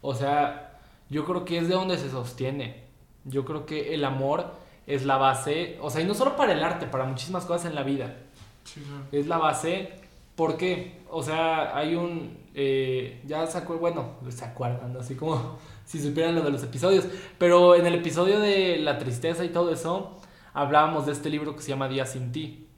o 0.00 0.14
sea, 0.14 0.80
yo 1.08 1.24
creo 1.24 1.44
que 1.44 1.58
es 1.58 1.68
de 1.68 1.74
donde 1.74 1.98
se 1.98 2.10
sostiene, 2.10 2.84
yo 3.24 3.44
creo 3.44 3.64
que 3.64 3.94
el 3.94 4.04
amor 4.04 4.65
es 4.86 5.04
la 5.04 5.16
base, 5.16 5.78
o 5.80 5.90
sea, 5.90 6.00
y 6.00 6.04
no 6.04 6.14
solo 6.14 6.36
para 6.36 6.52
el 6.52 6.62
arte, 6.62 6.86
para 6.86 7.04
muchísimas 7.04 7.44
cosas 7.44 7.66
en 7.66 7.74
la 7.74 7.82
vida. 7.82 8.16
Sí. 8.64 8.82
Es 9.12 9.26
la 9.26 9.38
base 9.38 10.06
¿Por 10.36 10.58
qué? 10.58 11.00
O 11.10 11.22
sea, 11.22 11.76
hay 11.76 11.94
un... 11.94 12.44
Eh, 12.54 13.22
ya 13.26 13.46
sacó, 13.46 13.78
bueno, 13.78 14.16
se 14.28 14.44
acuerdan, 14.44 14.96
así 14.96 15.14
como 15.14 15.58
si 15.84 16.00
supieran 16.00 16.34
lo 16.34 16.42
de 16.42 16.50
los 16.50 16.62
episodios. 16.62 17.06
Pero 17.38 17.74
en 17.74 17.86
el 17.86 17.94
episodio 17.94 18.38
de 18.38 18.76
la 18.76 18.98
tristeza 18.98 19.44
y 19.44 19.48
todo 19.48 19.72
eso, 19.72 20.18
hablábamos 20.52 21.06
de 21.06 21.12
este 21.12 21.30
libro 21.30 21.56
que 21.56 21.62
se 21.62 21.70
llama 21.70 21.88
Día 21.88 22.04
sin 22.04 22.32
ti. 22.32 22.68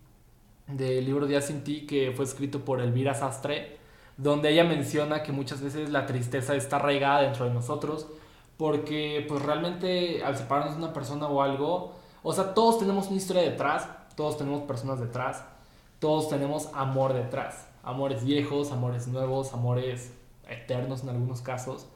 Del 0.68 1.04
libro 1.04 1.26
Día 1.26 1.40
sin 1.40 1.64
ti 1.64 1.84
que 1.84 2.12
fue 2.14 2.24
escrito 2.24 2.64
por 2.64 2.80
Elvira 2.80 3.14
Sastre, 3.14 3.78
donde 4.16 4.50
ella 4.50 4.64
menciona 4.64 5.22
que 5.24 5.32
muchas 5.32 5.60
veces 5.60 5.90
la 5.90 6.06
tristeza 6.06 6.54
está 6.54 6.76
arraigada 6.76 7.22
dentro 7.22 7.44
de 7.46 7.54
nosotros, 7.54 8.06
porque 8.56 9.24
pues 9.28 9.42
realmente 9.42 10.22
al 10.22 10.36
separarnos 10.36 10.76
de 10.76 10.84
una 10.84 10.92
persona 10.92 11.26
o 11.26 11.42
algo, 11.42 11.96
o 12.22 12.32
sea, 12.32 12.54
todos 12.54 12.78
tenemos 12.78 13.08
una 13.08 13.16
historia 13.16 13.42
detrás, 13.42 13.88
todos 14.16 14.36
tenemos 14.38 14.62
personas 14.62 15.00
detrás 15.00 15.42
todos 15.98 16.28
tenemos 16.28 16.70
amor 16.74 17.12
detrás. 17.12 17.66
Amores 17.82 18.24
viejos, 18.24 18.70
amores 18.72 19.08
nuevos, 19.08 19.52
amores 19.52 20.12
eternos 20.48 21.02
en 21.02 21.10
algunos 21.10 21.42
casos. 21.42 21.88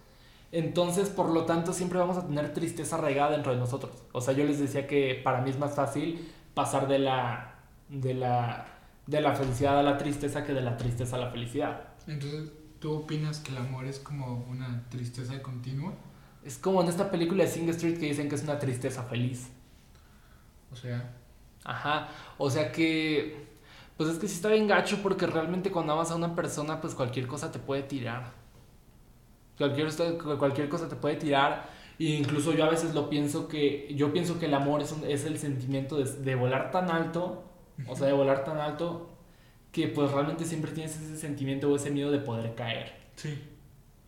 Entonces, 0.51 1.09
por 1.09 1.31
lo 1.31 1.45
tanto, 1.45 1.73
siempre 1.73 1.99
vamos 1.99 2.17
a 2.17 2.27
tener 2.27 2.53
tristeza 2.53 2.97
arraigada 2.97 3.31
dentro 3.31 3.53
de 3.53 3.59
nosotros. 3.59 3.93
O 4.13 4.21
sea, 4.21 4.35
yo 4.35 4.45
les 4.45 4.59
decía 4.59 4.87
que 4.87 5.21
para 5.23 5.41
mí 5.41 5.51
es 5.51 5.59
más 5.59 5.75
fácil 5.75 6.31
pasar 6.53 6.89
de 6.89 6.99
la, 6.99 7.55
de 7.89 8.15
la, 8.15 8.67
de 9.07 9.21
la 9.21 9.35
felicidad 9.35 9.79
a 9.79 9.83
la 9.83 9.97
tristeza 9.99 10.45
que 10.45 10.53
de 10.53 10.61
la 10.61 10.77
tristeza 10.77 11.17
a 11.17 11.21
la 11.21 11.31
felicidad. 11.31 11.89
Entonces, 12.07 12.51
¿tú 12.81 12.93
opinas 12.93 13.39
que 13.39 13.53
el 13.53 13.59
amor 13.59 13.87
es 13.87 13.99
como 13.99 14.45
una 14.51 14.85
tristeza 14.91 15.41
continua? 15.43 15.95
Es 16.45 16.59
como 16.59 16.83
en 16.83 16.89
esta 16.89 17.11
película 17.11 17.45
de 17.45 17.51
Sing 17.51 17.69
Street 17.71 17.99
que 17.99 18.07
dicen 18.07 18.29
que 18.29 18.35
es 18.35 18.43
una 18.43 18.59
tristeza 18.59 19.05
feliz. 19.05 19.49
O 20.73 20.77
sea. 20.77 21.13
Ajá. 21.65 22.09
O 22.39 22.51
sea 22.51 22.73
que 22.73 23.53
pues 23.97 24.09
es 24.09 24.19
que 24.19 24.27
sí 24.27 24.35
está 24.35 24.49
bien 24.49 24.67
gacho 24.67 24.99
porque 25.03 25.27
realmente 25.27 25.71
cuando 25.71 25.93
amas 25.93 26.11
a 26.11 26.17
una 26.17 26.35
persona, 26.35 26.81
pues 26.81 26.95
cualquier 26.95 27.27
cosa 27.27 27.53
te 27.53 27.59
puede 27.59 27.83
tirar. 27.83 28.33
Cualquier, 29.57 29.93
cualquier 30.39 30.69
cosa 30.69 30.89
te 30.89 30.97
puede 30.97 31.17
tirar. 31.17 31.69
E 31.99 32.07
incluso 32.07 32.53
yo 32.53 32.65
a 32.65 32.71
veces 32.71 32.95
lo 32.95 33.09
pienso 33.09 33.47
que, 33.47 33.95
yo 33.95 34.13
pienso 34.13 34.39
que 34.39 34.47
el 34.47 34.55
amor 34.55 34.83
es, 34.83 34.93
un, 34.93 35.05
es 35.09 35.25
el 35.25 35.39
sentimiento 35.39 35.99
de, 35.99 36.05
de, 36.05 36.35
volar 36.35 36.71
tan 36.71 36.91
alto, 36.91 37.45
o 37.87 37.95
sea, 37.95 38.09
de 38.09 38.13
volar 38.13 38.45
tan 38.45 38.59
alto, 38.59 39.11
que 39.71 39.89
pues 39.89 40.11
realmente 40.11 40.45
siempre 40.47 40.73
tienes 40.73 40.97
ese 40.97 41.17
sentimiento 41.17 41.71
o 41.71 41.77
ese 41.77 41.91
miedo 41.91 42.11
de 42.11 42.19
poder 42.19 42.55
caer. 42.55 42.95
Sí. 43.15 43.41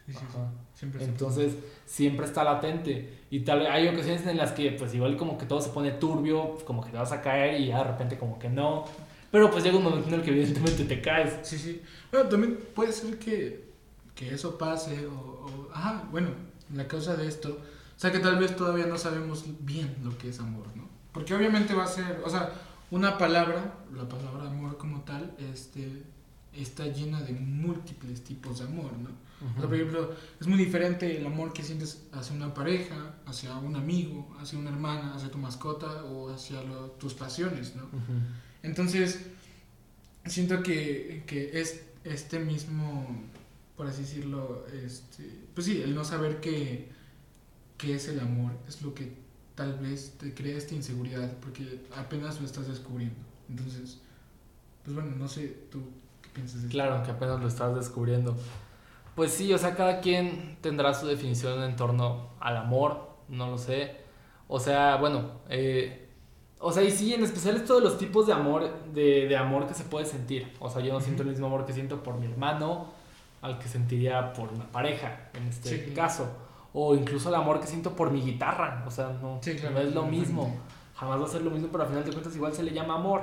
Sí, 0.07 0.12
sí, 0.12 0.18
sí. 0.18 0.38
Siempre 0.74 1.05
Entonces, 1.05 1.57
siempre 1.87 2.27
está 2.27 2.42
latente. 2.42 3.23
Y 3.34 3.40
tal 3.40 3.66
hay 3.66 3.88
ocasiones 3.88 4.24
en 4.28 4.36
las 4.36 4.52
que, 4.52 4.70
pues 4.70 4.94
igual 4.94 5.16
como 5.16 5.36
que 5.36 5.44
todo 5.44 5.60
se 5.60 5.70
pone 5.70 5.90
turbio, 5.90 6.56
como 6.64 6.84
que 6.84 6.92
te 6.92 6.98
vas 6.98 7.10
a 7.10 7.20
caer 7.20 7.60
y 7.60 7.66
ya 7.66 7.78
de 7.78 7.90
repente 7.90 8.16
como 8.16 8.38
que 8.38 8.48
no. 8.48 8.84
Pero 9.32 9.50
pues 9.50 9.64
llega 9.64 9.76
un 9.76 9.82
momento 9.82 10.06
en 10.06 10.14
el 10.14 10.22
que 10.22 10.30
evidentemente 10.30 10.84
te 10.84 11.00
caes. 11.00 11.40
Sí, 11.42 11.58
sí. 11.58 11.82
Bueno, 12.12 12.28
también 12.28 12.56
puede 12.76 12.92
ser 12.92 13.18
que, 13.18 13.72
que 14.14 14.32
eso 14.32 14.56
pase 14.56 15.04
o, 15.08 15.10
o, 15.10 15.68
Ajá, 15.74 16.04
bueno, 16.12 16.28
la 16.72 16.86
causa 16.86 17.16
de 17.16 17.26
esto... 17.26 17.58
O 17.96 17.98
sea 17.98 18.12
que 18.12 18.20
tal 18.20 18.38
vez 18.38 18.54
todavía 18.54 18.86
no 18.86 18.96
sabemos 18.96 19.44
bien 19.58 19.96
lo 20.04 20.16
que 20.16 20.28
es 20.28 20.38
amor, 20.38 20.68
¿no? 20.76 20.84
Porque 21.10 21.34
obviamente 21.34 21.74
va 21.74 21.82
a 21.82 21.88
ser... 21.88 22.22
O 22.24 22.30
sea, 22.30 22.52
una 22.92 23.18
palabra, 23.18 23.74
la 23.96 24.08
palabra 24.08 24.48
amor 24.48 24.78
como 24.78 25.00
tal, 25.00 25.34
este, 25.52 26.04
está 26.52 26.86
llena 26.86 27.20
de 27.20 27.32
múltiples 27.32 28.22
tipos 28.22 28.60
de 28.60 28.66
amor, 28.66 28.92
¿no? 28.96 29.23
Uh 29.40 29.44
-huh. 29.44 29.56
o 29.56 29.60
sea, 29.60 29.68
por 29.68 29.74
ejemplo, 29.74 30.14
es 30.40 30.46
muy 30.46 30.58
diferente 30.58 31.16
el 31.16 31.26
amor 31.26 31.52
que 31.52 31.62
sientes 31.62 32.06
hacia 32.12 32.34
una 32.34 32.54
pareja, 32.54 33.16
hacia 33.26 33.56
un 33.56 33.76
amigo, 33.76 34.34
hacia 34.40 34.58
una 34.58 34.70
hermana, 34.70 35.14
hacia 35.14 35.30
tu 35.30 35.38
mascota 35.38 36.04
o 36.04 36.32
hacia 36.32 36.62
lo, 36.62 36.90
tus 36.92 37.14
pasiones, 37.14 37.74
¿no? 37.76 37.84
Uh 37.84 37.86
-huh. 37.86 38.20
Entonces, 38.62 39.26
siento 40.26 40.62
que, 40.62 41.24
que 41.26 41.60
es 41.60 41.84
este 42.04 42.38
mismo, 42.38 43.06
por 43.76 43.86
así 43.86 44.02
decirlo, 44.02 44.66
este, 44.72 45.28
pues 45.54 45.66
sí, 45.66 45.82
el 45.82 45.94
no 45.94 46.04
saber 46.04 46.40
qué, 46.40 46.88
qué 47.78 47.94
es 47.94 48.08
el 48.08 48.20
amor 48.20 48.52
es 48.68 48.82
lo 48.82 48.94
que 48.94 49.12
tal 49.54 49.78
vez 49.78 50.14
te 50.18 50.34
crea 50.34 50.56
esta 50.56 50.74
inseguridad, 50.74 51.32
porque 51.38 51.80
apenas 51.96 52.40
lo 52.40 52.46
estás 52.46 52.68
descubriendo. 52.68 53.16
Entonces, 53.48 54.00
pues 54.82 54.94
bueno, 54.94 55.14
no 55.16 55.28
sé, 55.28 55.56
tú 55.70 55.80
qué 56.22 56.28
piensas 56.30 56.62
de 56.62 56.68
Claro, 56.68 57.02
que 57.04 57.10
apenas 57.10 57.40
lo 57.40 57.48
estás 57.48 57.74
descubriendo. 57.74 58.37
Pues 59.15 59.33
sí, 59.33 59.52
o 59.52 59.58
sea, 59.58 59.75
cada 59.75 60.00
quien 60.00 60.58
tendrá 60.60 60.92
su 60.94 61.06
definición 61.06 61.62
en 61.62 61.77
torno 61.77 62.31
al 62.40 62.56
amor, 62.56 63.10
no 63.29 63.50
lo 63.50 63.58
sé. 63.58 63.96
O 64.48 64.58
sea, 64.58 64.96
bueno, 64.96 65.40
eh, 65.48 66.08
o 66.58 66.73
sea, 66.73 66.83
y 66.83 66.90
sí, 66.90 67.15
en 67.15 67.23
especial 67.23 67.56
esto 67.56 67.77
de 67.77 67.83
los 67.83 67.98
tipos 67.98 68.27
de 68.27 68.33
amor, 68.33 68.69
de, 68.92 69.27
de 69.29 69.37
amor 69.37 69.67
que 69.67 69.75
se 69.75 69.85
puede 69.85 70.06
sentir. 70.06 70.52
O 70.58 70.69
sea, 70.69 70.83
yo 70.83 70.92
no 70.92 70.98
uh 70.98 71.00
-huh. 71.00 71.04
siento 71.04 71.23
el 71.23 71.29
mismo 71.29 71.46
amor 71.46 71.65
que 71.67 71.73
siento 71.73 72.02
por 72.02 72.19
mi 72.19 72.27
hermano 72.27 72.87
al 73.42 73.58
que 73.58 73.69
sentiría 73.69 74.33
por 74.33 74.50
una 74.50 74.65
pareja, 74.73 75.29
en 75.35 75.46
este 75.48 75.85
sí, 75.85 75.94
caso. 75.94 76.27
O 76.73 76.94
incluso 76.94 77.29
el 77.29 77.35
amor 77.35 77.60
que 77.60 77.67
siento 77.67 77.94
por 77.94 78.10
mi 78.10 78.23
guitarra. 78.23 78.83
O 78.87 78.90
sea, 78.90 79.10
no, 79.21 79.38
sí, 79.42 79.54
claro, 79.54 79.75
no 79.75 79.81
es 79.81 79.94
lo 79.94 80.06
mismo. 80.06 80.56
Jamás 80.96 81.21
va 81.21 81.25
a 81.27 81.29
ser 81.29 81.42
lo 81.42 81.50
mismo, 81.50 81.69
pero 81.71 81.85
al 81.85 81.90
final 81.90 82.04
de 82.04 82.10
cuentas 82.10 82.35
igual 82.35 82.54
se 82.54 82.62
le 82.62 82.73
llama 82.73 82.94
amor. 82.94 83.23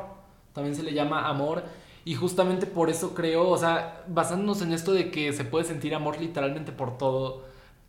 También 0.53 0.75
se 0.75 0.83
le 0.83 0.93
llama 0.93 1.27
amor. 1.27 1.63
Y 2.03 2.15
justamente 2.15 2.65
por 2.65 2.89
eso 2.89 3.13
creo, 3.13 3.49
o 3.49 3.57
sea, 3.57 4.03
basándonos 4.07 4.61
en 4.61 4.73
esto 4.73 4.91
de 4.91 5.11
que 5.11 5.33
se 5.33 5.45
puede 5.45 5.65
sentir 5.65 5.93
amor 5.93 6.19
literalmente 6.19 6.71
por 6.71 6.97
todo, 6.97 7.43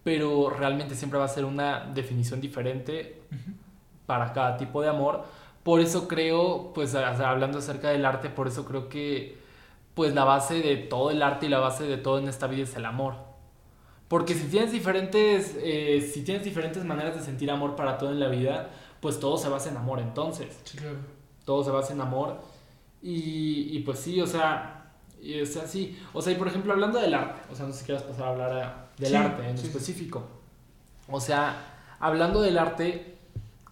pero 0.04 0.50
realmente 0.50 0.94
siempre 0.94 1.18
va 1.18 1.24
a 1.24 1.28
ser 1.28 1.44
una 1.44 1.86
definición 1.94 2.40
diferente. 2.40 3.22
Uh 3.30 3.34
-huh 3.34 3.62
para 4.06 4.32
cada 4.32 4.56
tipo 4.56 4.82
de 4.82 4.88
amor. 4.88 5.24
Por 5.62 5.80
eso 5.80 6.08
creo, 6.08 6.72
pues 6.74 6.94
hablando 6.94 7.58
acerca 7.58 7.90
del 7.90 8.04
arte, 8.04 8.28
por 8.28 8.48
eso 8.48 8.64
creo 8.64 8.88
que 8.88 9.40
pues 9.94 10.14
la 10.14 10.24
base 10.24 10.60
de 10.60 10.76
todo 10.76 11.10
el 11.10 11.22
arte 11.22 11.46
y 11.46 11.48
la 11.48 11.58
base 11.58 11.84
de 11.84 11.98
todo 11.98 12.18
en 12.18 12.28
esta 12.28 12.46
vida 12.46 12.64
es 12.64 12.74
el 12.76 12.84
amor. 12.84 13.14
Porque 14.08 14.34
si 14.34 14.48
tienes 14.48 14.72
diferentes, 14.72 15.56
eh, 15.62 16.06
si 16.12 16.22
tienes 16.24 16.44
diferentes 16.44 16.84
maneras 16.84 17.14
de 17.14 17.22
sentir 17.22 17.50
amor 17.50 17.76
para 17.76 17.96
todo 17.96 18.10
en 18.10 18.20
la 18.20 18.28
vida, 18.28 18.70
pues 19.00 19.20
todo 19.20 19.38
se 19.38 19.48
basa 19.48 19.70
en 19.70 19.76
amor 19.76 20.00
entonces. 20.00 20.60
Sí, 20.64 20.76
claro. 20.76 20.98
Todo 21.44 21.64
se 21.64 21.70
basa 21.70 21.92
en 21.92 22.00
amor. 22.00 22.38
Y, 23.03 23.76
y 23.76 23.80
pues 23.80 23.98
sí, 23.98 24.20
o 24.20 24.26
sea, 24.26 24.82
y, 25.20 25.40
o 25.40 25.46
sea, 25.46 25.66
sí. 25.66 25.98
O 26.12 26.20
sea, 26.20 26.32
y 26.32 26.36
por 26.36 26.48
ejemplo, 26.48 26.72
hablando 26.72 27.00
del 27.00 27.14
arte, 27.14 27.40
o 27.50 27.55
sea, 27.55 27.66
no 27.66 27.72
sé 27.72 27.80
si 27.80 27.84
quieras 27.86 28.03
pasar 28.03 28.24
a 28.24 28.30
hablar 28.30 28.88
del 28.98 29.16
arte 29.16 29.48
en 29.48 29.57
específico. 29.57 30.24
O 31.09 31.20
sea, 31.20 31.94
hablando 32.00 32.42
del 32.42 32.59
arte, 32.59 33.18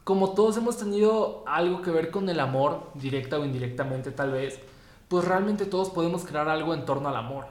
como 0.04 0.32
todos 0.34 0.56
hemos 0.56 0.78
tenido 0.78 1.44
algo 1.46 1.82
que 1.82 1.90
ver 1.90 2.10
con 2.10 2.28
el 2.28 2.40
amor, 2.40 2.90
directa 2.94 3.38
o 3.38 3.44
indirectamente 3.44 4.12
tal 4.12 4.32
vez, 4.32 4.60
pues 5.08 5.24
realmente 5.24 5.66
todos 5.66 5.90
podemos 5.90 6.24
crear 6.24 6.48
algo 6.48 6.72
en 6.72 6.84
torno 6.84 7.08
al 7.08 7.16
amor. 7.16 7.46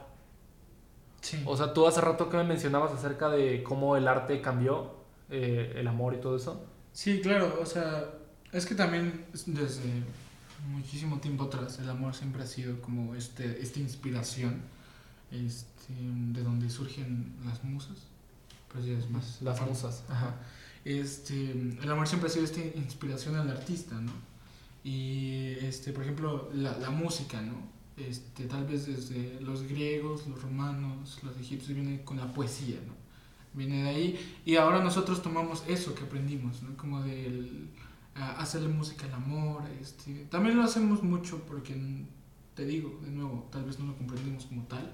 Sí. 1.20 1.42
O 1.44 1.56
sea, 1.56 1.74
tú 1.74 1.86
hace 1.86 2.00
rato 2.00 2.30
que 2.30 2.38
me 2.38 2.44
mencionabas 2.44 2.92
acerca 2.92 3.28
de 3.28 3.62
cómo 3.62 3.96
el 3.96 4.08
arte 4.08 4.40
cambió, 4.40 4.94
eh, 5.28 5.74
el 5.76 5.86
amor 5.86 6.14
y 6.14 6.18
todo 6.18 6.36
eso. 6.36 6.64
Sí, 6.92 7.20
claro, 7.20 7.58
o 7.60 7.66
sea, 7.66 8.06
es 8.52 8.64
que 8.64 8.74
también 8.74 9.26
desde 9.46 10.02
muchísimo 10.68 11.18
tiempo 11.18 11.44
atrás 11.44 11.78
el 11.78 11.88
amor 11.88 12.14
siempre 12.14 12.42
ha 12.42 12.46
sido 12.46 12.80
como 12.80 13.14
este, 13.14 13.62
esta 13.62 13.80
inspiración 13.80 14.62
este, 15.30 15.94
de 15.94 16.42
donde 16.42 16.70
surgen 16.70 17.34
las 17.44 17.62
musas. 17.64 17.98
Pues 18.72 18.84
ya 18.84 18.98
es 18.98 19.10
más. 19.10 19.42
Las 19.42 19.60
musas. 19.62 20.04
Ajá. 20.08 20.36
Este, 20.84 21.50
el 21.50 21.90
amor 21.90 22.08
siempre 22.08 22.28
ha 22.28 22.32
sido 22.32 22.44
esta 22.44 22.60
inspiración 22.60 23.36
al 23.36 23.50
artista, 23.50 23.94
¿no? 23.96 24.12
Y, 24.82 25.56
este, 25.60 25.92
por 25.92 26.04
ejemplo, 26.04 26.50
la, 26.54 26.76
la 26.78 26.90
música, 26.90 27.40
¿no? 27.42 27.54
Este, 27.96 28.46
tal 28.46 28.66
vez 28.66 28.86
desde 28.86 29.40
los 29.40 29.62
griegos, 29.64 30.26
los 30.26 30.40
romanos, 30.40 31.18
los 31.22 31.36
egipcios, 31.38 31.74
viene 31.74 32.02
con 32.02 32.16
la 32.16 32.32
poesía, 32.32 32.76
¿no? 32.86 32.94
Viene 33.52 33.82
de 33.82 33.88
ahí. 33.88 34.40
Y 34.46 34.56
ahora 34.56 34.82
nosotros 34.82 35.22
tomamos 35.22 35.64
eso 35.68 35.94
que 35.94 36.04
aprendimos, 36.04 36.62
¿no? 36.62 36.76
Como 36.76 37.02
del 37.02 37.68
hacerle 38.14 38.68
música 38.68 39.06
al 39.06 39.14
amor. 39.14 39.62
Este, 39.80 40.26
también 40.30 40.56
lo 40.56 40.62
hacemos 40.62 41.02
mucho 41.02 41.42
porque, 41.46 41.74
te 42.54 42.64
digo, 42.64 43.00
de 43.02 43.10
nuevo, 43.10 43.48
tal 43.50 43.64
vez 43.64 43.78
no 43.78 43.86
lo 43.86 43.96
comprendemos 43.96 44.46
como 44.46 44.64
tal. 44.64 44.92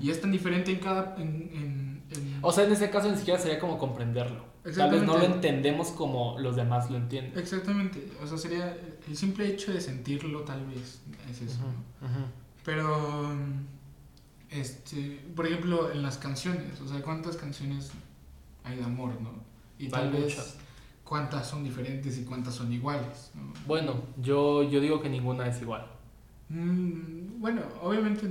Y 0.00 0.10
es 0.10 0.20
tan 0.20 0.32
diferente 0.32 0.72
en 0.72 0.78
cada... 0.78 1.16
En, 1.16 2.02
en, 2.10 2.38
O 2.42 2.52
sea, 2.52 2.64
en 2.64 2.72
ese 2.72 2.90
caso 2.90 3.10
ni 3.10 3.16
siquiera 3.16 3.38
sería 3.38 3.58
como 3.58 3.78
comprenderlo. 3.78 4.46
Tal 4.74 4.90
vez 4.90 5.02
no 5.02 5.16
lo 5.16 5.24
entendemos 5.24 5.88
como 5.88 6.38
los 6.38 6.56
demás 6.56 6.90
lo 6.90 6.96
entienden. 6.96 7.38
Exactamente. 7.38 8.12
O 8.22 8.26
sea, 8.26 8.36
sería 8.36 8.76
el 9.06 9.16
simple 9.16 9.46
hecho 9.46 9.72
de 9.72 9.80
sentirlo, 9.80 10.42
tal 10.42 10.66
vez, 10.66 11.00
es 11.30 11.42
eso. 11.42 11.60
Pero, 12.64 13.30
este, 14.50 15.24
por 15.34 15.46
ejemplo, 15.46 15.90
en 15.90 16.02
las 16.02 16.18
canciones, 16.18 16.80
o 16.80 16.88
sea, 16.88 17.00
¿cuántas 17.02 17.36
canciones 17.36 17.90
hay 18.64 18.76
de 18.76 18.84
amor, 18.84 19.18
no? 19.20 19.32
Y 19.78 19.88
tal 19.88 20.10
vez 20.12 20.58
cuántas 21.08 21.46
son 21.46 21.64
diferentes 21.64 22.18
y 22.18 22.24
cuántas 22.24 22.54
son 22.54 22.70
iguales. 22.70 23.32
Bueno, 23.66 23.94
yo, 24.18 24.62
yo 24.62 24.80
digo 24.80 25.00
que 25.00 25.08
ninguna 25.08 25.46
es 25.46 25.60
igual. 25.62 25.86
Mm, 26.50 27.40
bueno, 27.40 27.62
obviamente... 27.82 28.26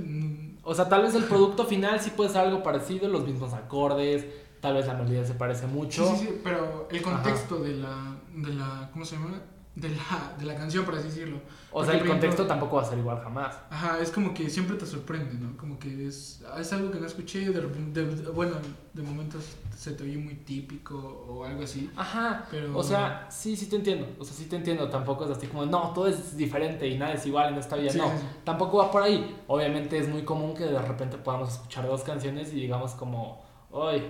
O 0.62 0.74
sea, 0.74 0.88
tal 0.88 1.02
vez 1.02 1.14
el 1.14 1.24
producto 1.24 1.64
final 1.64 1.98
sí 1.98 2.10
puede 2.10 2.30
ser 2.30 2.42
algo 2.42 2.62
parecido, 2.62 3.08
los 3.08 3.26
mismos 3.26 3.52
acordes, 3.52 4.26
tal 4.60 4.74
vez 4.74 4.86
la 4.86 4.94
melodía 4.94 5.24
se 5.24 5.34
parece 5.34 5.66
mucho. 5.66 6.06
Sí, 6.06 6.16
sí, 6.18 6.26
sí 6.26 6.40
pero 6.44 6.88
el 6.90 7.02
contexto 7.02 7.60
de 7.60 7.78
la, 7.78 8.16
de 8.34 8.54
la, 8.54 8.90
¿cómo 8.92 9.04
se 9.04 9.16
llama? 9.16 9.40
De 9.80 9.88
la, 9.90 10.34
de 10.38 10.44
la 10.44 10.56
canción, 10.56 10.84
por 10.84 10.94
así 10.94 11.08
decirlo. 11.08 11.40
O 11.70 11.84
sea, 11.84 11.94
el 11.94 12.06
contexto 12.06 12.46
tampoco 12.46 12.76
va 12.76 12.82
a 12.82 12.84
ser 12.84 12.98
igual 12.98 13.20
jamás. 13.22 13.56
Ajá, 13.70 14.00
es 14.00 14.10
como 14.10 14.34
que 14.34 14.48
siempre 14.50 14.76
te 14.76 14.86
sorprende, 14.86 15.34
¿no? 15.34 15.56
Como 15.56 15.78
que 15.78 16.06
es, 16.06 16.42
es 16.58 16.72
algo 16.72 16.90
que 16.90 16.98
no 16.98 17.06
escuché, 17.06 17.50
de, 17.50 17.60
de, 17.60 18.30
bueno, 18.30 18.56
de 18.92 19.02
momentos 19.02 19.44
se 19.76 19.92
te 19.92 20.02
oye 20.02 20.16
muy 20.16 20.34
típico 20.34 20.96
o 20.96 21.44
algo 21.44 21.62
así. 21.62 21.88
Ajá, 21.96 22.46
pero... 22.50 22.76
O 22.76 22.82
sea, 22.82 23.28
sí, 23.30 23.54
sí 23.54 23.66
te 23.66 23.76
entiendo, 23.76 24.08
o 24.18 24.24
sea, 24.24 24.34
sí 24.34 24.46
te 24.46 24.56
entiendo, 24.56 24.88
tampoco 24.88 25.24
es 25.24 25.30
así 25.30 25.46
como, 25.46 25.64
no, 25.66 25.92
todo 25.92 26.08
es 26.08 26.36
diferente 26.36 26.88
y 26.88 26.98
nada 26.98 27.12
es 27.12 27.24
igual 27.26 27.52
en 27.52 27.58
esta 27.60 27.76
vida, 27.76 27.92
no, 27.94 28.10
tampoco 28.42 28.78
va 28.78 28.90
por 28.90 29.02
ahí. 29.02 29.38
Obviamente 29.46 29.98
es 29.98 30.08
muy 30.08 30.22
común 30.22 30.54
que 30.54 30.64
de 30.64 30.82
repente 30.82 31.18
podamos 31.18 31.52
escuchar 31.52 31.86
dos 31.86 32.02
canciones 32.02 32.52
y 32.52 32.56
digamos 32.56 32.92
como, 32.92 33.44
hoy 33.70 34.02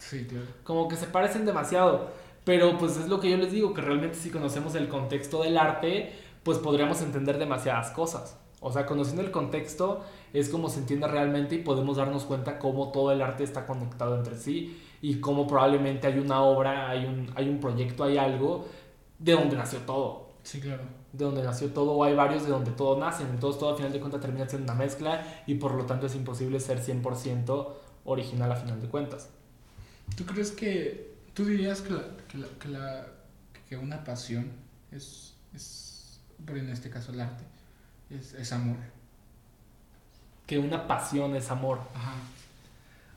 Sí, 0.00 0.24
claro. 0.24 0.46
Como 0.64 0.88
que 0.88 0.96
se 0.96 1.06
parecen 1.06 1.44
demasiado. 1.44 2.08
Pero 2.44 2.78
pues 2.78 2.96
es 2.96 3.08
lo 3.08 3.20
que 3.20 3.30
yo 3.30 3.36
les 3.36 3.52
digo, 3.52 3.74
que 3.74 3.82
realmente 3.82 4.16
si 4.16 4.30
conocemos 4.30 4.74
el 4.74 4.88
contexto 4.88 5.42
del 5.42 5.58
arte, 5.58 6.12
pues 6.42 6.58
podríamos 6.58 7.02
entender 7.02 7.38
demasiadas 7.38 7.90
cosas. 7.90 8.38
O 8.60 8.72
sea, 8.72 8.86
conociendo 8.86 9.22
el 9.22 9.30
contexto 9.30 10.04
es 10.32 10.48
como 10.48 10.68
se 10.68 10.80
entiende 10.80 11.08
realmente 11.08 11.54
y 11.54 11.58
podemos 11.58 11.96
darnos 11.96 12.24
cuenta 12.24 12.58
cómo 12.58 12.92
todo 12.92 13.10
el 13.10 13.22
arte 13.22 13.42
está 13.42 13.66
conectado 13.66 14.16
entre 14.16 14.36
sí 14.36 14.78
y 15.00 15.20
cómo 15.20 15.46
probablemente 15.46 16.06
hay 16.06 16.18
una 16.18 16.42
obra, 16.42 16.90
hay 16.90 17.06
un, 17.06 17.30
hay 17.34 17.48
un 17.48 17.58
proyecto, 17.58 18.04
hay 18.04 18.18
algo 18.18 18.66
de 19.18 19.32
donde 19.32 19.56
nació 19.56 19.78
todo. 19.80 20.28
Sí, 20.42 20.60
claro. 20.60 20.82
De 21.12 21.24
donde 21.24 21.42
nació 21.42 21.70
todo, 21.70 21.92
o 21.92 22.04
hay 22.04 22.14
varios 22.14 22.44
de 22.44 22.50
donde 22.50 22.70
todo 22.70 22.98
nace. 22.98 23.22
Entonces 23.22 23.58
todo 23.58 23.70
a 23.70 23.76
final 23.76 23.92
de 23.92 23.98
cuentas 23.98 24.20
termina 24.20 24.48
siendo 24.48 24.70
una 24.70 24.80
mezcla 24.80 25.24
y 25.46 25.54
por 25.54 25.74
lo 25.74 25.86
tanto 25.86 26.06
es 26.06 26.14
imposible 26.14 26.60
ser 26.60 26.82
100% 26.82 27.68
original 28.04 28.52
a 28.52 28.56
final 28.56 28.80
de 28.80 28.88
cuentas. 28.88 29.30
¿Tú 30.16 30.24
crees 30.26 30.52
que, 30.52 31.09
tú 31.34 31.44
dirías 31.44 31.80
que, 31.80 31.92
la, 31.92 32.02
que, 32.28 32.38
la, 32.38 32.46
que, 32.58 32.68
la, 32.68 33.06
que 33.68 33.76
una 33.76 34.04
pasión 34.04 34.50
es, 34.90 35.34
es, 35.54 36.20
por 36.44 36.58
en 36.58 36.70
este 36.70 36.90
caso 36.90 37.12
el 37.12 37.20
arte, 37.20 37.44
es, 38.10 38.34
es 38.34 38.52
amor? 38.52 38.76
Que 40.46 40.58
una 40.58 40.86
pasión 40.86 41.36
es 41.36 41.50
amor. 41.50 41.80
Ajá. 41.94 42.14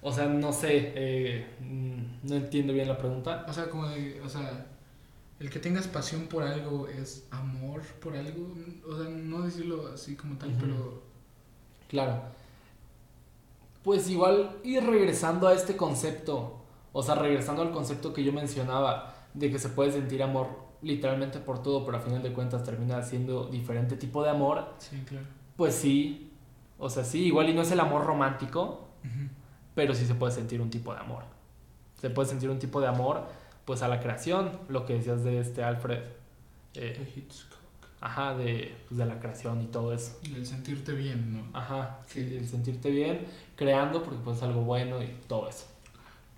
O 0.01 0.11
sea, 0.11 0.28
no 0.28 0.51
sé, 0.51 0.91
eh, 0.95 1.47
no 1.61 2.36
entiendo 2.36 2.74
bien 2.74 2.89
la 2.89 2.97
pregunta. 2.97 3.45
O 3.47 3.53
sea, 3.53 3.70
como 3.70 3.88
de, 3.88 4.20
o 4.22 4.28
sea, 4.28 4.68
el 5.39 5.49
que 5.49 5.59
tengas 5.59 5.88
pasión 5.88 6.28
por 6.28 6.43
algo 6.43 6.89
es 6.89 7.26
amor 7.32 7.82
por 8.01 8.16
algo, 8.16 8.53
o 8.86 8.97
sea, 8.97 9.09
no 9.09 9.41
decirlo 9.41 9.88
así 9.93 10.16
como 10.16 10.38
tal, 10.38 10.55
pero... 10.59 11.03
Claro. 11.88 12.22
Pues 13.84 14.09
igual 14.09 14.57
ir 14.64 14.84
regresando 14.84 15.47
a 15.47 15.53
este 15.53 15.78
concepto 15.78 16.62
o 16.94 17.04
sea, 17.04 17.16
regresando 17.16 17.62
al 17.62 17.72
concepto 17.72 18.14
que 18.14 18.24
yo 18.24 18.32
mencionaba, 18.32 19.14
de 19.34 19.52
que 19.52 19.60
se 19.60 19.70
puede 19.70 19.91
sentir 19.91 20.24
amor 20.24 20.48
literalmente 20.82 21.39
por 21.39 21.62
todo, 21.64 21.86
pero 21.86 21.98
a 21.98 22.00
final 22.00 22.22
de 22.22 22.32
cuentas 22.32 22.64
termina 22.64 23.02
siendo 23.02 23.48
diferente 23.48 23.98
tipo 23.98 24.24
de 24.24 24.30
amor. 24.30 24.74
Sí, 24.78 25.04
claro. 25.08 25.26
Pues 25.58 25.76
sí, 25.76 26.32
o 26.78 26.89
sea, 26.89 27.04
sí, 27.04 27.26
igual 27.26 27.50
y 27.50 27.54
no 27.54 27.62
es 27.62 27.72
el 27.72 27.80
amor 27.80 28.06
romántico, 28.06 28.88
pero 29.76 29.94
sí 29.96 30.06
se 30.06 30.16
puede 30.16 30.32
sentir 30.32 30.62
un 30.62 30.70
tipo 30.70 30.94
de 30.94 31.00
amor. 31.00 31.24
Se 32.00 32.10
puede 32.10 32.30
sentir 32.30 32.50
un 32.50 32.60
tipo 32.60 32.80
de 32.82 32.88
amor, 32.88 33.24
pues 33.66 33.82
a 33.82 33.88
la 33.88 34.00
creación, 34.00 34.52
lo 34.68 34.86
que 34.86 34.96
decías 34.96 35.24
de 35.24 35.39
este 35.39 35.64
Alfred. 35.64 36.04
Eh, 36.76 37.14
Hitchcock. 37.16 37.60
Ajá, 38.02 38.36
de, 38.36 38.76
pues, 38.89 38.98
de 38.98 39.06
la 39.06 39.18
creación 39.20 39.62
y 39.62 39.68
todo 39.68 39.94
eso. 39.94 40.20
Y 40.24 40.36
el 40.36 40.46
sentirte 40.46 40.91
bien, 40.91 41.32
¿no? 41.32 41.58
Ajá, 41.58 42.02
sí, 42.06 42.20
el 42.20 42.46
sentirte 42.46 42.89
bien, 42.89 43.26
creando, 43.56 44.04
porque 44.04 44.20
pues 44.22 44.38
es 44.38 44.44
algo 44.44 44.62
bueno 44.62 45.02
y 45.02 45.08
todo 45.28 45.48
eso. 45.48 45.68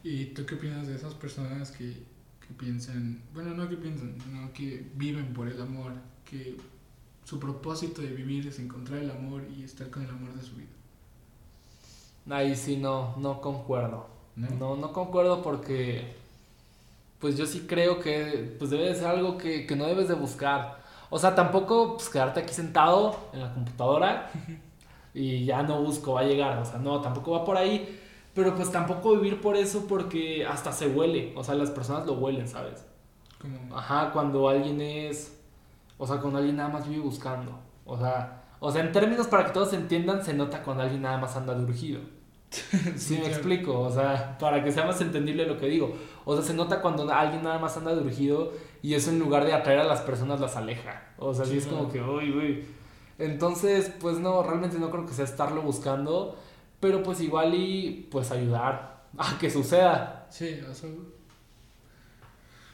¿Y 0.06 0.26
tú 0.26 0.46
qué 0.46 0.54
opinas 0.54 0.86
de 0.86 0.94
esas 0.94 1.16
personas 1.16 1.72
que, 1.72 1.92
que 2.40 2.54
piensan, 2.56 3.24
bueno, 3.34 3.56
no 3.56 3.68
que 3.68 3.76
piensan, 3.76 4.16
sino 4.24 4.54
que 4.54 4.86
viven 4.94 5.34
por 5.34 5.48
el 5.48 5.60
amor, 5.60 5.94
que 6.24 6.58
su 7.24 7.40
propósito 7.40 8.04
de 8.04 8.10
vivir 8.10 8.46
es 8.46 8.60
encontrar 8.60 9.00
el 9.00 9.10
amor 9.10 9.42
y 9.58 9.64
estar 9.64 9.90
con 9.90 10.04
el 10.04 10.10
amor 10.12 10.32
de 10.36 10.44
su 10.44 10.58
vida? 10.58 10.68
Ahí 12.30 12.56
sí 12.56 12.78
no, 12.78 13.16
no 13.18 13.42
concuerdo. 13.42 14.06
¿No? 14.36 14.76
no, 14.76 14.94
concuerdo 14.94 15.42
porque 15.42 16.14
pues 17.20 17.36
yo 17.36 17.48
sí 17.48 17.66
creo 17.68 18.00
que 18.00 18.56
pues 18.60 18.70
debe 18.70 18.90
de 18.90 18.94
ser 18.94 19.08
algo 19.08 19.40
que, 19.40 19.66
que 19.66 19.76
no 19.76 19.88
debes 19.88 20.08
de 20.08 20.14
buscar. 20.14 20.84
O 21.10 21.18
sea, 21.18 21.34
tampoco 21.34 21.96
pues, 21.96 22.10
quedarte 22.10 22.42
aquí 22.42 22.54
sentado 22.54 23.18
en 23.34 23.42
la 23.42 23.52
computadora 23.52 24.30
y 25.16 25.46
ya 25.46 25.64
no 25.64 25.82
busco, 25.82 26.14
va 26.14 26.22
a 26.22 26.26
llegar. 26.26 26.60
O 26.60 26.66
sea, 26.66 26.78
no, 26.78 27.02
tampoco 27.02 27.32
va 27.32 27.44
por 27.44 27.58
ahí. 27.58 28.04
Pero 28.36 28.54
pues 28.54 28.72
tampoco 28.72 29.16
vivir 29.16 29.42
por 29.42 29.56
eso 29.56 29.88
porque 29.88 30.46
hasta 30.46 30.72
se 30.72 30.88
huele. 30.88 31.34
O 31.36 31.44
sea, 31.44 31.56
las 31.56 31.72
personas 31.72 32.06
lo 32.06 32.14
huelen, 32.14 32.48
¿sabes? 32.48 32.86
Como... 33.42 33.76
Ajá, 33.76 34.12
cuando 34.12 34.50
alguien 34.50 34.82
es... 34.82 35.40
O 35.98 36.06
sea, 36.06 36.18
cuando 36.18 36.40
alguien 36.40 36.58
nada 36.58 36.70
más 36.70 36.88
vive 36.88 37.02
buscando. 37.02 37.58
O 37.86 37.98
sea, 37.98 38.44
o 38.60 38.72
sea, 38.72 38.82
en 38.82 38.92
términos 38.92 39.28
para 39.28 39.46
que 39.46 39.52
todos 39.52 39.74
entiendan, 39.74 40.24
se 40.24 40.34
nota 40.34 40.64
cuando 40.64 40.84
alguien 40.84 41.02
nada 41.02 41.18
más 41.18 41.36
anda 41.36 41.54
de 41.54 41.64
urgido. 41.64 42.02
sí, 42.96 43.18
me 43.22 43.28
explico, 43.28 43.80
o 43.80 43.92
sea, 43.92 44.38
para 44.38 44.64
que 44.64 44.72
sea 44.72 44.86
más 44.86 45.00
entendible 45.02 45.46
lo 45.46 45.58
que 45.58 45.68
digo. 45.68 45.96
O 46.26 46.36
sea, 46.36 46.44
se 46.44 46.54
nota 46.54 46.82
cuando 46.82 47.12
alguien 47.12 47.44
nada 47.44 47.60
más 47.60 47.78
anda 47.78 47.94
de 47.94 48.02
urgido 48.02 48.54
y 48.82 48.94
eso 48.94 49.10
en 49.12 49.20
lugar 49.20 49.46
de 49.46 49.54
atraer 49.54 49.80
a 49.80 49.84
las 49.84 50.02
personas 50.02 50.40
las 50.40 50.56
aleja. 50.56 51.04
O 51.18 51.34
sea, 51.34 51.46
sí, 51.46 51.58
es 51.58 51.68
como 51.68 51.92
que, 51.92 52.02
uy, 52.02 52.32
uy. 52.32 52.66
Entonces, 53.18 53.94
pues 54.00 54.20
no, 54.20 54.44
realmente 54.44 54.78
no 54.80 54.90
creo 54.90 55.06
que 55.06 55.14
sea 55.14 55.26
estarlo 55.26 55.62
buscando 55.62 56.38
pero 56.80 57.02
pues 57.04 57.22
igual 57.22 57.54
y 57.56 58.08
pues 58.12 58.32
ayudar 58.32 59.06
a 59.18 59.38
que 59.38 59.50
suceda. 59.50 60.28
Sí, 60.30 60.60
o 60.70 60.74
sea, 60.74 60.90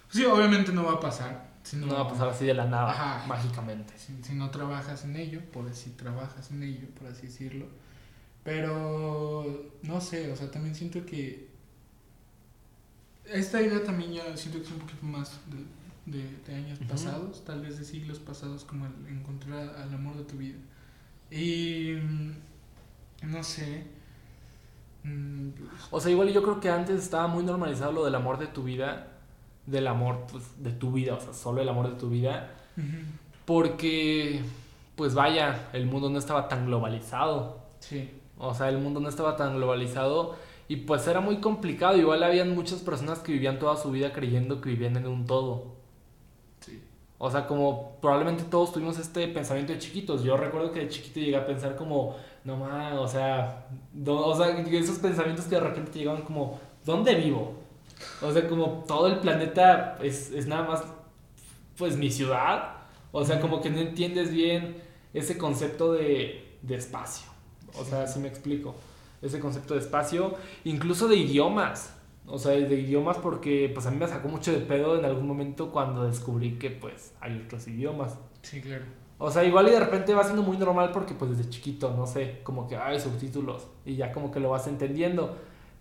sí, 0.09 0.25
obviamente 0.25 0.71
no 0.71 0.83
va 0.85 0.93
a 0.93 0.99
pasar, 0.99 1.51
Si 1.63 1.77
no, 1.77 1.87
va 1.93 2.01
a 2.01 2.07
pasar 2.09 2.29
así 2.29 2.45
de 2.45 2.53
la 2.53 2.65
nada, 2.65 2.91
Ajá. 2.91 3.27
mágicamente. 3.27 3.93
Si, 3.97 4.21
si 4.23 4.33
no 4.33 4.49
trabajas 4.49 5.03
en 5.05 5.15
ello, 5.15 5.41
por 5.51 5.67
así 5.69 5.91
trabajas 5.91 6.51
en 6.51 6.63
ello, 6.63 6.87
por 6.97 7.07
así 7.07 7.27
decirlo. 7.27 7.67
Pero 8.43 9.71
no 9.83 10.01
sé, 10.01 10.31
o 10.31 10.35
sea, 10.35 10.49
también 10.49 10.73
siento 10.73 11.05
que 11.05 11.49
esta 13.25 13.61
idea 13.61 13.83
también 13.83 14.13
ya 14.13 14.35
siento 14.35 14.59
que 14.59 14.65
es 14.65 14.71
un 14.71 14.79
poquito 14.79 15.05
más 15.05 15.39
de, 16.05 16.17
de, 16.17 16.37
de 16.47 16.55
años 16.55 16.79
pasados, 16.89 17.45
tal 17.45 17.61
vez 17.61 17.77
de 17.77 17.85
siglos 17.85 18.19
pasados, 18.19 18.65
como 18.65 18.87
el 18.87 19.07
encontrar 19.07 19.75
al 19.77 19.93
amor 19.93 20.17
de 20.17 20.23
tu 20.23 20.37
vida. 20.37 20.57
Y 21.29 21.93
mm, 22.01 22.31
no 23.22 23.43
sé. 23.43 23.86
mm, 25.03 25.49
O 25.91 25.99
sea, 25.99 26.11
igual 26.11 26.30
yo 26.32 26.43
creo 26.43 26.59
que 26.59 26.69
antes 26.69 27.01
estaba 27.01 27.28
muy 27.28 27.43
normalizado 27.43 27.91
lo 27.91 28.05
del 28.05 28.15
amor 28.15 28.38
de 28.39 28.47
tu 28.47 28.63
vida, 28.63 29.07
del 29.65 29.88
amor 29.88 30.26
pues, 30.32 30.63
de 30.63 30.72
tu 30.72 30.91
vida, 30.91 31.15
o 31.15 31.22
sea, 31.22 31.34
solo 31.34 31.61
el 31.61 31.69
amor 31.69 31.89
de 31.89 31.97
tu 31.99 32.09
vida, 32.09 32.51
porque, 33.45 34.41
pues 34.95 35.13
vaya, 35.15 35.69
el 35.74 35.86
mundo 35.88 36.09
no 36.09 36.19
estaba 36.19 36.47
tan 36.47 36.65
globalizado. 36.67 37.59
Sí, 37.80 38.09
O 38.38 38.53
sea, 38.55 38.69
el 38.69 38.78
mundo 38.80 38.99
no 38.99 39.09
estaba 39.09 39.36
tan 39.38 39.55
globalizado 39.57 40.36
y 40.67 40.78
pues 40.78 41.07
era 41.07 41.22
muy 41.22 41.39
complicado. 41.41 41.97
Igual 41.97 42.24
habían 42.24 42.55
muchas 42.55 42.82
personas 42.82 43.19
que 43.19 43.34
vivían 43.34 43.59
toda 43.59 43.78
su 43.78 43.91
vida 43.91 44.13
creyendo 44.13 44.61
que 44.61 44.69
vivían 44.69 44.97
en 44.97 45.07
un 45.07 45.26
todo. 45.28 45.76
O 47.24 47.30
sea, 47.30 47.45
como 47.47 47.97
probablemente 48.01 48.43
todos 48.45 48.74
tuvimos 48.74 48.97
este 48.97 49.28
pensamiento 49.28 49.74
de 49.74 49.80
chiquitos. 49.80 50.24
Yo 50.24 50.38
recuerdo 50.38 50.72
que 50.72 50.80
de 50.82 50.89
chiquito 50.89 51.19
llegué 51.19 51.36
a 51.38 51.45
pensar 51.45 51.76
como, 51.76 52.15
no 52.43 52.57
más, 52.57 52.93
o 52.97 53.07
sea, 53.07 53.67
do- 53.93 54.26
o 54.28 54.36
sea, 54.36 54.49
esos 54.59 54.97
pensamientos 54.99 55.45
que 55.45 55.55
de 55.55 55.61
repente 55.61 55.91
te 55.91 55.99
llegaban 55.99 56.24
como, 56.24 56.59
¿dónde 56.86 57.13
vivo? 57.15 57.53
O 58.22 58.32
sea, 58.32 58.47
como 58.47 58.84
todo 58.88 59.07
el 59.07 59.19
planeta 59.19 59.97
es, 60.01 60.32
es 60.32 60.47
nada 60.47 60.63
más, 60.63 60.84
pues 61.78 61.97
mi 61.97 62.09
ciudad. 62.11 62.76
O 63.11 63.24
sea, 63.26 63.39
como 63.41 63.61
que 63.61 63.69
no 63.69 63.80
entiendes 63.80 64.32
bien 64.32 64.82
ese 65.13 65.38
concepto 65.38 65.93
de, 65.93 66.57
de 66.61 66.76
espacio. 66.76 67.28
O 67.80 67.84
sea, 67.86 68.03
así 68.03 68.19
me 68.19 68.28
explico. 68.28 68.76
Ese 69.22 69.39
concepto 69.39 69.74
de 69.76 69.82
espacio, 69.82 70.36
incluso 70.63 71.07
de 71.07 71.17
idiomas. 71.17 71.93
O 72.32 72.39
sea, 72.39 72.51
de 72.53 72.75
idiomas 72.79 73.17
porque 73.17 73.69
pues 73.73 73.86
a 73.86 73.91
mí 73.91 73.97
me 73.97 74.07
sacó 74.07 74.29
mucho 74.29 74.51
de 74.53 74.59
pedo 74.59 74.97
en 74.97 75.05
algún 75.05 75.27
momento 75.27 75.71
cuando 75.71 76.05
descubrí 76.05 76.57
que 76.57 76.69
pues 76.71 77.13
hay 77.19 77.41
otros 77.45 77.67
idiomas. 77.67 78.17
Sí, 78.41 78.61
claro. 78.61 78.86
O 79.17 79.29
sea, 79.29 79.43
igual 79.43 79.67
y 79.67 79.71
de 79.71 79.79
repente 79.79 80.13
va 80.13 80.23
siendo 80.23 80.41
muy 80.41 80.57
normal 80.57 80.91
porque 80.93 81.13
pues 81.13 81.38
desde 81.38 81.49
chiquito, 81.49 81.93
no 81.95 82.07
sé, 82.07 82.39
como 82.43 82.67
que 82.67 82.75
hay 82.77 82.99
subtítulos 82.99 83.67
y 83.86 83.95
ya 83.95 84.11
como 84.11 84.32
que 84.32 84.39
lo 84.39 84.49
vas 84.49 84.65
entendiendo. 84.67 85.38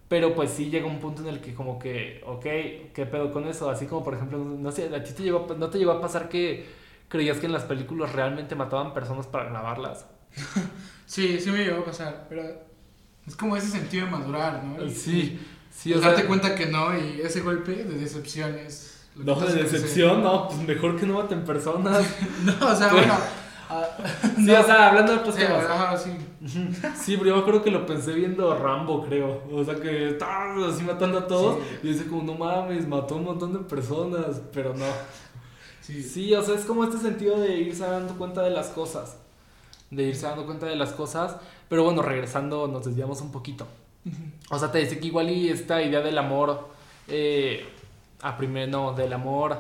Pero 0.09 0.35
pues 0.35 0.51
sí 0.51 0.71
llega 0.71 0.87
un 0.87 0.99
punto 0.99 1.23
en 1.23 1.29
el 1.29 1.41
que 1.41 1.55
como 1.55 1.79
que, 1.79 2.21
ok, 2.27 2.43
¿qué 2.93 3.07
pedo 3.11 3.31
con 3.33 3.47
eso? 3.47 3.71
Así 3.71 3.87
como 3.87 4.03
por 4.03 4.15
ejemplo, 4.15 4.39
no 4.39 4.73
sé, 4.73 4.95
¿a 4.95 5.03
ti 5.05 5.13
te 5.13 5.23
llegó, 5.23 5.47
no 5.57 5.71
te 5.71 5.79
llegó 5.79 5.93
a 5.93 6.01
pasar 6.01 6.29
que 6.29 6.67
creías 7.09 7.39
que 7.39 7.47
en 7.47 7.53
las 7.53 7.63
películas 7.65 8.13
realmente 8.13 8.57
mataban 8.57 8.93
personas 8.93 9.27
para 9.29 9.45
grabarlas? 9.51 10.07
Sí, 11.07 11.41
sí 11.41 11.51
me 11.51 11.65
llegó 11.65 11.81
a 11.81 11.85
pasar, 11.87 12.27
pero 12.29 12.43
es 13.27 13.35
como 13.37 13.57
ese 13.57 13.67
sentido 13.69 14.05
de 14.07 14.13
madurar, 14.13 14.63
¿no? 14.63 14.85
Y- 14.85 14.91
Sí, 14.91 15.41
sí, 15.71 15.91
y 15.91 15.95
o 15.95 15.99
sea... 15.99 16.09
darte 16.09 16.27
cuenta 16.27 16.55
que 16.55 16.67
no, 16.67 16.97
y 16.97 17.21
ese 17.23 17.41
golpe 17.41 17.73
de 17.73 17.99
decepción 17.99 18.55
es... 18.59 18.99
No, 19.17 19.39
de 19.39 19.63
decepción, 19.65 20.23
no, 20.23 20.49
pues 20.49 20.61
mejor 20.61 20.99
que 20.99 21.07
no 21.07 21.15
maten 21.15 21.45
personas. 21.45 22.05
No, 22.45 22.53
o 22.67 22.75
sea, 22.75 22.93
bueno... 22.93 23.15
ah, 23.69 23.85
Sí, 24.37 24.51
o 24.51 24.65
sea, 24.65 24.89
hablando 24.89 25.13
de 25.13 25.19
otros 25.19 25.35
sí, 25.35 25.43
temas. 25.43 25.65
ajá, 25.65 25.97
sí. 25.97 26.11
Sí, 26.99 27.17
pero 27.19 27.37
yo 27.37 27.45
creo 27.45 27.63
que 27.63 27.71
lo 27.71 27.85
pensé 27.87 28.13
viendo 28.13 28.57
Rambo, 28.57 29.05
creo. 29.05 29.43
O 29.53 29.63
sea, 29.65 29.75
que 29.75 30.11
estaba 30.11 30.69
así 30.69 30.83
matando 30.83 31.19
a 31.19 31.27
todos. 31.27 31.59
Sí. 31.59 31.79
Y 31.83 31.93
dice 31.93 32.07
como, 32.07 32.23
no 32.23 32.35
mames, 32.35 32.87
mató 32.89 33.15
a 33.15 33.19
un 33.19 33.25
montón 33.25 33.53
de 33.53 33.59
personas. 33.61 34.41
Pero 34.53 34.75
no. 34.75 34.87
Sí, 35.81 36.03
Sí, 36.03 36.35
o 36.35 36.43
sea, 36.43 36.55
es 36.55 36.65
como 36.65 36.85
este 36.85 36.99
sentido 36.99 37.39
de 37.39 37.57
irse 37.59 37.83
dando 37.85 38.15
cuenta 38.15 38.43
de 38.43 38.51
las 38.51 38.69
cosas. 38.69 39.17
De 39.91 40.05
irse 40.05 40.27
dando 40.27 40.47
cuenta 40.47 40.67
de 40.67 40.77
las 40.77 40.93
cosas. 40.93 41.37
Pero 41.69 41.85
bueno, 41.85 42.01
regresando, 42.03 42.67
nos 42.69 42.85
desviamos 42.85 43.21
un 43.21 43.31
poquito. 43.33 43.67
O 44.51 44.59
sea, 44.59 44.71
te 44.71 44.79
dice 44.79 44.99
que 44.99 45.07
igual 45.07 45.31
y 45.31 45.49
esta 45.49 45.81
idea 45.81 46.01
del 46.01 46.19
amor, 46.19 46.69
eh, 47.09 47.65
a 48.21 48.37
primer, 48.37 48.69
no, 48.69 48.93
del 48.93 49.13
amor, 49.13 49.59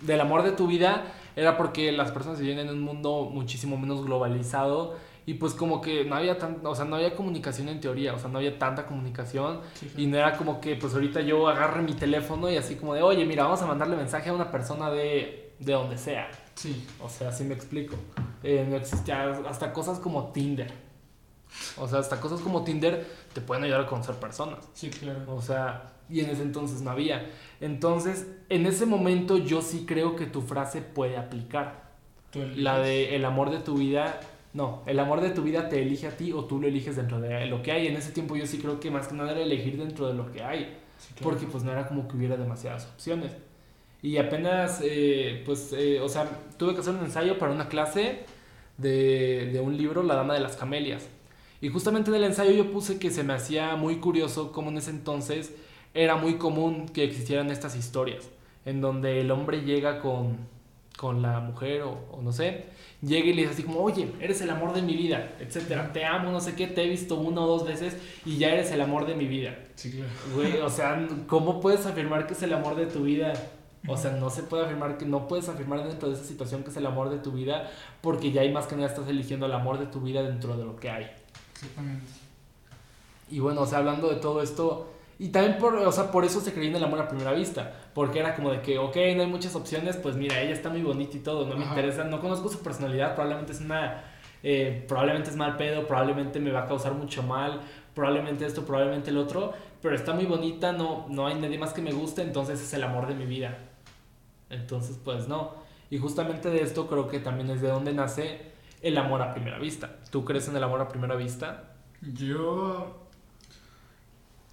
del 0.00 0.20
amor 0.20 0.42
de 0.42 0.52
tu 0.52 0.66
vida, 0.66 1.04
era 1.36 1.56
porque 1.56 1.92
las 1.92 2.10
personas 2.10 2.40
vivían 2.40 2.58
en 2.58 2.68
un 2.68 2.80
mundo 2.80 3.30
muchísimo 3.32 3.78
menos 3.78 4.04
globalizado 4.04 4.96
y 5.24 5.34
pues 5.34 5.54
como 5.54 5.80
que 5.80 6.04
no 6.04 6.16
había 6.16 6.36
tan, 6.36 6.58
o 6.66 6.74
sea, 6.74 6.84
no 6.84 6.96
había 6.96 7.14
comunicación 7.14 7.68
en 7.68 7.80
teoría, 7.80 8.12
o 8.12 8.18
sea, 8.18 8.28
no 8.28 8.38
había 8.38 8.58
tanta 8.58 8.86
comunicación 8.86 9.60
Sí, 9.74 9.90
y 9.96 10.06
no 10.06 10.18
era 10.18 10.36
como 10.36 10.60
que 10.60 10.74
pues 10.74 10.94
ahorita 10.94 11.20
yo 11.20 11.48
agarre 11.48 11.80
mi 11.82 11.92
teléfono 11.92 12.50
y 12.50 12.56
así 12.56 12.74
como 12.74 12.94
de, 12.94 13.02
oye, 13.02 13.24
mira, 13.24 13.44
vamos 13.44 13.62
a 13.62 13.66
mandarle 13.66 13.96
mensaje 13.96 14.30
a 14.30 14.32
una 14.34 14.50
persona 14.50 14.90
de, 14.90 15.52
de 15.60 15.72
donde 15.72 15.96
sea. 15.96 16.28
sí, 16.56 16.86
O 17.00 17.08
sea, 17.08 17.28
así 17.28 17.44
me 17.44 17.54
explico. 17.54 17.94
Eh, 18.42 18.66
no 18.68 18.76
existía 18.76 19.30
hasta 19.48 19.72
cosas 19.72 20.00
como 20.00 20.32
Tinder. 20.32 20.72
O 21.76 21.88
sea, 21.88 21.98
hasta 21.98 22.20
cosas 22.20 22.40
como 22.40 22.64
Tinder 22.64 23.06
te 23.32 23.40
pueden 23.40 23.64
ayudar 23.64 23.82
a 23.82 23.86
conocer 23.86 24.14
personas. 24.16 24.68
sí, 24.74 24.90
claro. 24.90 25.20
O 25.28 25.40
sea, 25.40 25.92
y 26.08 26.20
en 26.20 26.30
ese 26.30 26.42
entonces 26.42 26.82
no 26.82 26.90
había. 26.90 27.30
Entonces, 27.60 28.26
en 28.48 28.66
ese 28.66 28.86
momento 28.86 29.38
yo 29.38 29.62
sí 29.62 29.84
creo 29.86 30.16
que 30.16 30.26
tu 30.26 30.42
frase 30.42 30.82
puede 30.82 31.16
aplicar. 31.16 31.90
La 32.34 32.78
de 32.78 33.14
el 33.14 33.26
amor 33.26 33.50
de 33.50 33.58
tu 33.58 33.76
vida, 33.76 34.18
no, 34.54 34.82
el 34.86 34.98
amor 34.98 35.20
de 35.20 35.30
tu 35.30 35.42
vida 35.42 35.68
te 35.68 35.82
elige 35.82 36.06
a 36.06 36.16
ti 36.16 36.32
o 36.32 36.44
tú 36.44 36.60
lo 36.60 36.66
eliges 36.66 36.96
dentro 36.96 37.20
de 37.20 37.46
lo 37.46 37.62
que 37.62 37.72
hay. 37.72 37.86
En 37.86 37.96
ese 37.96 38.10
tiempo 38.12 38.36
yo 38.36 38.46
sí 38.46 38.58
creo 38.58 38.80
que 38.80 38.90
más 38.90 39.08
que 39.08 39.14
nada 39.14 39.32
era 39.32 39.40
elegir 39.42 39.76
dentro 39.76 40.08
de 40.08 40.14
lo 40.14 40.32
que 40.32 40.42
hay. 40.42 40.78
Sí, 40.98 41.12
claro. 41.14 41.30
Porque 41.30 41.46
pues 41.46 41.62
no 41.62 41.72
era 41.72 41.86
como 41.86 42.08
que 42.08 42.16
hubiera 42.16 42.36
demasiadas 42.36 42.86
opciones. 42.86 43.32
Y 44.02 44.16
apenas, 44.16 44.80
eh, 44.82 45.42
pues, 45.44 45.72
eh, 45.72 46.00
o 46.00 46.08
sea, 46.08 46.28
tuve 46.58 46.74
que 46.74 46.80
hacer 46.80 46.94
un 46.94 47.04
ensayo 47.04 47.38
para 47.38 47.52
una 47.52 47.68
clase 47.68 48.24
de, 48.76 49.50
de 49.52 49.60
un 49.60 49.76
libro, 49.76 50.02
La 50.02 50.16
Dama 50.16 50.34
de 50.34 50.40
las 50.40 50.56
Camelias. 50.56 51.06
Y 51.62 51.68
justamente 51.68 52.10
en 52.10 52.16
el 52.16 52.24
ensayo 52.24 52.50
yo 52.50 52.72
puse 52.72 52.98
que 52.98 53.10
se 53.10 53.22
me 53.22 53.34
hacía 53.34 53.76
muy 53.76 53.96
curioso 53.96 54.50
cómo 54.50 54.70
en 54.70 54.78
ese 54.78 54.90
entonces 54.90 55.54
era 55.94 56.16
muy 56.16 56.34
común 56.34 56.88
que 56.88 57.04
existieran 57.04 57.50
estas 57.50 57.76
historias, 57.76 58.28
en 58.64 58.80
donde 58.80 59.20
el 59.20 59.30
hombre 59.30 59.62
llega 59.62 60.00
con, 60.00 60.38
con 60.96 61.22
la 61.22 61.38
mujer 61.38 61.82
o, 61.82 62.00
o 62.10 62.20
no 62.20 62.32
sé, 62.32 62.64
llega 63.00 63.26
y 63.26 63.32
le 63.32 63.42
dice 63.42 63.54
así 63.54 63.62
como, 63.62 63.80
oye, 63.80 64.08
eres 64.18 64.40
el 64.40 64.50
amor 64.50 64.74
de 64.74 64.82
mi 64.82 64.96
vida, 64.96 65.36
etcétera, 65.38 65.92
te 65.92 66.04
amo, 66.04 66.32
no 66.32 66.40
sé 66.40 66.56
qué, 66.56 66.66
te 66.66 66.82
he 66.82 66.88
visto 66.88 67.14
una 67.14 67.42
o 67.42 67.46
dos 67.46 67.64
veces 67.64 67.96
y 68.24 68.38
ya 68.38 68.52
eres 68.52 68.72
el 68.72 68.80
amor 68.80 69.06
de 69.06 69.14
mi 69.14 69.26
vida. 69.26 69.56
Sí, 69.76 69.92
claro. 69.92 70.10
Güey, 70.34 70.56
o 70.58 70.68
sea, 70.68 71.06
¿cómo 71.28 71.60
puedes 71.60 71.86
afirmar 71.86 72.26
que 72.26 72.32
es 72.32 72.42
el 72.42 72.54
amor 72.54 72.74
de 72.74 72.86
tu 72.86 73.04
vida? 73.04 73.34
O 73.86 73.96
sea, 73.96 74.10
no 74.10 74.30
se 74.30 74.42
puede 74.42 74.64
afirmar 74.64 74.98
que 74.98 75.06
no 75.06 75.28
puedes 75.28 75.48
afirmar 75.48 75.86
dentro 75.86 76.08
de 76.08 76.16
esa 76.16 76.24
situación 76.24 76.64
que 76.64 76.70
es 76.70 76.76
el 76.76 76.86
amor 76.86 77.08
de 77.08 77.18
tu 77.18 77.30
vida 77.30 77.70
porque 78.00 78.32
ya 78.32 78.40
hay 78.40 78.52
más 78.52 78.66
que 78.66 78.74
nada 78.74 78.88
estás 78.88 79.08
eligiendo 79.08 79.46
el 79.46 79.52
amor 79.52 79.78
de 79.78 79.86
tu 79.86 80.00
vida 80.00 80.24
dentro 80.24 80.56
de 80.56 80.64
lo 80.64 80.74
que 80.74 80.90
hay. 80.90 81.21
Exactamente. 81.62 82.06
Y 83.30 83.38
bueno, 83.38 83.62
o 83.62 83.66
sea, 83.66 83.78
hablando 83.78 84.08
de 84.08 84.16
todo 84.16 84.42
esto, 84.42 84.92
y 85.18 85.28
también 85.28 85.58
por, 85.58 85.76
o 85.76 85.92
sea, 85.92 86.10
por 86.10 86.24
eso 86.24 86.40
se 86.40 86.52
creía 86.52 86.70
en 86.70 86.76
el 86.76 86.84
amor 86.84 87.00
a 87.00 87.08
primera 87.08 87.32
vista, 87.32 87.72
porque 87.94 88.18
era 88.18 88.34
como 88.34 88.50
de 88.50 88.60
que, 88.60 88.78
ok, 88.78 88.96
no 89.14 89.22
hay 89.22 89.28
muchas 89.28 89.54
opciones, 89.54 89.96
pues 89.96 90.16
mira, 90.16 90.40
ella 90.40 90.52
está 90.52 90.68
muy 90.68 90.82
bonita 90.82 91.16
y 91.16 91.20
todo, 91.20 91.46
no 91.46 91.56
me 91.56 91.64
Ajá. 91.64 91.74
interesa, 91.74 92.04
no 92.04 92.20
conozco 92.20 92.48
su 92.48 92.58
personalidad, 92.58 93.14
probablemente 93.14 93.52
es 93.52 93.60
una, 93.60 94.02
eh, 94.42 94.84
probablemente 94.88 95.30
es 95.30 95.36
mal 95.36 95.56
pedo, 95.56 95.86
probablemente 95.86 96.40
me 96.40 96.50
va 96.50 96.64
a 96.64 96.66
causar 96.66 96.94
mucho 96.94 97.22
mal, 97.22 97.60
probablemente 97.94 98.44
esto, 98.44 98.64
probablemente 98.64 99.10
el 99.10 99.18
otro, 99.18 99.52
pero 99.80 99.94
está 99.94 100.12
muy 100.12 100.26
bonita, 100.26 100.72
no, 100.72 101.06
no 101.08 101.26
hay 101.26 101.36
nadie 101.36 101.58
más 101.58 101.72
que 101.72 101.82
me 101.82 101.92
guste, 101.92 102.22
entonces 102.22 102.60
es 102.60 102.72
el 102.74 102.82
amor 102.82 103.06
de 103.06 103.14
mi 103.14 103.24
vida. 103.26 103.58
Entonces, 104.50 104.98
pues 105.02 105.28
no. 105.28 105.54
Y 105.90 105.98
justamente 105.98 106.50
de 106.50 106.62
esto 106.62 106.86
creo 106.86 107.08
que 107.08 107.18
también 107.18 107.48
es 107.50 107.62
de 107.62 107.68
donde 107.68 107.92
nace 107.92 108.51
el 108.82 108.98
amor 108.98 109.22
a 109.22 109.32
primera 109.32 109.58
vista. 109.58 109.98
¿Tú 110.10 110.24
crees 110.24 110.48
en 110.48 110.56
el 110.56 110.62
amor 110.64 110.80
a 110.80 110.88
primera 110.88 111.14
vista? 111.16 111.74
Yo 112.00 113.08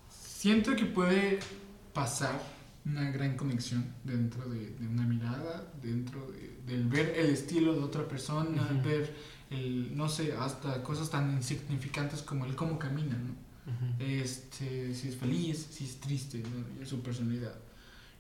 siento 0.10 0.76
que 0.76 0.86
puede 0.86 1.40
pasar 1.94 2.40
una 2.86 3.12
gran 3.12 3.36
conexión 3.36 3.86
dentro 4.04 4.48
de, 4.50 4.70
de 4.72 4.88
una 4.88 5.04
mirada, 5.04 5.72
dentro 5.82 6.32
de, 6.32 6.62
del 6.66 6.88
ver 6.88 7.14
el 7.18 7.28
estilo 7.32 7.74
de 7.74 7.80
otra 7.82 8.08
persona, 8.08 8.64
Ujú. 8.72 8.88
ver 8.88 9.14
el, 9.50 9.96
no 9.98 10.08
sé, 10.08 10.34
hasta 10.34 10.82
cosas 10.84 11.10
tan 11.10 11.32
insignificantes 11.32 12.22
como 12.22 12.46
el 12.46 12.56
cómo 12.56 12.80
camina, 12.80 13.18
¿no? 13.18 13.50
este, 14.00 14.96
si 14.96 15.10
es 15.10 15.16
feliz, 15.16 15.68
si 15.72 15.86
es 15.86 16.00
triste, 16.00 16.42
¿no? 16.80 16.86
Su 16.88 17.02
personalidad. 17.04 17.54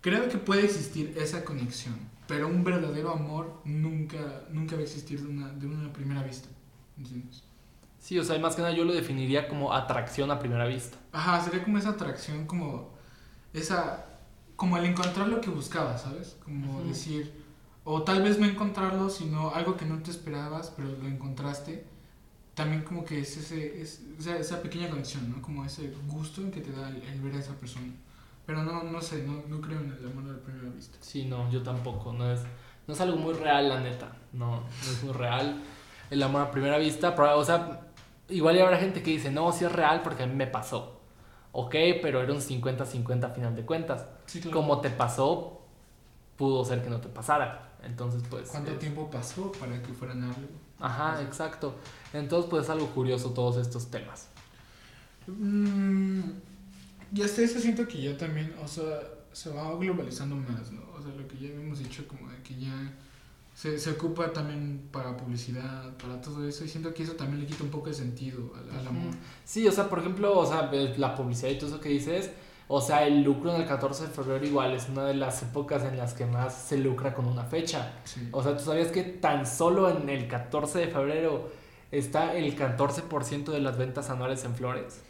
Creo 0.01 0.29
que 0.29 0.37
puede 0.37 0.65
existir 0.65 1.15
esa 1.17 1.43
conexión, 1.43 1.95
pero 2.29 2.47
un 2.47 2.63
verdadero 2.63 3.11
amor 3.11 3.59
nunca, 3.65 4.43
nunca 4.51 4.75
va 4.75 4.81
a 4.81 4.83
existir 4.83 5.19
de 5.19 5.27
una, 5.27 5.49
de 5.49 5.65
una 5.65 5.91
primera 5.91 6.21
vista. 6.21 6.47
¿entiendes? 6.95 7.41
Sí, 7.97 8.19
o 8.19 8.23
sea, 8.23 8.37
más 8.37 8.55
que 8.55 8.61
nada 8.61 8.71
yo 8.71 8.85
lo 8.85 8.93
definiría 8.93 9.47
como 9.47 9.73
atracción 9.73 10.29
a 10.29 10.37
primera 10.37 10.67
vista. 10.67 10.95
Ajá, 11.11 11.43
sería 11.43 11.63
como 11.63 11.79
esa 11.79 11.89
atracción, 11.89 12.45
como 12.45 12.91
esa, 13.51 14.05
como 14.55 14.77
el 14.77 14.85
encontrar 14.85 15.27
lo 15.27 15.41
que 15.41 15.49
buscabas, 15.49 16.03
¿sabes? 16.03 16.37
Como 16.43 16.83
decir, 16.83 17.33
o 17.83 18.03
tal 18.03 18.21
vez 18.21 18.37
no 18.37 18.45
encontrarlo, 18.45 19.09
sino 19.09 19.49
algo 19.55 19.75
que 19.75 19.85
no 19.85 19.97
te 19.97 20.11
esperabas, 20.11 20.71
pero 20.75 20.89
lo 20.89 21.07
encontraste. 21.07 21.83
También 22.53 22.83
como 22.83 23.05
que 23.05 23.21
es, 23.21 23.37
ese, 23.37 23.81
es 23.81 24.03
esa, 24.19 24.37
esa 24.37 24.61
pequeña 24.61 24.87
conexión, 24.87 25.31
¿no? 25.31 25.41
Como 25.41 25.65
ese 25.65 25.91
gusto 26.07 26.43
que 26.51 26.61
te 26.61 26.71
da 26.71 26.89
el, 26.89 27.01
el 27.01 27.21
ver 27.21 27.33
a 27.33 27.39
esa 27.39 27.55
persona. 27.55 27.91
Pero 28.49 28.63
no, 28.63 28.81
no 28.81 28.99
sé, 28.99 29.21
no, 29.27 29.43
no 29.47 29.61
creo 29.61 29.79
en 29.79 29.91
el 29.91 30.07
amor 30.07 30.27
a 30.27 30.33
la 30.33 30.39
primera 30.39 30.73
vista. 30.75 30.97
Sí, 31.01 31.25
no, 31.25 31.51
yo 31.51 31.61
tampoco. 31.61 32.13
No 32.13 32.31
es, 32.31 32.39
no 32.87 32.95
es 32.95 32.99
algo 32.99 33.15
muy 33.15 33.35
real, 33.35 33.69
la 33.69 33.79
neta. 33.79 34.11
No, 34.33 34.61
no 34.61 34.91
es 34.91 35.03
muy 35.03 35.13
real. 35.13 35.61
El 36.09 36.23
amor 36.23 36.41
a 36.41 36.49
primera 36.49 36.79
vista, 36.79 37.13
o 37.35 37.45
sea, 37.45 37.81
igual 38.27 38.59
habrá 38.59 38.79
gente 38.79 39.03
que 39.03 39.11
dice, 39.11 39.29
no, 39.29 39.51
sí 39.51 39.65
es 39.65 39.71
real 39.71 40.01
porque 40.01 40.23
a 40.23 40.25
mí 40.25 40.33
me 40.33 40.47
pasó. 40.47 40.99
Ok, 41.51 41.75
pero 42.01 42.23
era 42.23 42.33
un 42.33 42.39
50-50 42.39 43.23
a 43.25 43.29
final 43.29 43.55
de 43.55 43.67
cuentas. 43.67 44.07
Como 44.51 44.81
te 44.81 44.89
pasó, 44.89 45.61
pudo 46.35 46.65
ser 46.65 46.81
que 46.81 46.89
no 46.89 46.99
te 46.99 47.07
pasara. 47.07 47.73
Entonces, 47.83 48.23
pues... 48.31 48.49
¿Cuánto 48.49 48.71
tiempo 48.79 49.11
pasó 49.11 49.51
para 49.51 49.79
que 49.79 49.93
fueran 49.93 50.23
algo? 50.23 50.47
Ajá, 50.79 51.21
exacto. 51.21 51.75
Entonces, 52.13 52.49
pues 52.49 52.63
es 52.63 52.71
algo 52.71 52.87
curioso 52.87 53.29
todos 53.29 53.57
estos 53.57 53.91
temas. 53.91 54.27
Mm, 55.27 56.31
y 57.13 57.21
hasta 57.21 57.41
eso 57.41 57.59
siento 57.59 57.87
que 57.87 58.01
ya 58.01 58.17
también, 58.17 58.53
o 58.63 58.67
sea, 58.67 59.01
se 59.31 59.49
va 59.49 59.75
globalizando 59.77 60.35
más, 60.35 60.71
¿no? 60.71 60.81
O 60.97 61.01
sea, 61.01 61.13
lo 61.13 61.27
que 61.27 61.37
ya 61.37 61.49
habíamos 61.49 61.79
dicho, 61.79 62.07
como 62.07 62.29
de 62.29 62.41
que 62.41 62.55
ya 62.59 62.93
se, 63.55 63.77
se 63.79 63.91
ocupa 63.91 64.31
también 64.31 64.87
para 64.91 65.15
publicidad, 65.17 65.95
para 65.97 66.21
todo 66.21 66.47
eso, 66.47 66.63
y 66.65 66.69
siento 66.69 66.93
que 66.93 67.03
eso 67.03 67.13
también 67.13 67.41
le 67.41 67.47
quita 67.47 67.63
un 67.63 67.69
poco 67.69 67.87
de 67.87 67.93
sentido 67.93 68.53
al, 68.71 68.87
amor. 68.87 69.13
Sí, 69.43 69.67
o 69.67 69.71
sea, 69.71 69.89
por 69.89 69.99
ejemplo, 69.99 70.37
o 70.37 70.45
sea, 70.45 70.71
la 70.71 71.15
publicidad 71.15 71.49
y 71.49 71.57
todo 71.57 71.69
eso 71.69 71.79
que 71.79 71.89
dices, 71.89 72.31
o 72.71 72.81
sea, 72.81 73.05
el 73.07 73.23
lucro 73.23 73.53
en 73.55 73.61
el 73.61 73.67
14 73.67 74.07
de 74.07 74.09
febrero 74.09 74.45
igual 74.45 74.73
es 74.75 74.87
una 74.89 75.03
de 75.05 75.15
las 75.15 75.41
épocas 75.41 75.83
en 75.83 75.97
las 75.97 76.13
que 76.13 76.27
más 76.27 76.53
se 76.53 76.77
lucra 76.77 77.15
con 77.15 77.25
una 77.25 77.43
fecha. 77.43 77.93
O 78.31 78.43
sea, 78.43 78.55
¿tú 78.55 78.63
sabías 78.63 78.91
que 78.91 79.01
tan 79.01 79.47
solo 79.47 79.89
en 79.89 80.07
el 80.07 80.27
14 80.27 80.77
de 80.77 80.87
febrero 80.87 81.49
está 81.91 82.33
el 82.37 82.55
14% 82.55 83.45
de 83.45 83.59
las 83.59 83.75
ventas 83.75 84.11
anuales 84.11 84.43
en 84.45 84.53
flores? 84.53 85.01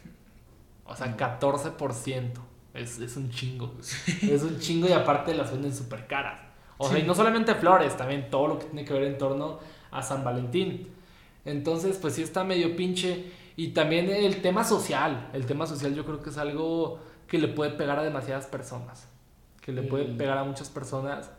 O 0.90 0.96
sea, 0.96 1.16
14%. 1.16 2.32
Es, 2.74 2.98
es 2.98 3.16
un 3.16 3.30
chingo. 3.30 3.74
Es 4.22 4.42
un 4.42 4.58
chingo 4.58 4.88
y 4.88 4.92
aparte 4.92 5.34
las 5.34 5.52
venden 5.52 5.74
súper 5.74 6.06
caras. 6.06 6.40
O 6.78 6.88
sea, 6.88 6.98
y 6.98 7.02
no 7.02 7.14
solamente 7.14 7.54
flores, 7.54 7.96
también 7.96 8.30
todo 8.30 8.48
lo 8.48 8.58
que 8.58 8.64
tiene 8.64 8.84
que 8.84 8.94
ver 8.94 9.04
en 9.04 9.18
torno 9.18 9.58
a 9.90 10.02
San 10.02 10.24
Valentín. 10.24 10.88
Entonces, 11.44 11.98
pues 11.98 12.14
sí 12.14 12.22
está 12.22 12.42
medio 12.42 12.74
pinche. 12.74 13.32
Y 13.56 13.68
también 13.68 14.08
el 14.08 14.40
tema 14.40 14.64
social. 14.64 15.28
El 15.32 15.46
tema 15.46 15.66
social 15.66 15.94
yo 15.94 16.04
creo 16.04 16.22
que 16.22 16.30
es 16.30 16.38
algo 16.38 16.98
que 17.26 17.38
le 17.38 17.48
puede 17.48 17.72
pegar 17.72 17.98
a 17.98 18.02
demasiadas 18.02 18.46
personas. 18.46 19.08
Que 19.60 19.72
le 19.72 19.82
puede 19.82 20.06
pegar 20.06 20.38
a 20.38 20.44
muchas 20.44 20.70
personas. 20.70 21.30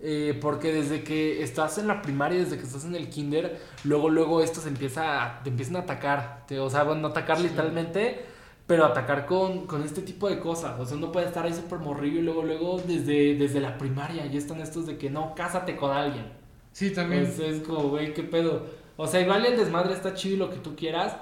Eh, 0.00 0.38
porque 0.40 0.72
desde 0.72 1.02
que 1.02 1.42
estás 1.42 1.76
en 1.76 1.88
la 1.88 2.00
primaria, 2.00 2.38
desde 2.38 2.56
que 2.56 2.62
estás 2.62 2.84
en 2.84 2.94
el 2.94 3.10
kinder, 3.10 3.60
luego, 3.84 4.08
luego 4.08 4.42
esto 4.42 4.60
se 4.60 4.68
empieza 4.68 5.24
a, 5.24 5.42
te 5.42 5.50
empiezan 5.50 5.76
a 5.76 5.80
atacar. 5.80 6.46
o 6.58 6.70
sea, 6.70 6.84
bueno, 6.84 7.08
atacar 7.08 7.40
literalmente 7.40 8.24
pero 8.68 8.84
atacar 8.84 9.24
con, 9.24 9.66
con, 9.66 9.82
este 9.82 10.02
tipo 10.02 10.28
de 10.28 10.38
cosas. 10.38 10.78
O 10.78 10.84
sea, 10.84 10.98
uno 10.98 11.10
puede 11.10 11.26
estar 11.26 11.44
ahí 11.46 11.54
súper 11.54 11.78
morrillo 11.78 12.20
y 12.20 12.22
luego, 12.22 12.42
luego 12.42 12.78
desde, 12.86 13.34
desde 13.34 13.60
la 13.60 13.78
primaria 13.78 14.26
ya 14.26 14.38
están 14.38 14.60
estos 14.60 14.86
de 14.86 14.98
que 14.98 15.08
no, 15.08 15.34
cásate 15.34 15.74
con 15.74 15.90
alguien. 15.90 16.26
Sí, 16.72 16.92
también. 16.92 17.22
Entonces 17.22 17.56
es 17.56 17.66
como, 17.66 17.88
güey, 17.88 18.12
qué 18.12 18.22
pedo. 18.22 18.66
O 18.98 19.06
sea, 19.06 19.22
igual 19.22 19.46
el 19.46 19.56
desmadre 19.56 19.94
está 19.94 20.12
chido 20.12 20.34
y 20.34 20.38
lo 20.38 20.50
que 20.50 20.58
tú 20.58 20.76
quieras, 20.76 21.16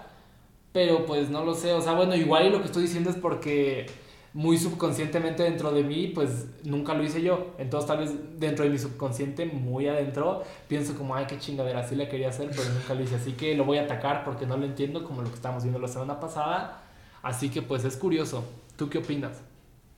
pero 0.72 1.07
pues 1.07 1.30
no 1.30 1.44
lo 1.44 1.55
sé. 1.55 1.72
O 1.72 1.80
sea, 1.80 1.92
bueno, 1.92 2.16
igual 2.16 2.47
y 2.47 2.51
lo 2.51 2.59
que 2.59 2.66
estoy 2.66 2.82
diciendo 2.82 3.11
es 3.11 3.16
porque 3.16 3.86
muy 4.34 4.59
subconscientemente 4.59 5.44
dentro 5.44 5.70
de 5.70 5.84
mí, 5.84 6.09
pues 6.09 6.49
nunca 6.64 6.94
lo 6.94 7.05
hice 7.05 7.22
yo. 7.22 7.55
Entonces 7.59 7.86
tal 7.86 7.99
vez 7.99 8.12
dentro 8.40 8.64
de 8.64 8.72
mi 8.72 8.78
subconsciente, 8.78 9.47
muy 9.47 9.86
adentro, 9.86 10.42
pienso 10.66 10.97
como, 10.97 11.14
ay, 11.14 11.26
qué 11.28 11.38
chingadera, 11.38 11.78
así 11.78 11.94
la 11.94 12.09
quería 12.09 12.30
hacer, 12.30 12.51
pero 12.51 12.68
nunca 12.70 12.94
lo 12.94 13.05
hice. 13.05 13.14
Así 13.14 13.34
que 13.34 13.55
lo 13.55 13.64
voy 13.64 13.78
a 13.78 13.82
atacar 13.82 14.24
porque 14.24 14.47
no 14.47 14.57
lo 14.57 14.66
entiendo, 14.66 15.05
como 15.05 15.22
lo 15.22 15.28
que 15.28 15.36
estamos 15.36 15.62
viendo 15.62 15.78
la 15.78 15.86
semana 15.86 16.18
pasada 16.18 16.82
Así 17.26 17.48
que 17.48 17.60
pues 17.60 17.84
es 17.84 17.96
curioso. 17.96 18.44
¿Tú 18.76 18.88
qué 18.88 18.98
opinas? 18.98 19.38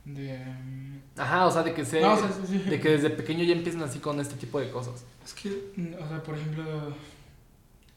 De... 0.06 0.42
Ajá, 1.14 1.46
o 1.46 1.50
sea, 1.50 1.62
de 1.62 1.74
que, 1.74 1.84
se, 1.84 1.98
de 1.98 2.80
que 2.80 2.88
desde 2.88 3.10
pequeño 3.10 3.44
ya 3.44 3.52
empiezan 3.52 3.82
así 3.82 3.98
con 3.98 4.18
este 4.18 4.36
tipo 4.36 4.58
de 4.58 4.70
cosas. 4.70 5.04
Es 5.22 5.34
que, 5.34 5.50
o 6.02 6.08
sea, 6.08 6.22
por 6.22 6.38
ejemplo, 6.38 6.64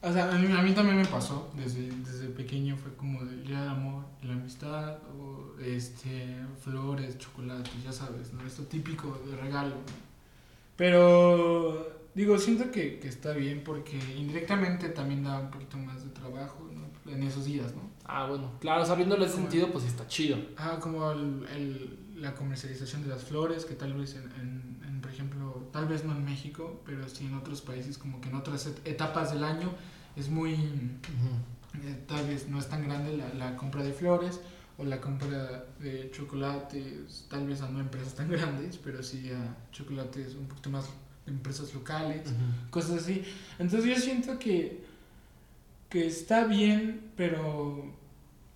o 0.02 0.12
sea, 0.12 0.30
a 0.30 0.36
mí, 0.36 0.52
a 0.52 0.60
mí 0.60 0.72
también 0.72 0.98
me 0.98 1.06
pasó, 1.06 1.50
desde, 1.56 1.88
desde 1.90 2.26
pequeño 2.26 2.76
fue 2.76 2.94
como 2.94 3.22
el 3.22 3.46
día 3.46 3.62
del 3.62 3.70
amor, 3.70 4.04
la 4.22 4.34
amistad, 4.34 4.98
o 5.18 5.58
este, 5.62 6.36
flores, 6.62 7.16
chocolates, 7.16 7.72
ya 7.82 7.92
sabes, 7.92 8.34
¿no? 8.34 8.46
Esto 8.46 8.64
típico 8.64 9.18
de 9.26 9.34
regalo. 9.34 9.76
Pero, 10.76 11.90
digo, 12.14 12.36
siento 12.36 12.70
que, 12.70 12.98
que 12.98 13.08
está 13.08 13.32
bien 13.32 13.62
porque 13.64 13.96
indirectamente 14.14 14.90
también 14.90 15.24
da 15.24 15.40
un 15.40 15.50
poquito 15.50 15.78
más 15.78 16.04
de 16.04 16.10
trabajo, 16.10 16.68
¿no? 16.70 17.10
En 17.10 17.22
esos 17.22 17.46
días, 17.46 17.74
¿no? 17.74 17.91
Ah, 18.04 18.26
bueno, 18.26 18.52
claro, 18.60 18.84
sabiéndole 18.84 19.24
el 19.24 19.30
sentido, 19.30 19.70
pues 19.70 19.84
está 19.84 20.06
chido. 20.06 20.36
Ah, 20.56 20.78
como 20.80 21.12
el, 21.12 21.98
la 22.16 22.34
comercialización 22.34 23.02
de 23.02 23.08
las 23.08 23.24
flores, 23.24 23.64
que 23.64 23.74
tal 23.74 23.94
vez 23.94 24.16
en, 24.16 24.78
en, 24.86 25.00
por 25.00 25.10
ejemplo, 25.10 25.68
tal 25.72 25.86
vez 25.86 26.04
no 26.04 26.12
en 26.12 26.24
México, 26.24 26.82
pero 26.84 27.08
sí 27.08 27.26
en 27.26 27.34
otros 27.34 27.60
países, 27.60 27.98
como 27.98 28.20
que 28.20 28.28
en 28.28 28.36
otras 28.36 28.66
etapas 28.84 29.32
del 29.32 29.44
año 29.44 29.70
es 30.16 30.28
muy, 30.28 30.54
eh, 30.54 32.04
tal 32.06 32.26
vez 32.26 32.48
no 32.48 32.58
es 32.58 32.68
tan 32.68 32.84
grande 32.84 33.16
la, 33.16 33.32
la, 33.34 33.56
compra 33.56 33.82
de 33.82 33.92
flores 33.92 34.40
o 34.78 34.84
la 34.84 35.00
compra 35.00 35.64
de 35.80 36.10
chocolates, 36.12 37.26
tal 37.28 37.46
vez 37.46 37.62
a 37.62 37.68
no 37.68 37.80
empresas 37.80 38.14
tan 38.14 38.28
grandes, 38.30 38.78
pero 38.78 39.02
sí 39.02 39.30
a 39.30 39.70
chocolates 39.72 40.34
un 40.34 40.46
poquito 40.46 40.70
más 40.70 40.86
empresas 41.26 41.72
locales, 41.74 42.22
cosas 42.70 43.02
así. 43.02 43.22
Entonces 43.58 43.88
yo 43.88 43.96
siento 43.96 44.38
que 44.38 44.84
que 45.92 46.06
está 46.06 46.44
bien, 46.44 47.12
pero 47.16 47.84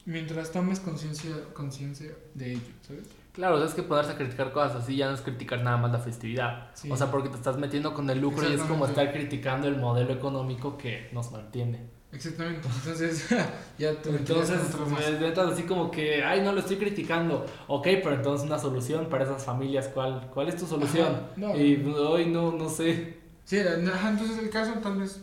mientras 0.07 0.53
tomes 0.53 0.81
conciencia 0.81 1.33
conciencia 1.53 2.13
de 2.33 2.53
ello, 2.53 2.73
¿sabes? 2.81 3.05
Claro, 3.33 3.57
o 3.57 3.59
sea, 3.59 3.67
es 3.67 3.75
que 3.75 3.83
ponerse 3.83 4.13
a 4.13 4.17
criticar 4.17 4.51
cosas 4.53 4.83
así 4.83 4.97
ya 4.97 5.09
no 5.09 5.15
es 5.15 5.21
criticar 5.21 5.63
nada 5.63 5.77
más 5.77 5.93
la 5.93 5.99
festividad. 5.99 6.71
O 6.89 6.97
sea, 6.97 7.11
porque 7.11 7.29
te 7.29 7.37
estás 7.37 7.59
metiendo 7.59 7.93
con 7.93 8.09
el 8.09 8.19
lucro 8.19 8.49
y 8.49 8.55
es 8.55 8.63
como 8.63 8.87
estar 8.87 9.13
criticando 9.13 9.69
el 9.69 9.77
modelo 9.77 10.15
económico 10.15 10.79
que 10.79 11.11
nos 11.13 11.31
mantiene. 11.31 11.91
Exactamente. 12.11 12.67
Entonces, 12.67 13.29
ya 13.79 13.93
tú 14.01 14.09
Entonces, 14.09 14.59
pues, 14.89 15.39
así 15.39 15.65
como 15.65 15.91
que, 15.91 16.25
ay, 16.25 16.41
no 16.41 16.53
lo 16.53 16.61
estoy 16.61 16.77
criticando. 16.77 17.45
Ok, 17.67 17.87
pero 18.03 18.15
entonces 18.15 18.47
una 18.47 18.59
solución 18.59 19.11
para 19.11 19.25
esas 19.25 19.45
familias, 19.45 19.89
¿cuál, 19.89 20.31
cuál 20.33 20.49
es 20.49 20.57
tu 20.57 20.67
solución? 20.67 21.21
Y 21.37 21.85
hoy 21.85 22.25
no, 22.25 22.53
no 22.53 22.71
sé. 22.71 23.19
Sí, 23.45 23.59
entonces 23.59 24.39
el 24.39 24.49
caso 24.49 24.73
tal 24.83 24.97
vez 24.97 25.21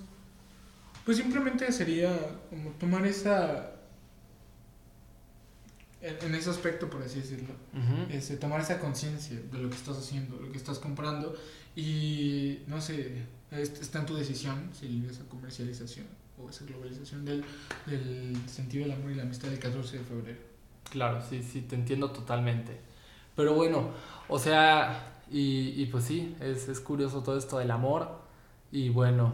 pues 1.05 1.17
simplemente 1.17 1.71
sería 1.71 2.17
como 2.49 2.71
tomar 2.71 3.05
esa. 3.05 3.71
En 6.01 6.35
ese 6.35 6.49
aspecto, 6.49 6.89
por 6.89 7.01
así 7.01 7.21
decirlo, 7.21 7.53
este, 8.09 8.35
tomar 8.35 8.59
esa 8.59 8.77
conciencia 8.77 9.39
de 9.39 9.57
lo 9.57 9.69
que 9.69 9.75
estás 9.77 9.97
haciendo, 9.97 10.35
lo 10.35 10.51
que 10.51 10.57
estás 10.57 10.77
comprando 10.77 11.33
y 11.77 12.59
no 12.67 12.81
sé, 12.81 13.23
está 13.51 13.99
en 13.99 14.05
tu 14.05 14.13
decisión 14.13 14.69
si 14.73 15.05
esa 15.09 15.23
comercialización 15.29 16.05
o 16.37 16.49
esa 16.49 16.65
globalización 16.65 17.23
del, 17.23 17.45
del 17.85 18.35
sentido 18.49 18.83
del 18.83 18.97
amor 18.97 19.11
y 19.11 19.15
la 19.15 19.23
amistad 19.23 19.47
del 19.47 19.59
14 19.59 19.99
de 19.99 20.03
febrero. 20.03 20.39
Claro, 20.89 21.21
sí, 21.27 21.41
sí, 21.41 21.61
te 21.61 21.75
entiendo 21.75 22.11
totalmente. 22.11 22.81
Pero 23.35 23.53
bueno, 23.53 23.91
o 24.27 24.37
sea, 24.37 25.21
y, 25.31 25.81
y 25.81 25.85
pues 25.85 26.03
sí, 26.03 26.35
es, 26.41 26.67
es 26.67 26.81
curioso 26.81 27.23
todo 27.23 27.37
esto 27.37 27.59
del 27.59 27.71
amor 27.71 28.19
y 28.71 28.89
bueno, 28.89 29.33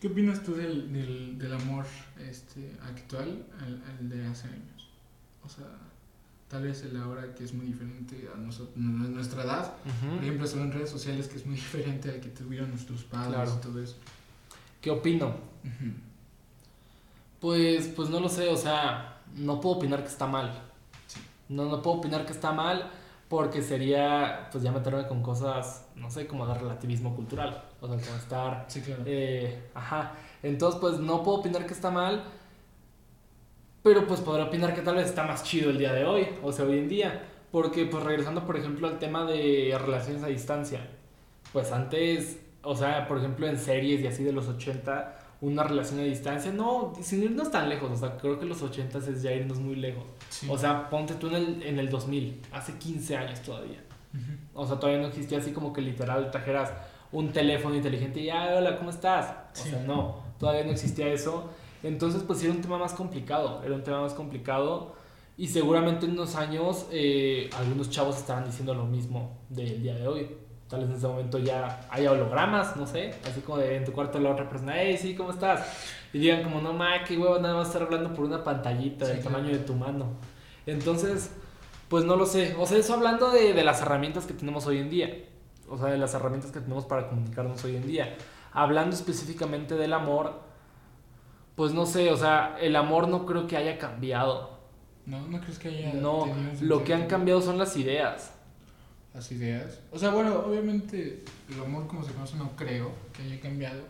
¿Qué 0.00 0.06
opinas 0.06 0.42
tú 0.44 0.54
del, 0.54 0.92
del, 0.92 1.38
del 1.38 1.52
amor 1.52 1.84
este, 2.20 2.76
actual 2.82 3.44
al, 3.60 4.08
de 4.08 4.26
hace 4.26 4.46
años? 4.46 4.88
O 5.44 5.48
sea, 5.48 5.66
tal 6.48 6.62
vez 6.62 6.82
el 6.84 6.96
ahora 6.96 7.34
que 7.34 7.42
es 7.42 7.52
muy 7.52 7.66
diferente 7.66 8.28
a 8.32 8.38
nosotros, 8.38 8.76
nuestra 8.76 9.42
edad. 9.42 9.74
Por 10.14 10.22
ejemplo, 10.22 10.46
solo 10.46 10.64
en 10.64 10.72
redes 10.72 10.90
sociales 10.90 11.26
que 11.26 11.36
es 11.36 11.46
muy 11.46 11.56
diferente 11.56 12.10
al 12.10 12.20
que 12.20 12.28
tuvieron 12.28 12.70
nuestros 12.70 13.02
padres 13.04 13.50
y 13.56 13.60
todo 13.60 13.82
eso. 13.82 13.96
¿Qué 14.80 14.90
opino? 14.90 15.34
Pues, 17.40 17.88
pues 17.88 18.08
no 18.08 18.20
lo 18.20 18.28
sé, 18.28 18.48
o 18.48 18.56
sea, 18.56 19.20
no 19.34 19.60
puedo 19.60 19.76
opinar 19.76 20.02
que 20.02 20.08
está 20.08 20.26
mal. 20.26 20.62
No, 21.48 21.64
no 21.64 21.82
puedo 21.82 21.96
opinar 21.96 22.24
que 22.24 22.32
está 22.32 22.52
mal 22.52 22.90
porque 23.28 23.62
sería, 23.62 24.48
pues 24.52 24.62
ya 24.62 24.70
meterme 24.70 25.06
con 25.06 25.22
cosas, 25.22 25.86
no 25.96 26.10
sé, 26.10 26.26
como 26.26 26.46
de 26.46 26.54
relativismo 26.54 27.14
cultural, 27.14 27.64
o 27.80 27.86
sea, 27.86 27.96
como 27.96 28.16
estar... 28.18 28.64
Sí, 28.68 28.80
claro. 28.80 29.02
Eh, 29.06 29.62
ajá, 29.74 30.12
entonces 30.42 30.80
pues 30.80 30.98
no 30.98 31.22
puedo 31.22 31.38
opinar 31.38 31.66
que 31.66 31.74
está 31.74 31.90
mal, 31.90 32.24
pero 33.82 34.06
pues 34.06 34.20
podré 34.20 34.42
opinar 34.42 34.74
que 34.74 34.82
tal 34.82 34.96
vez 34.96 35.06
está 35.06 35.24
más 35.24 35.42
chido 35.44 35.70
el 35.70 35.78
día 35.78 35.92
de 35.92 36.04
hoy, 36.04 36.28
o 36.42 36.52
sea, 36.52 36.64
hoy 36.64 36.78
en 36.78 36.88
día, 36.88 37.22
porque 37.50 37.86
pues 37.86 38.02
regresando 38.02 38.44
por 38.44 38.56
ejemplo 38.56 38.88
al 38.88 38.98
tema 38.98 39.24
de 39.24 39.76
relaciones 39.80 40.22
a 40.22 40.26
distancia, 40.26 40.80
pues 41.52 41.72
antes, 41.72 42.40
o 42.62 42.76
sea, 42.76 43.06
por 43.06 43.18
ejemplo 43.18 43.46
en 43.46 43.58
series 43.58 44.00
y 44.00 44.06
así 44.06 44.24
de 44.24 44.32
los 44.32 44.48
80, 44.48 45.18
una 45.40 45.62
relación 45.62 46.00
a 46.00 46.02
distancia, 46.02 46.52
no, 46.52 46.92
sin 47.00 47.22
irnos 47.22 47.50
tan 47.50 47.68
lejos, 47.68 47.90
o 47.92 47.96
sea, 47.96 48.16
creo 48.16 48.38
que 48.38 48.46
los 48.46 48.60
80 48.60 48.98
es 48.98 49.22
ya 49.22 49.32
irnos 49.32 49.58
muy 49.58 49.76
lejos. 49.76 50.04
O 50.48 50.58
sea, 50.58 50.90
ponte 50.90 51.14
tú 51.14 51.28
en 51.28 51.34
el, 51.34 51.62
en 51.62 51.78
el 51.78 51.88
2000, 51.88 52.42
hace 52.52 52.74
15 52.74 53.16
años 53.16 53.40
todavía. 53.42 53.82
O 54.52 54.66
sea, 54.66 54.80
todavía 54.80 55.00
no 55.00 55.08
existía 55.08 55.38
así 55.38 55.52
como 55.52 55.72
que 55.72 55.80
literal 55.80 56.30
trajeras 56.30 56.72
un 57.12 57.32
teléfono 57.32 57.74
inteligente 57.74 58.20
y 58.20 58.26
ya, 58.26 58.54
hola, 58.56 58.76
¿cómo 58.76 58.90
estás? 58.90 59.34
O 59.52 59.64
sea, 59.64 59.82
no, 59.86 60.22
todavía 60.38 60.64
no 60.64 60.72
existía 60.72 61.08
eso. 61.08 61.50
Entonces, 61.82 62.22
pues 62.26 62.42
era 62.42 62.52
un 62.52 62.60
tema 62.60 62.78
más 62.78 62.92
complicado, 62.92 63.62
era 63.64 63.74
un 63.74 63.82
tema 63.82 64.00
más 64.02 64.14
complicado. 64.14 64.96
Y 65.36 65.46
seguramente 65.46 66.06
en 66.06 66.12
unos 66.12 66.34
años 66.34 66.86
eh, 66.90 67.48
algunos 67.56 67.90
chavos 67.90 68.16
estarán 68.16 68.44
diciendo 68.44 68.74
lo 68.74 68.84
mismo 68.86 69.38
del 69.48 69.80
día 69.80 69.94
de 69.94 70.08
hoy. 70.08 70.36
Tal 70.68 70.80
vez 70.80 70.90
en 70.90 70.96
ese 70.96 71.06
momento 71.06 71.38
ya 71.38 71.86
haya 71.90 72.10
hologramas, 72.10 72.76
no 72.76 72.86
sé, 72.86 73.14
así 73.24 73.40
como 73.40 73.58
de 73.58 73.76
en 73.76 73.84
tu 73.84 73.92
cuarto 73.92 74.18
la 74.18 74.32
otra 74.32 74.48
persona, 74.48 74.74
hey, 74.76 74.98
sí, 75.00 75.14
¿cómo 75.14 75.30
estás? 75.30 75.66
Y 76.12 76.18
digan 76.18 76.42
como, 76.42 76.60
no, 76.60 76.74
ma, 76.74 77.04
qué 77.04 77.16
huevo, 77.16 77.38
nada 77.38 77.54
más 77.54 77.68
estar 77.68 77.82
hablando 77.82 78.12
por 78.12 78.24
una 78.24 78.44
pantallita 78.44 79.06
del 79.06 79.22
tamaño 79.22 79.48
de 79.48 79.60
tu 79.60 79.74
mano. 79.74 80.16
Entonces, 80.66 81.30
pues 81.88 82.04
no 82.04 82.16
lo 82.16 82.26
sé. 82.26 82.54
O 82.58 82.66
sea, 82.66 82.76
eso 82.76 82.94
hablando 82.94 83.30
de, 83.30 83.54
de 83.54 83.64
las 83.64 83.80
herramientas 83.80 84.26
que 84.26 84.34
tenemos 84.34 84.66
hoy 84.66 84.78
en 84.78 84.90
día. 84.90 85.24
O 85.70 85.78
sea, 85.78 85.88
de 85.88 85.98
las 85.98 86.14
herramientas 86.14 86.50
que 86.50 86.60
tenemos 86.60 86.84
para 86.84 87.08
comunicarnos 87.08 87.62
hoy 87.64 87.76
en 87.76 87.86
día. 87.86 88.16
Hablando 88.52 88.96
específicamente 88.96 89.74
del 89.74 89.92
amor, 89.92 90.40
pues 91.54 91.72
no 91.72 91.86
sé, 91.86 92.10
o 92.10 92.16
sea, 92.16 92.56
el 92.60 92.76
amor 92.76 93.08
no 93.08 93.26
creo 93.26 93.46
que 93.46 93.56
haya 93.56 93.78
cambiado. 93.78 94.58
No, 95.06 95.26
no 95.26 95.40
crees 95.40 95.58
que 95.58 95.68
haya. 95.68 95.94
No, 95.94 96.26
lo 96.60 96.84
que 96.84 96.94
han 96.94 97.06
cambiado 97.06 97.40
son 97.40 97.58
las 97.58 97.76
ideas. 97.76 98.32
Las 99.14 99.32
ideas. 99.32 99.80
O 99.90 99.98
sea, 99.98 100.10
bueno, 100.10 100.34
obviamente 100.40 101.24
el 101.50 101.60
amor 101.60 101.86
como 101.86 102.04
se 102.04 102.12
conoce 102.12 102.36
no 102.36 102.54
creo 102.56 102.92
que 103.12 103.22
haya 103.22 103.40
cambiado. 103.40 103.82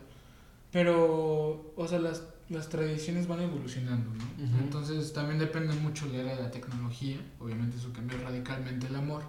Pero, 0.70 1.72
o 1.76 1.89
sea, 1.89 1.99
las, 1.99 2.24
las 2.49 2.68
tradiciones 2.68 3.26
van 3.26 3.41
evolucionando, 3.41 4.11
¿no? 4.11 4.24
Ujú. 4.24 4.64
Entonces 4.64 5.12
también 5.12 5.39
depende 5.39 5.74
mucho 5.74 6.09
de 6.09 6.22
la 6.22 6.37
de 6.37 6.43
la 6.43 6.51
tecnología. 6.51 7.18
Obviamente 7.41 7.76
eso 7.76 7.93
cambió 7.93 8.18
radicalmente 8.18 8.87
el 8.87 8.97
amor. 8.97 9.22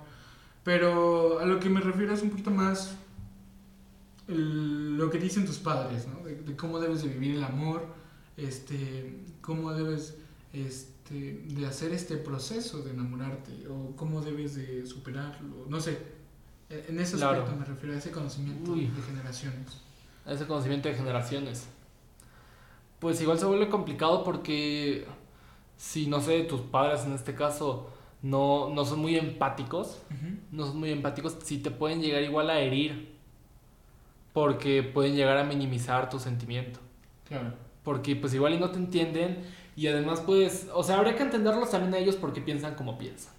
Pero 0.64 1.40
a 1.40 1.46
lo 1.46 1.60
que 1.60 1.70
me 1.70 1.80
refiero 1.82 2.14
es 2.14 2.22
un 2.22 2.30
poquito 2.30 2.52
más 2.52 2.96
el- 4.28 4.98
lo 4.98 5.10
que 5.10 5.18
dicen 5.18 5.46
tus 5.46 5.58
padres, 5.58 6.08
¿no? 6.08 6.24
De, 6.26 6.36
de 6.36 6.56
cómo 6.56 6.80
debes 6.80 7.02
de 7.04 7.10
vivir 7.10 7.36
el 7.36 7.44
amor, 7.44 7.86
este, 8.38 9.16
cómo 9.42 9.74
debes 9.74 10.16
este, 10.54 11.44
de 11.48 11.66
hacer 11.66 11.92
este 11.94 12.18
proceso 12.18 12.82
de 12.82 12.92
enamorarte 12.92 13.68
o 13.68 13.96
cómo 13.96 14.22
debes 14.22 14.56
de 14.56 14.86
superarlo, 14.86 15.66
no 15.68 15.80
sé. 15.80 15.98
E- 16.70 16.86
En 16.90 17.00
ese 17.00 17.18
Claro. 17.18 17.42
aspecto 17.44 17.60
me 17.60 17.66
refiero 17.66 17.96
a 17.96 17.98
ese 17.98 18.12
conocimiento 18.12 18.72
Uy. 18.72 18.88
de 18.88 19.02
generaciones. 19.02 19.82
ese 20.26 20.46
conocimiento 20.46 20.90
de 20.90 20.96
generaciones. 20.96 21.66
Pues 23.00 23.20
igual 23.22 23.40
se 23.40 23.46
vuelve 23.46 23.70
complicado 23.70 24.24
porque 24.24 25.06
si, 25.78 26.06
no 26.08 26.22
sé, 26.22 26.42
tus 26.44 26.62
padres 26.62 27.06
en 27.06 27.14
este 27.14 27.34
caso 27.34 27.90
no, 28.22 28.70
no 28.70 28.86
son 28.86 29.00
muy 29.00 29.16
empáticos, 29.18 30.00
no 30.52 30.66
son 30.68 30.80
muy 30.80 30.92
empáticos, 30.92 31.38
sí 31.44 31.60
te 31.60 31.72
pueden 31.72 32.02
llegar 32.02 32.22
igual 32.24 32.50
a 32.50 32.60
herir. 32.60 33.18
Porque 34.34 34.84
pueden 34.84 35.16
llegar 35.16 35.38
a 35.38 35.44
minimizar 35.44 36.10
tu 36.10 36.20
sentimiento. 36.20 36.80
Claro. 37.28 37.54
Porque 37.84 38.16
pues 38.16 38.34
igual 38.34 38.54
y 38.54 38.58
no 38.60 38.70
te 38.70 38.78
entienden 38.78 39.40
y 39.76 39.88
además 39.88 40.22
pues, 40.26 40.68
o 40.74 40.84
sea, 40.84 40.98
habría 40.98 41.16
que 41.16 41.24
entenderlos 41.24 41.72
también 41.72 41.94
a 41.94 41.98
ellos 41.98 42.16
porque 42.16 42.42
piensan 42.42 42.76
como 42.76 42.98
piensan. 42.98 43.34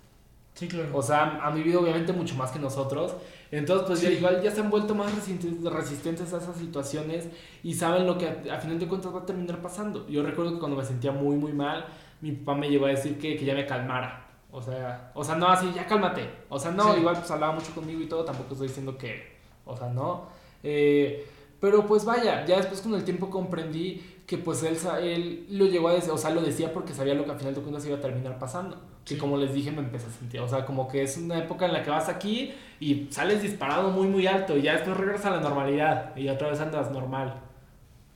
Sí, 0.55 0.67
claro. 0.67 0.89
O 0.93 1.01
sea, 1.03 1.41
han 1.47 1.55
vivido 1.55 1.81
obviamente 1.81 2.13
mucho 2.13 2.35
más 2.35 2.51
que 2.51 2.59
nosotros. 2.59 3.15
Entonces, 3.53 3.87
pues 3.87 4.01
ya 4.03 4.09
Sí. 4.11 4.17
igual 4.17 4.43
ya 4.43 4.51
se 4.51 4.61
han 4.61 4.71
vuelto 4.71 4.95
más 4.95 5.13
resistentes, 5.15 6.33
a 6.33 6.39
esas 6.39 6.57
situaciones 6.57 7.29
y 7.63 7.75
saben 7.75 8.07
lo 8.07 8.19
que 8.19 8.27
a, 8.27 8.57
a 8.57 8.59
final 8.61 8.79
de 8.79 8.87
cuentas 8.89 9.15
va 9.15 9.21
a 9.21 9.27
terminar 9.27 9.63
pasando. 9.63 10.07
Yo 10.09 10.23
recuerdo 10.23 10.53
que 10.55 10.59
cuando 10.59 10.77
me 10.77 10.85
sentía 10.85 11.13
muy, 11.13 11.37
muy 11.37 11.53
mal, 11.53 11.87
mi 12.21 12.33
papá 12.33 12.59
me 12.59 12.69
llegó 12.69 12.87
a 12.87 12.91
decir 12.91 13.19
que, 13.19 13.37
que 13.37 13.45
ya 13.45 13.55
me 13.55 13.65
calmara. 13.67 14.27
O 14.53 14.61
sea, 14.61 15.11
o 15.15 15.23
sea, 15.25 15.37
no 15.37 15.47
así, 15.49 15.71
ya 15.75 15.87
cálmate. 15.87 16.29
O 16.49 16.59
sea, 16.59 16.71
no, 16.73 16.93
Sí. 16.95 17.01
igual 17.01 17.17
pues 17.17 17.31
hablaba 17.31 17.53
mucho 17.53 17.73
conmigo 17.75 18.01
y 18.01 18.07
todo, 18.07 18.25
tampoco 18.25 18.53
estoy 18.55 18.69
diciendo 18.69 18.97
que, 18.99 19.37
o 19.65 19.77
sea, 19.77 19.89
no. 19.89 20.25
Eh, 20.63 21.27
pero 21.61 21.87
pues 21.87 22.05
vaya, 22.05 22.45
ya 22.47 22.57
después 22.57 22.81
con 22.81 22.95
el 22.95 23.05
tiempo 23.05 23.31
comprendí 23.31 24.03
que 24.27 24.39
pues 24.39 24.63
él, 24.63 24.77
él 25.03 25.47
lo 25.51 25.67
llegó 25.67 25.89
a 25.89 25.93
decir, 25.95 26.11
o 26.11 26.19
sea, 26.19 26.31
lo 26.31 26.41
decía 26.41 26.73
porque 26.73 26.95
sabía 26.95 27.15
lo 27.15 27.25
que 27.25 27.33
al 27.33 27.39
final 27.39 27.55
de 27.55 27.61
cuentas 27.61 27.85
iba 27.87 27.97
a 27.97 28.01
terminar 28.01 28.39
pasando. 28.39 28.77
Que 29.05 29.15
Sí. 29.15 29.21
como 29.21 29.37
les 29.37 29.53
dije, 29.55 29.71
me 29.73 29.81
empecé 29.81 30.07
a 30.07 30.11
sentir, 30.11 30.41
o 30.41 30.49
sea, 30.49 30.65
como 30.67 30.87
que 30.89 31.03
es 31.03 31.17
una 31.17 31.39
época 31.39 31.67
en 31.67 31.73
la 31.73 31.83
que 31.83 31.91
vas 31.91 32.09
aquí 32.09 32.53
y 32.81 33.09
sales 33.11 33.43
disparado 33.43 33.91
muy, 33.91 34.07
muy 34.09 34.27
alto 34.27 34.57
y 34.57 34.63
ya 34.63 34.73
después 34.75 34.97
regresas 34.97 35.27
a 35.27 35.31
la 35.31 35.41
normalidad 35.41 36.15
y 36.17 36.29
otra 36.29 36.49
vez 36.51 36.61
andas 36.61 36.91
normal. 36.91 37.35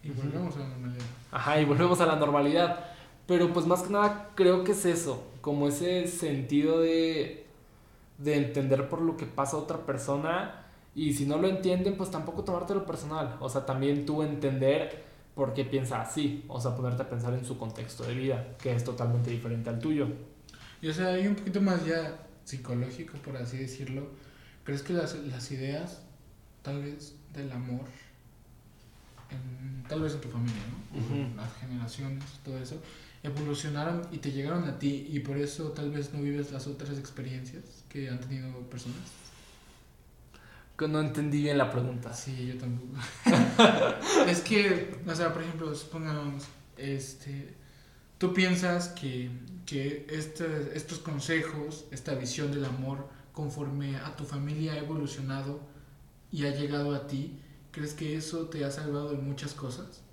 y 0.03 0.11
volvemos 0.11 0.55
a 0.57 0.59
la 0.61 0.68
normalidad. 0.68 1.05
Ajá, 1.32 1.61
y 1.61 1.64
volvemos 1.64 2.01
a 2.01 2.07
la 2.07 2.16
normalidad. 2.16 2.78
Pero 3.27 3.53
pues 3.53 3.66
más 3.66 3.83
que 3.83 3.91
nada 3.93 4.31
creo 4.35 4.64
que 4.64 4.72
es 4.72 4.85
eso, 4.85 5.25
como 5.41 5.68
ese 5.68 6.07
sentido 6.09 6.81
de, 6.81 7.47
de 8.18 8.37
entender 8.37 8.89
por 8.89 9.01
lo 9.01 9.16
que 9.16 9.27
pasa 9.27 9.57
a 9.57 9.61
otra 9.61 9.79
persona 9.87 10.62
y 10.95 11.14
si 11.14 11.27
no 11.27 11.39
lo 11.39 11.49
entienden, 11.49 11.97
pues 11.97 12.11
tampoco 12.11 12.45
tomártelo 12.45 12.87
personal. 12.87 13.37
O 13.41 13.49
sea, 13.49 13.66
también 13.66 14.07
tú 14.07 14.22
entender 14.22 15.05
por 15.35 15.55
qué 15.55 15.64
piensa 15.64 16.01
así, 16.01 16.45
o 16.49 16.61
sea, 16.61 16.77
ponerte 16.77 17.03
a 17.03 17.09
pensar 17.09 17.35
en 17.35 17.45
su 17.45 17.59
contexto 17.59 18.05
de 18.05 18.14
vida, 18.14 18.47
que 18.62 18.75
es 18.75 18.85
totalmente 18.85 19.31
diferente 19.31 19.70
al 19.70 19.81
tuyo. 19.81 20.07
Y 20.83 20.89
o 20.89 20.93
sea, 20.95 21.09
hay 21.09 21.27
un 21.27 21.35
poquito 21.35 21.61
más 21.61 21.85
ya 21.87 22.18
psicológico, 22.45 23.16
por 23.18 23.37
así 23.37 23.57
decirlo. 23.59 24.07
¿Crees 24.64 24.83
que 24.83 24.93
las, 24.93 25.14
las 25.16 25.51
ideas, 25.51 26.03
tal 26.62 26.83
vez, 26.83 27.16
del 27.33 27.51
amor, 27.53 27.81
en- 29.31 29.83
tal 29.89 30.03
vez 30.03 30.14
en 30.14 30.20
tu 30.20 30.29
familia, 30.29 30.62
¿no? 30.70 30.99
O 30.99 31.03
Ujú. 31.03 31.37
Las 31.37 31.53
generaciones, 31.57 32.25
todo 32.45 32.59
eso, 32.59 32.77
evolucionaron 33.25 34.07
y 34.12 34.18
te 34.18 34.31
llegaron 34.31 34.64
a 34.68 34.79
ti 34.79 35.09
y 35.11 35.18
por 35.20 35.39
eso 35.39 35.72
tal 35.72 35.91
vez 35.91 36.12
no 36.12 36.20
vives 36.22 36.53
las 36.53 36.66
otras 36.68 36.99
experiencias 36.99 37.64
que 37.89 38.09
han 38.09 38.20
tenido 38.20 38.53
personas? 38.70 39.01
No 40.89 41.01
entendí 41.01 41.43
bien 41.43 41.57
la 41.57 41.70
pregunta. 41.70 42.12
Sí, 42.12 42.47
yo 42.49 42.59
tampoco. 42.59 43.01
es 44.29 44.41
que, 44.41 45.01
o 45.07 45.14
sea, 45.14 45.33
por 45.33 45.43
ejemplo, 45.43 45.75
supongamos, 45.75 46.45
este, 46.77 47.55
tú 48.18 48.35
piensas 48.35 48.89
que, 48.89 49.31
que 49.66 50.07
este- 50.11 50.77
estos 50.77 50.99
consejos, 50.99 51.87
esta 51.93 52.14
visión 52.14 52.51
del 52.53 52.64
amor, 52.64 53.09
conforme 53.33 53.97
a 53.97 54.16
tu 54.16 54.25
familia 54.25 54.75
ha 54.75 54.79
evolucionado 54.79 55.61
y 56.33 56.45
ha 56.47 56.51
llegado 56.55 56.95
a 56.95 57.07
ti, 57.07 57.39
¿crees 57.70 57.95
que 57.95 58.16
eso 58.16 58.49
te 58.49 58.64
ha 58.64 58.70
salvado 58.70 59.11
de 59.11 59.16
muchas 59.18 59.55
cosas? 59.55 60.03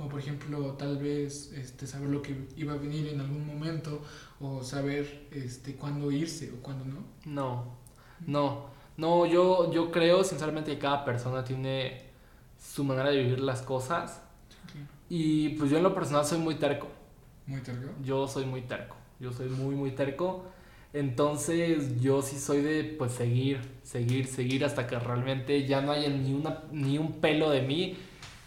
Como 0.00 0.12
por 0.12 0.20
ejemplo, 0.20 0.72
tal 0.78 0.96
vez 0.96 1.52
este, 1.52 1.86
saber 1.86 2.08
lo 2.08 2.22
que 2.22 2.34
iba 2.56 2.72
a 2.72 2.76
venir 2.76 3.08
en 3.08 3.20
algún 3.20 3.46
momento 3.46 4.00
o 4.40 4.64
saber 4.64 5.28
este, 5.30 5.74
cuándo 5.74 6.10
irse 6.10 6.50
o 6.52 6.62
cuándo 6.62 6.86
no. 6.86 7.04
No, 7.26 7.76
no, 8.26 8.64
no, 8.96 9.26
yo, 9.26 9.70
yo 9.70 9.90
creo 9.90 10.24
sinceramente 10.24 10.72
que 10.72 10.78
cada 10.78 11.04
persona 11.04 11.44
tiene 11.44 12.06
su 12.58 12.82
manera 12.82 13.10
de 13.10 13.18
vivir 13.18 13.40
las 13.40 13.60
cosas 13.60 14.22
y 15.10 15.50
pues 15.50 15.70
yo 15.70 15.76
en 15.76 15.82
lo 15.82 15.94
personal 15.94 16.24
soy 16.24 16.38
muy 16.38 16.54
terco. 16.54 16.88
Muy 17.46 17.60
terco. 17.60 17.90
Yo 18.02 18.26
soy 18.26 18.46
muy 18.46 18.62
terco. 18.62 18.96
Yo 19.18 19.34
soy 19.34 19.50
muy, 19.50 19.74
muy 19.74 19.90
terco. 19.90 20.46
Entonces 20.94 22.00
yo 22.00 22.22
sí 22.22 22.38
soy 22.38 22.62
de 22.62 22.84
pues 22.84 23.12
seguir, 23.12 23.60
seguir, 23.82 24.28
seguir 24.28 24.64
hasta 24.64 24.86
que 24.86 24.98
realmente 24.98 25.66
ya 25.66 25.82
no 25.82 25.92
haya 25.92 26.08
ni, 26.08 26.32
una, 26.32 26.62
ni 26.72 26.96
un 26.96 27.20
pelo 27.20 27.50
de 27.50 27.60
mí 27.60 27.98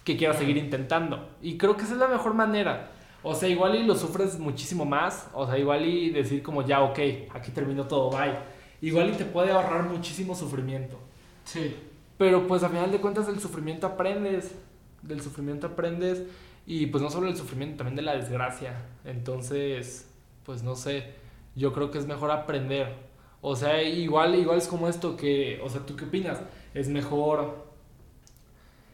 que 0.04 0.18
quiera 0.18 0.34
seguir 0.34 0.58
intentando. 0.58 1.30
Y 1.42 1.58
creo 1.58 1.78
que 1.78 1.84
esa 1.84 1.94
es 1.94 2.00
la 2.00 2.08
mejor 2.08 2.34
manera. 2.34 2.92
O 3.24 3.34
sea, 3.34 3.48
igual 3.48 3.76
y 3.76 3.84
lo 3.84 3.96
sufres 3.96 4.38
muchísimo 4.38 4.86
más. 4.86 5.30
O 5.34 5.48
sea, 5.48 5.58
igual 5.58 5.86
y 5.86 6.10
decir 6.10 6.44
como 6.44 6.66
ya, 6.66 6.82
ok, 6.82 7.00
aquí 7.34 7.52
terminó 7.52 7.88
todo, 7.88 8.10
bye. 8.10 8.36
Igual 8.82 9.12
y 9.12 9.14
te 9.14 9.24
puede 9.24 9.52
ahorrar 9.52 9.84
muchísimo 9.84 10.36
sufrimiento. 10.36 11.00
Sí. 11.46 11.76
Pero 12.18 12.48
pues 12.48 12.64
a 12.64 12.70
final 12.70 12.92
de 12.92 13.00
cuentas 13.00 13.28
del 13.28 13.40
sufrimiento 13.40 13.88
aprendes. 13.88 14.54
Del 15.02 15.22
sufrimiento 15.22 15.68
aprendes. 15.68 16.24
Y 16.66 16.88
pues 16.88 17.02
no 17.02 17.10
solo 17.10 17.28
el 17.28 17.36
sufrimiento, 17.36 17.78
también 17.78 17.96
de 17.96 18.02
la 18.02 18.16
desgracia. 18.16 18.86
Entonces, 19.06 20.10
pues 20.46 20.64
no 20.64 20.76
sé. 20.76 21.14
Yo 21.56 21.72
creo 21.72 21.92
que 21.92 21.98
es 21.98 22.06
mejor 22.06 22.32
aprender. 22.32 22.94
O 23.42 23.56
sea, 23.56 23.82
igual, 23.84 24.36
igual 24.36 24.58
es 24.58 24.68
como 24.68 24.90
esto 24.90 25.16
que. 25.16 25.62
O 25.64 25.70
sea, 25.70 25.86
¿tú 25.86 25.96
qué 25.96 26.06
opinas? 26.06 26.42
Es 26.74 26.90
mejor. 26.90 27.73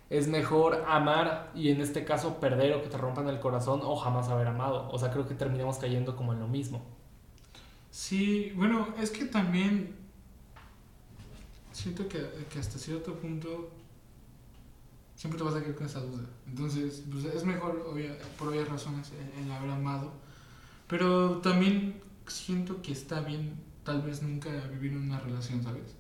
Es 0.09 0.27
mejor 0.27 0.83
amar 0.87 1.51
y 1.55 1.69
en 1.69 1.81
este 1.81 2.03
caso 2.05 2.39
perder 2.39 2.73
o 2.73 2.81
que 2.81 2.89
te 2.89 2.97
rompan 2.97 3.27
el 3.29 3.39
corazón 3.39 3.81
o 3.83 3.95
jamás 3.95 4.29
haber 4.29 4.47
amado. 4.47 4.89
O 4.91 4.97
sea, 4.99 5.11
creo 5.11 5.27
que 5.27 5.35
terminamos 5.35 5.77
cayendo 5.77 6.15
como 6.15 6.33
en 6.33 6.39
lo 6.39 6.47
mismo. 6.47 6.81
Sí, 7.91 8.51
bueno, 8.55 8.87
es 8.99 9.11
que 9.11 9.25
también 9.25 9.95
siento 11.71 12.07
que, 12.07 12.19
que 12.49 12.59
hasta 12.59 12.77
cierto 12.77 13.15
punto 13.15 13.69
siempre 15.15 15.37
te 15.37 15.43
vas 15.43 15.55
a 15.55 15.61
quedar 15.61 15.75
con 15.75 15.85
esa 15.85 15.99
duda. 16.01 16.23
Entonces, 16.47 17.03
pues 17.11 17.25
es 17.25 17.43
mejor, 17.45 17.85
obvia- 17.89 18.17
por 18.37 18.49
obvias 18.49 18.67
razones, 18.69 19.11
el, 19.37 19.45
el 19.45 19.51
haber 19.51 19.71
amado. 19.71 20.11
Pero 20.87 21.39
también 21.39 22.01
siento 22.27 22.81
que 22.81 22.91
está 22.93 23.21
bien, 23.21 23.55
tal 23.83 24.01
vez 24.03 24.21
nunca 24.23 24.49
vivir 24.67 24.93
en 24.93 25.03
una 25.03 25.19
relación, 25.19 25.63
¿sabes? 25.63 25.95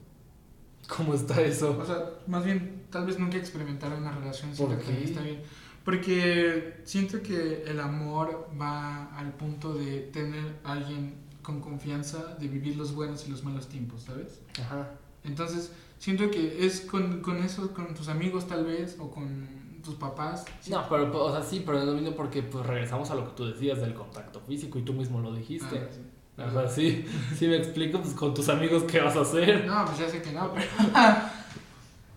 ¿Cómo 0.95 1.13
está 1.13 1.41
eso? 1.41 1.77
O 1.79 1.85
sea, 1.85 2.03
más 2.27 2.43
bien, 2.43 2.83
tal 2.89 3.05
vez 3.05 3.19
nunca 3.19 3.37
experimentar 3.37 3.93
una 3.93 4.11
relación, 4.11 4.51
¿Por 4.55 4.77
qué? 4.79 5.03
está 5.03 5.21
bien. 5.21 5.41
Porque 5.85 6.81
siento 6.83 7.21
que 7.21 7.63
el 7.65 7.79
amor 7.79 8.49
va 8.59 9.15
al 9.17 9.33
punto 9.33 9.73
de 9.73 10.01
tener 10.01 10.57
a 10.63 10.73
alguien 10.73 11.15
con 11.41 11.61
confianza, 11.61 12.35
de 12.39 12.47
vivir 12.47 12.75
los 12.75 12.93
buenos 12.93 13.27
y 13.27 13.31
los 13.31 13.43
malos 13.43 13.67
tiempos, 13.67 14.03
¿sabes? 14.03 14.41
Ajá. 14.59 14.91
Entonces, 15.23 15.71
siento 15.97 16.29
que 16.29 16.65
es 16.65 16.81
con, 16.81 17.21
con 17.21 17.37
eso, 17.37 17.73
con 17.73 17.93
tus 17.93 18.07
amigos 18.07 18.47
tal 18.47 18.65
vez, 18.65 18.97
o 18.99 19.09
con 19.09 19.47
tus 19.83 19.95
papás. 19.95 20.45
No, 20.69 20.87
pero, 20.89 21.25
o 21.25 21.31
sea, 21.31 21.43
sí, 21.43 21.63
pero 21.65 21.79
es 21.79 21.85
lo 21.85 21.93
mismo 21.93 22.15
porque 22.15 22.43
pues 22.43 22.65
regresamos 22.65 23.09
a 23.09 23.15
lo 23.15 23.25
que 23.25 23.31
tú 23.35 23.45
decías 23.45 23.79
del 23.79 23.93
contacto 23.93 24.39
físico 24.41 24.77
y 24.79 24.83
tú 24.83 24.93
mismo 24.93 25.21
lo 25.21 25.33
dijiste. 25.33 25.79
Ah, 25.79 25.87
sí. 25.91 26.01
O 26.47 26.51
sea, 26.51 26.67
sí, 26.67 27.05
sí 27.37 27.47
me 27.47 27.57
explico, 27.57 27.99
pues 28.01 28.13
con 28.13 28.33
tus 28.33 28.49
amigos 28.49 28.83
qué 28.83 28.99
vas 28.99 29.15
a 29.15 29.21
hacer. 29.21 29.65
No, 29.65 29.85
pues 29.85 29.99
ya 29.99 30.09
sé 30.09 30.21
que 30.21 30.31
no, 30.31 30.53
pero... 30.53 30.67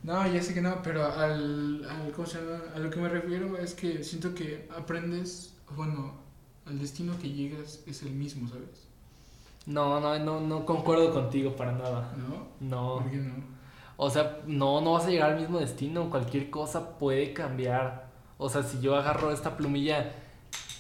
No, 0.04 0.26
ya 0.26 0.42
sé 0.42 0.52
que 0.52 0.60
no, 0.60 0.82
pero 0.82 1.06
al, 1.06 1.86
al 1.88 2.10
¿cómo 2.10 2.26
se 2.26 2.38
llama? 2.38 2.58
a 2.74 2.78
lo 2.80 2.90
que 2.90 2.98
me 2.98 3.08
refiero 3.08 3.56
es 3.56 3.72
que 3.72 4.02
siento 4.02 4.34
que 4.34 4.68
aprendes, 4.76 5.54
bueno, 5.76 6.14
al 6.66 6.80
destino 6.80 7.16
que 7.20 7.30
llegas 7.30 7.84
es 7.86 8.02
el 8.02 8.10
mismo, 8.10 8.48
¿sabes? 8.48 8.88
No, 9.66 10.00
no, 10.00 10.18
no, 10.18 10.40
no 10.40 10.66
concuerdo 10.66 11.12
contigo 11.12 11.54
para 11.54 11.72
nada. 11.72 12.12
¿No? 12.16 12.48
No. 12.58 12.98
¿Por 13.00 13.10
qué 13.10 13.18
no? 13.18 13.34
O 13.96 14.10
sea, 14.10 14.38
no, 14.46 14.80
no 14.80 14.92
vas 14.94 15.06
a 15.06 15.10
llegar 15.10 15.30
al 15.30 15.40
mismo 15.40 15.60
destino. 15.60 16.10
Cualquier 16.10 16.50
cosa 16.50 16.98
puede 16.98 17.32
cambiar. 17.32 18.08
O 18.38 18.48
sea, 18.48 18.64
si 18.64 18.80
yo 18.80 18.96
agarro 18.96 19.30
esta 19.30 19.56
plumilla 19.56 20.12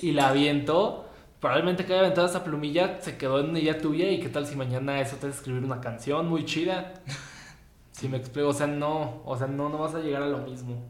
y 0.00 0.10
la 0.10 0.30
aviento, 0.30 1.06
probablemente 1.42 1.84
que 1.84 1.92
haya 1.92 2.02
aventado 2.02 2.26
esa 2.26 2.44
plumilla 2.44 3.02
se 3.02 3.18
quedó 3.18 3.40
en 3.40 3.54
ella 3.56 3.78
tuya. 3.78 4.10
¿Y 4.10 4.20
qué 4.20 4.30
tal 4.30 4.46
si 4.46 4.56
mañana 4.56 5.00
eso 5.00 5.16
te 5.16 5.26
hace 5.26 5.36
escribir 5.36 5.62
una 5.62 5.80
canción 5.80 6.26
muy 6.28 6.46
chida? 6.46 6.94
Si 7.92 8.08
me 8.08 8.16
explico, 8.16 8.48
o 8.48 8.52
sea, 8.54 8.66
no, 8.66 9.22
o 9.24 9.36
sea, 9.36 9.46
no, 9.46 9.68
no 9.68 9.78
vas 9.78 9.94
a 9.94 10.00
llegar 10.00 10.22
a 10.22 10.26
lo 10.26 10.38
mismo. 10.38 10.82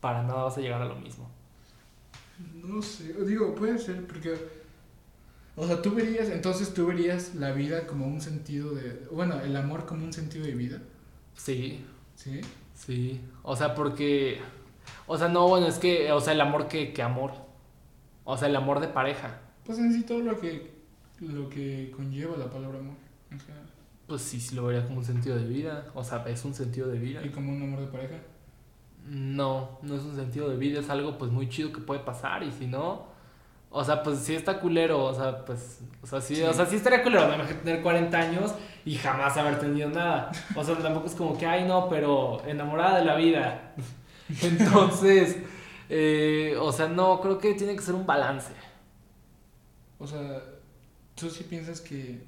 Para 0.00 0.22
nada 0.22 0.44
vas 0.44 0.56
a 0.56 0.60
llegar 0.62 0.80
a 0.80 0.86
lo 0.86 0.96
mismo. 0.96 1.30
No 2.54 2.80
sé, 2.80 3.12
digo, 3.24 3.54
puede 3.54 3.78
ser 3.78 4.04
porque... 4.06 4.34
O 5.54 5.66
sea, 5.66 5.80
tú 5.82 5.94
verías, 5.94 6.30
entonces 6.30 6.72
tú 6.72 6.86
verías 6.86 7.34
la 7.34 7.52
vida 7.52 7.86
como 7.86 8.06
un 8.06 8.22
sentido 8.22 8.74
de... 8.74 9.06
Bueno, 9.12 9.38
el 9.40 9.54
amor 9.54 9.84
como 9.84 10.02
un 10.02 10.14
sentido 10.14 10.46
de 10.46 10.54
vida. 10.54 10.82
Sí, 11.34 11.84
¿Sí? 12.16 12.40
sí. 12.74 13.20
O 13.42 13.56
sea, 13.56 13.74
porque. 13.74 14.40
O 15.06 15.16
sea, 15.16 15.28
no, 15.28 15.48
bueno, 15.48 15.66
es 15.66 15.78
que. 15.78 16.12
O 16.12 16.20
sea, 16.20 16.34
el 16.34 16.40
amor 16.40 16.68
que, 16.68 16.92
que 16.92 17.02
amor. 17.02 17.32
O 18.24 18.36
sea, 18.36 18.48
el 18.48 18.56
amor 18.56 18.80
de 18.80 18.88
pareja. 18.88 19.40
Pues 19.70 19.78
en 19.78 19.92
sí 19.94 20.02
todo 20.02 20.18
lo 20.18 20.36
que, 20.40 20.68
lo 21.20 21.48
que 21.48 21.92
conlleva 21.94 22.36
la 22.36 22.50
palabra 22.50 22.80
amor. 22.80 22.96
en 23.30 23.38
general. 23.38 23.70
Pues 24.08 24.20
sí, 24.20 24.40
sí 24.40 24.56
lo 24.56 24.66
vería 24.66 24.84
como 24.84 24.98
un 24.98 25.04
sentido 25.04 25.36
de 25.36 25.44
vida. 25.44 25.86
O 25.94 26.02
sea, 26.02 26.24
es 26.26 26.44
un 26.44 26.52
sentido 26.54 26.88
de 26.88 26.98
vida. 26.98 27.24
Y 27.24 27.28
como 27.28 27.52
un 27.52 27.62
amor 27.62 27.78
de 27.78 27.86
pareja. 27.86 28.16
No, 29.06 29.78
no 29.82 29.94
es 29.94 30.02
un 30.02 30.16
sentido 30.16 30.48
de 30.48 30.56
vida, 30.56 30.80
es 30.80 30.90
algo 30.90 31.16
pues 31.18 31.30
muy 31.30 31.48
chido 31.48 31.70
que 31.70 31.78
puede 31.80 32.00
pasar. 32.00 32.42
Y 32.42 32.50
si 32.50 32.66
no. 32.66 33.06
O 33.70 33.84
sea, 33.84 34.02
pues 34.02 34.18
sí 34.18 34.34
está 34.34 34.58
culero. 34.58 35.04
O 35.04 35.14
sea, 35.14 35.44
pues. 35.44 35.82
O 36.02 36.06
sea, 36.08 36.20
sí, 36.20 36.34
Sí. 36.34 36.42
O 36.42 36.52
sea, 36.52 36.66
sí 36.66 36.74
estaría 36.74 37.04
culero. 37.04 37.28
Me 37.28 37.36
imagino 37.36 37.60
tener 37.60 37.80
40 37.80 38.18
años 38.18 38.52
y 38.84 38.96
jamás 38.96 39.36
haber 39.36 39.60
tenido 39.60 39.88
nada. 39.88 40.32
O 40.56 40.64
sea, 40.64 40.76
tampoco 40.78 41.06
es 41.06 41.14
como 41.14 41.38
que, 41.38 41.46
ay, 41.46 41.68
no, 41.68 41.88
pero 41.88 42.42
enamorada 42.44 42.98
de 42.98 43.04
la 43.04 43.14
vida. 43.14 43.72
Entonces. 44.42 45.36
eh, 45.88 46.56
o 46.60 46.72
sea, 46.72 46.88
no, 46.88 47.20
creo 47.20 47.38
que 47.38 47.54
tiene 47.54 47.76
que 47.76 47.82
ser 47.82 47.94
un 47.94 48.04
balance. 48.04 48.52
O 50.00 50.06
sea, 50.06 50.42
tú 51.14 51.30
sí 51.30 51.44
piensas 51.44 51.80
que 51.80 52.22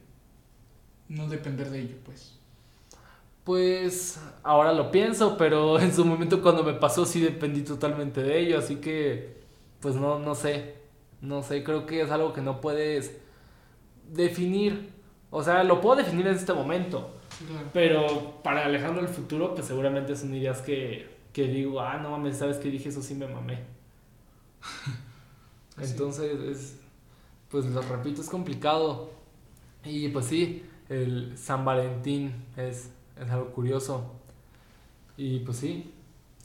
no 1.08 1.26
depender 1.28 1.70
de 1.70 1.80
ello, 1.80 1.96
pues. 2.04 2.38
Pues 3.44 4.20
ahora 4.44 4.72
lo 4.72 4.90
pienso, 4.90 5.36
pero 5.36 5.78
en 5.80 5.92
su 5.92 6.04
momento 6.04 6.42
cuando 6.42 6.62
me 6.62 6.74
pasó 6.74 7.04
sí 7.04 7.20
dependí 7.20 7.62
totalmente 7.62 8.22
de 8.22 8.38
ello, 8.38 8.58
así 8.58 8.76
que 8.76 9.42
pues 9.80 9.96
no, 9.96 10.20
no 10.20 10.36
sé, 10.36 10.76
no 11.20 11.42
sé, 11.42 11.64
creo 11.64 11.86
que 11.86 12.02
es 12.02 12.10
algo 12.12 12.32
que 12.32 12.40
no 12.40 12.60
puedes 12.60 13.16
definir, 14.12 14.92
o 15.30 15.42
sea, 15.42 15.64
lo 15.64 15.80
puedo 15.80 15.96
definir 15.96 16.28
en 16.28 16.36
este 16.36 16.52
momento, 16.52 17.16
claro. 17.48 17.68
pero 17.72 18.42
para 18.44 18.64
alejando 18.64 19.00
el 19.00 19.08
futuro 19.08 19.54
pues 19.54 19.66
seguramente 19.66 20.14
son 20.14 20.32
ideas 20.34 20.60
que, 20.60 21.10
que 21.32 21.48
digo, 21.48 21.80
ah, 21.80 21.98
no 21.98 22.10
mames, 22.10 22.36
¿sabes 22.36 22.58
qué 22.58 22.68
dije? 22.68 22.90
Eso 22.90 23.02
sí 23.02 23.16
me 23.16 23.26
mamé. 23.26 23.64
Entonces 25.80 26.40
es, 26.40 26.81
pues 27.52 27.66
lo 27.66 27.82
repito, 27.82 28.22
es 28.22 28.30
complicado. 28.30 29.12
Y 29.84 30.08
pues 30.10 30.26
sí, 30.26 30.64
el 30.90 31.38
San 31.38 31.64
Valentín 31.66 32.46
es, 32.56 32.90
es 33.20 33.30
algo 33.30 33.52
curioso. 33.52 34.12
Y 35.16 35.40
pues 35.40 35.58
sí, 35.58 35.92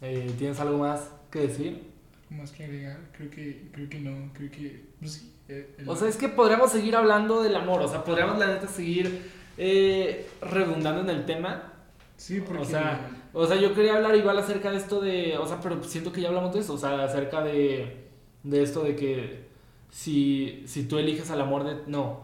eh, 0.01 0.33
¿tienes 0.37 0.59
algo 0.59 0.77
más 0.79 1.11
que 1.31 1.41
decir? 1.41 1.83
Más 2.29 2.51
que 2.51 2.65
agregar, 2.65 2.99
creo 3.13 3.29
que, 3.29 3.69
creo 3.71 3.89
que 3.89 3.99
no, 3.99 4.33
creo 4.33 4.51
que, 4.51 4.85
pues 4.99 5.13
sí. 5.13 5.31
eh, 5.47 5.75
el- 5.77 5.87
O 5.87 5.95
sea, 5.95 6.09
es 6.09 6.17
que 6.17 6.27
podríamos 6.29 6.71
seguir 6.71 6.95
hablando 6.95 7.41
del 7.41 7.55
amor, 7.55 7.81
o 7.81 7.87
sea, 7.87 8.03
podríamos 8.03 8.37
la 8.37 8.47
neta 8.47 8.67
seguir 8.67 9.31
eh, 9.57 10.27
redundando 10.41 11.01
en 11.01 11.09
el 11.09 11.25
tema. 11.25 11.73
sí, 12.17 12.41
porque... 12.41 12.61
o 12.61 12.65
sea, 12.65 13.09
O 13.33 13.45
sea, 13.47 13.57
yo 13.57 13.73
quería 13.75 13.95
hablar 13.97 14.15
igual 14.15 14.37
acerca 14.39 14.71
de 14.71 14.77
esto 14.77 14.99
de, 15.01 15.37
o 15.37 15.45
sea, 15.47 15.59
pero 15.61 15.83
siento 15.83 16.11
que 16.11 16.21
ya 16.21 16.29
hablamos 16.29 16.53
de 16.53 16.61
eso, 16.61 16.73
o 16.73 16.77
sea, 16.77 17.03
acerca 17.03 17.43
de, 17.43 18.07
de 18.43 18.63
esto 18.63 18.83
de 18.83 18.95
que 18.95 19.46
si, 19.89 20.63
si 20.67 20.83
tú 20.87 20.97
eliges 20.97 21.31
al 21.31 21.41
amor 21.41 21.63
de, 21.63 21.77
no, 21.87 22.21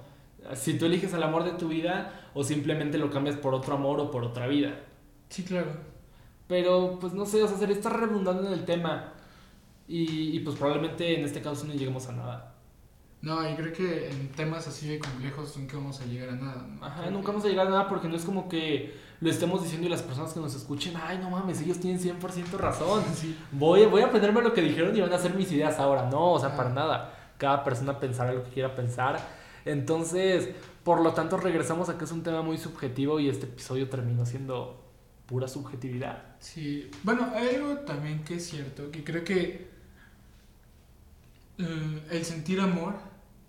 si 0.55 0.77
tú 0.77 0.85
eliges 0.85 1.13
al 1.13 1.23
amor 1.23 1.43
de 1.43 1.51
tu 1.51 1.67
vida 1.69 2.11
o 2.33 2.43
simplemente 2.43 2.97
lo 2.97 3.09
cambias 3.09 3.35
por 3.37 3.53
otro 3.53 3.75
amor 3.75 3.99
o 3.99 4.11
por 4.11 4.23
otra 4.23 4.47
vida. 4.47 4.79
sí, 5.29 5.43
claro. 5.43 5.71
Pero, 6.47 6.97
pues 6.99 7.13
no 7.13 7.25
sé, 7.25 7.41
o 7.41 7.47
sea, 7.47 7.57
sería 7.57 7.75
estar 7.75 7.97
redundando 7.97 8.45
en 8.45 8.53
el 8.53 8.65
tema 8.65 9.13
y, 9.87 10.35
y 10.35 10.39
pues 10.41 10.57
probablemente 10.57 11.17
en 11.17 11.25
este 11.25 11.41
caso 11.41 11.65
no 11.65 11.73
lleguemos 11.73 12.07
a 12.09 12.11
nada. 12.11 12.49
No, 13.21 13.49
y 13.49 13.55
creo 13.55 13.71
que 13.71 14.09
en 14.09 14.29
temas 14.33 14.67
así 14.67 14.89
de 14.89 14.99
complejos 14.99 15.55
nunca 15.57 15.77
vamos 15.77 16.01
a 16.01 16.05
llegar 16.05 16.29
a 16.29 16.35
nada. 16.35 16.67
¿no? 16.67 16.85
Ajá, 16.85 17.09
nunca 17.09 17.29
vamos 17.29 17.45
a 17.45 17.47
llegar 17.47 17.67
a 17.67 17.69
nada 17.69 17.87
porque 17.87 18.09
no 18.09 18.17
es 18.17 18.25
como 18.25 18.49
que 18.49 18.93
lo 19.21 19.29
estemos 19.29 19.63
diciendo 19.63 19.87
y 19.87 19.89
las 19.89 20.01
personas 20.03 20.33
que 20.33 20.41
nos 20.41 20.53
escuchen, 20.53 20.93
ay, 21.01 21.17
no 21.19 21.29
mames, 21.29 21.61
ellos 21.61 21.79
tienen 21.79 21.99
100% 22.01 22.57
razón. 22.57 23.01
Sí. 23.15 23.37
Voy, 23.53 23.85
voy 23.85 24.01
a 24.01 24.07
aprenderme 24.07 24.41
lo 24.41 24.53
que 24.53 24.61
dijeron 24.61 24.95
y 24.95 24.99
van 24.99 25.13
a 25.13 25.15
hacer 25.15 25.33
mis 25.35 25.49
ideas 25.53 25.79
ahora. 25.79 26.09
No, 26.09 26.33
o 26.33 26.39
sea, 26.39 26.49
Ah. 26.49 26.57
para 26.57 26.69
nada. 26.71 27.12
Cada 27.37 27.63
persona 27.63 27.99
pensará 27.99 28.33
lo 28.33 28.43
que 28.43 28.51
quiera 28.51 28.75
pensar. 28.75 29.19
Entonces, 29.65 30.49
por 30.83 31.01
lo 31.01 31.13
tanto, 31.13 31.37
regresamos 31.37 31.89
a 31.89 31.97
que 31.97 32.05
es 32.05 32.11
un 32.11 32.23
tema 32.23 32.41
muy 32.41 32.57
subjetivo 32.57 33.19
y 33.19 33.29
este 33.29 33.45
episodio 33.45 33.89
terminó 33.89 34.25
siendo 34.25 34.83
pura 35.25 35.47
subjetividad. 35.47 36.35
Sí, 36.39 36.89
bueno, 37.03 37.31
hay 37.33 37.55
algo 37.55 37.77
también 37.79 38.23
que 38.23 38.35
es 38.35 38.45
cierto, 38.45 38.91
que 38.91 39.03
creo 39.03 39.23
que 39.23 39.69
eh, 41.57 42.07
el 42.11 42.25
sentir 42.25 42.59
amor 42.59 42.95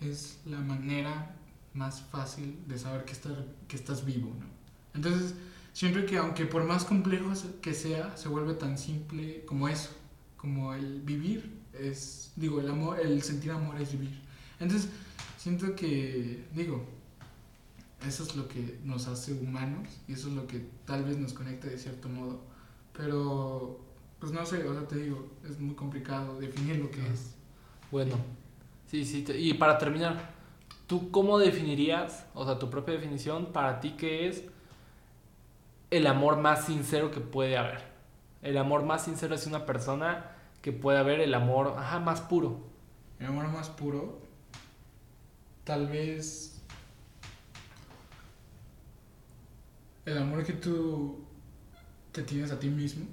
es 0.01 0.41
la 0.47 0.59
manera 0.59 1.35
más 1.73 2.03
fácil 2.03 2.63
de 2.67 2.79
saber 2.79 3.05
que, 3.05 3.13
estar, 3.13 3.45
que 3.67 3.77
estás 3.77 4.05
vivo, 4.05 4.29
¿no? 4.39 4.47
Entonces, 4.95 5.35
siempre 5.73 6.07
que 6.07 6.19
aunque 6.19 6.47
por 6.47 6.63
más 6.65 6.85
complejo 6.85 7.33
que 7.61 7.75
sea, 7.75 8.17
se 8.17 8.29
vuelve 8.29 8.55
tan 8.55 8.79
simple 8.79 9.45
como 9.45 9.69
eso, 9.69 9.91
como 10.37 10.73
el 10.75 11.01
vivir 11.01 11.64
es, 11.81 12.33
digo, 12.37 12.61
el 12.61 12.69
amor, 12.71 13.01
el 13.01 13.23
sentir 13.23 13.51
amor 13.53 13.81
es 13.81 13.93
vivir. 13.93 14.21
Entonces, 14.61 14.91
siento 15.37 15.75
que, 15.75 16.45
digo, 16.55 16.85
eso 18.07 18.23
es 18.23 18.37
lo 18.37 18.49
que 18.49 18.79
nos 18.85 19.07
hace 19.09 19.33
humanos 19.33 19.89
y 20.09 20.13
eso 20.13 20.29
es 20.29 20.35
lo 20.35 20.47
que 20.47 20.67
tal 20.85 21.05
vez 21.05 21.17
nos 21.19 21.33
conecta 21.33 21.69
de 21.69 21.79
cierto 21.79 22.09
modo. 22.09 22.41
Pero, 22.97 23.81
pues 24.21 24.33
no 24.33 24.45
sé, 24.47 24.67
o 24.69 24.73
sea, 24.75 24.87
te 24.87 24.97
digo, 24.97 25.27
es 25.49 25.59
muy 25.59 25.75
complicado 25.75 26.39
definir 26.39 26.77
lo 26.77 26.91
que 26.91 27.01
Ajá. 27.01 27.13
es. 27.13 27.35
Bueno, 27.91 28.17
sí, 28.91 29.05
sí. 29.05 29.23
te- 29.23 29.39
Y 29.39 29.55
para 29.55 29.79
terminar, 29.79 30.31
¿tú 30.87 31.11
cómo 31.11 31.39
definirías, 31.39 32.25
o 32.35 32.45
sea, 32.45 32.59
tu 32.59 32.71
propia 32.71 32.95
definición, 32.95 33.53
para 33.53 33.81
ti 33.81 33.95
qué 33.99 34.29
es 34.29 34.45
el 35.91 36.07
amor 36.07 36.37
más 36.39 36.67
sincero 36.67 37.11
que 37.11 37.21
puede 37.21 37.57
haber? 37.57 37.83
El 38.43 38.59
amor 38.59 38.83
más 38.85 39.05
sincero 39.05 39.35
es 39.35 39.47
una 39.47 39.65
persona 39.65 40.34
que 40.65 40.73
puede 40.73 40.97
haber 40.97 41.21
el 41.21 41.35
amor, 41.35 41.75
ajá, 41.77 42.01
más 42.01 42.23
puro. 42.23 42.59
El 43.21 43.27
amor 43.27 43.49
más 43.49 43.69
puro, 43.69 44.23
tal 45.65 45.89
vez 45.89 46.63
el 50.07 50.17
amor 50.17 50.43
que 50.43 50.55
tú 50.55 51.19
te 52.13 52.23
tienes 52.23 52.51
a 52.51 52.59
ti 52.59 52.69
mismo. 52.69 53.05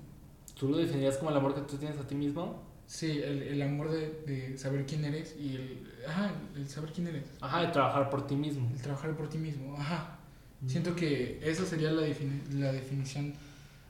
¿Tú 0.58 0.70
lo 0.70 0.78
definirías 0.78 1.18
como 1.18 1.32
el 1.32 1.36
amor 1.36 1.54
que 1.54 1.62
tú 1.62 1.76
tienes 1.76 1.98
a 2.00 2.08
ti 2.08 2.16
mismo? 2.16 2.64
Sí, 2.88 3.20
el, 3.20 3.42
el 3.44 3.62
amor 3.62 3.92
de, 3.92 4.24
de 4.26 4.58
saber 4.58 4.86
quién 4.86 5.04
eres 5.04 5.36
y 5.38 5.56
el, 5.56 5.94
ajá, 6.08 6.32
el 6.56 6.70
saber 6.70 6.94
quién 6.94 7.08
eres. 7.08 7.26
Ajá, 7.42 7.62
de 7.64 7.68
trabajar 7.68 8.10
por 8.10 8.28
ti 8.28 8.36
mismo. 8.38 8.70
El 8.74 8.82
trabajar 8.82 9.16
por 9.18 9.28
ti 9.28 9.38
mismo, 9.38 9.76
ajá. 9.78 10.20
Siento 10.68 10.96
que 10.96 11.40
esa 11.44 11.66
sería 11.66 11.92
la, 11.92 12.04
defini- 12.04 12.48
la 12.54 12.72
definición 12.72 13.34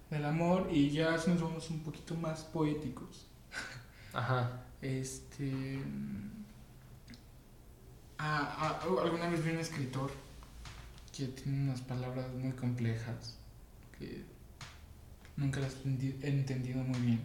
del 0.09 0.26
amor 0.26 0.68
y 0.72 0.89
ya 0.89 1.16
si 1.20 1.30
nos 1.30 1.41
vamos 1.41 1.70
un 1.70 1.82
poquito 1.82 2.16
más 2.16 2.43
poéticos. 2.43 3.28
Ajá. 4.13 4.61
Este. 4.81 5.79
ah, 8.17 8.79
ah, 8.83 9.01
alguna 9.03 9.29
vez 9.29 9.43
vi 9.43 9.51
un 9.51 9.59
escritor 9.59 10.11
que 11.15 11.25
tiene 11.27 11.63
unas 11.63 11.81
palabras 11.81 12.27
muy 12.33 12.51
complejas 12.53 13.35
que 13.97 14.23
nunca 15.37 15.59
las 15.59 15.75
he 15.85 16.27
entendido 16.27 16.83
muy 16.83 16.99
bien. 16.99 17.21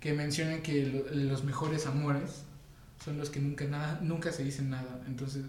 Que 0.00 0.12
menciona 0.12 0.62
que 0.62 0.86
lo- 0.86 1.14
los 1.14 1.44
mejores 1.44 1.86
amores 1.86 2.44
son 3.04 3.18
los 3.18 3.30
que 3.30 3.40
nunca, 3.40 3.64
nada, 3.66 3.98
nunca 4.02 4.32
se 4.32 4.42
dicen 4.44 4.70
nada. 4.70 5.00
Entonces, 5.06 5.44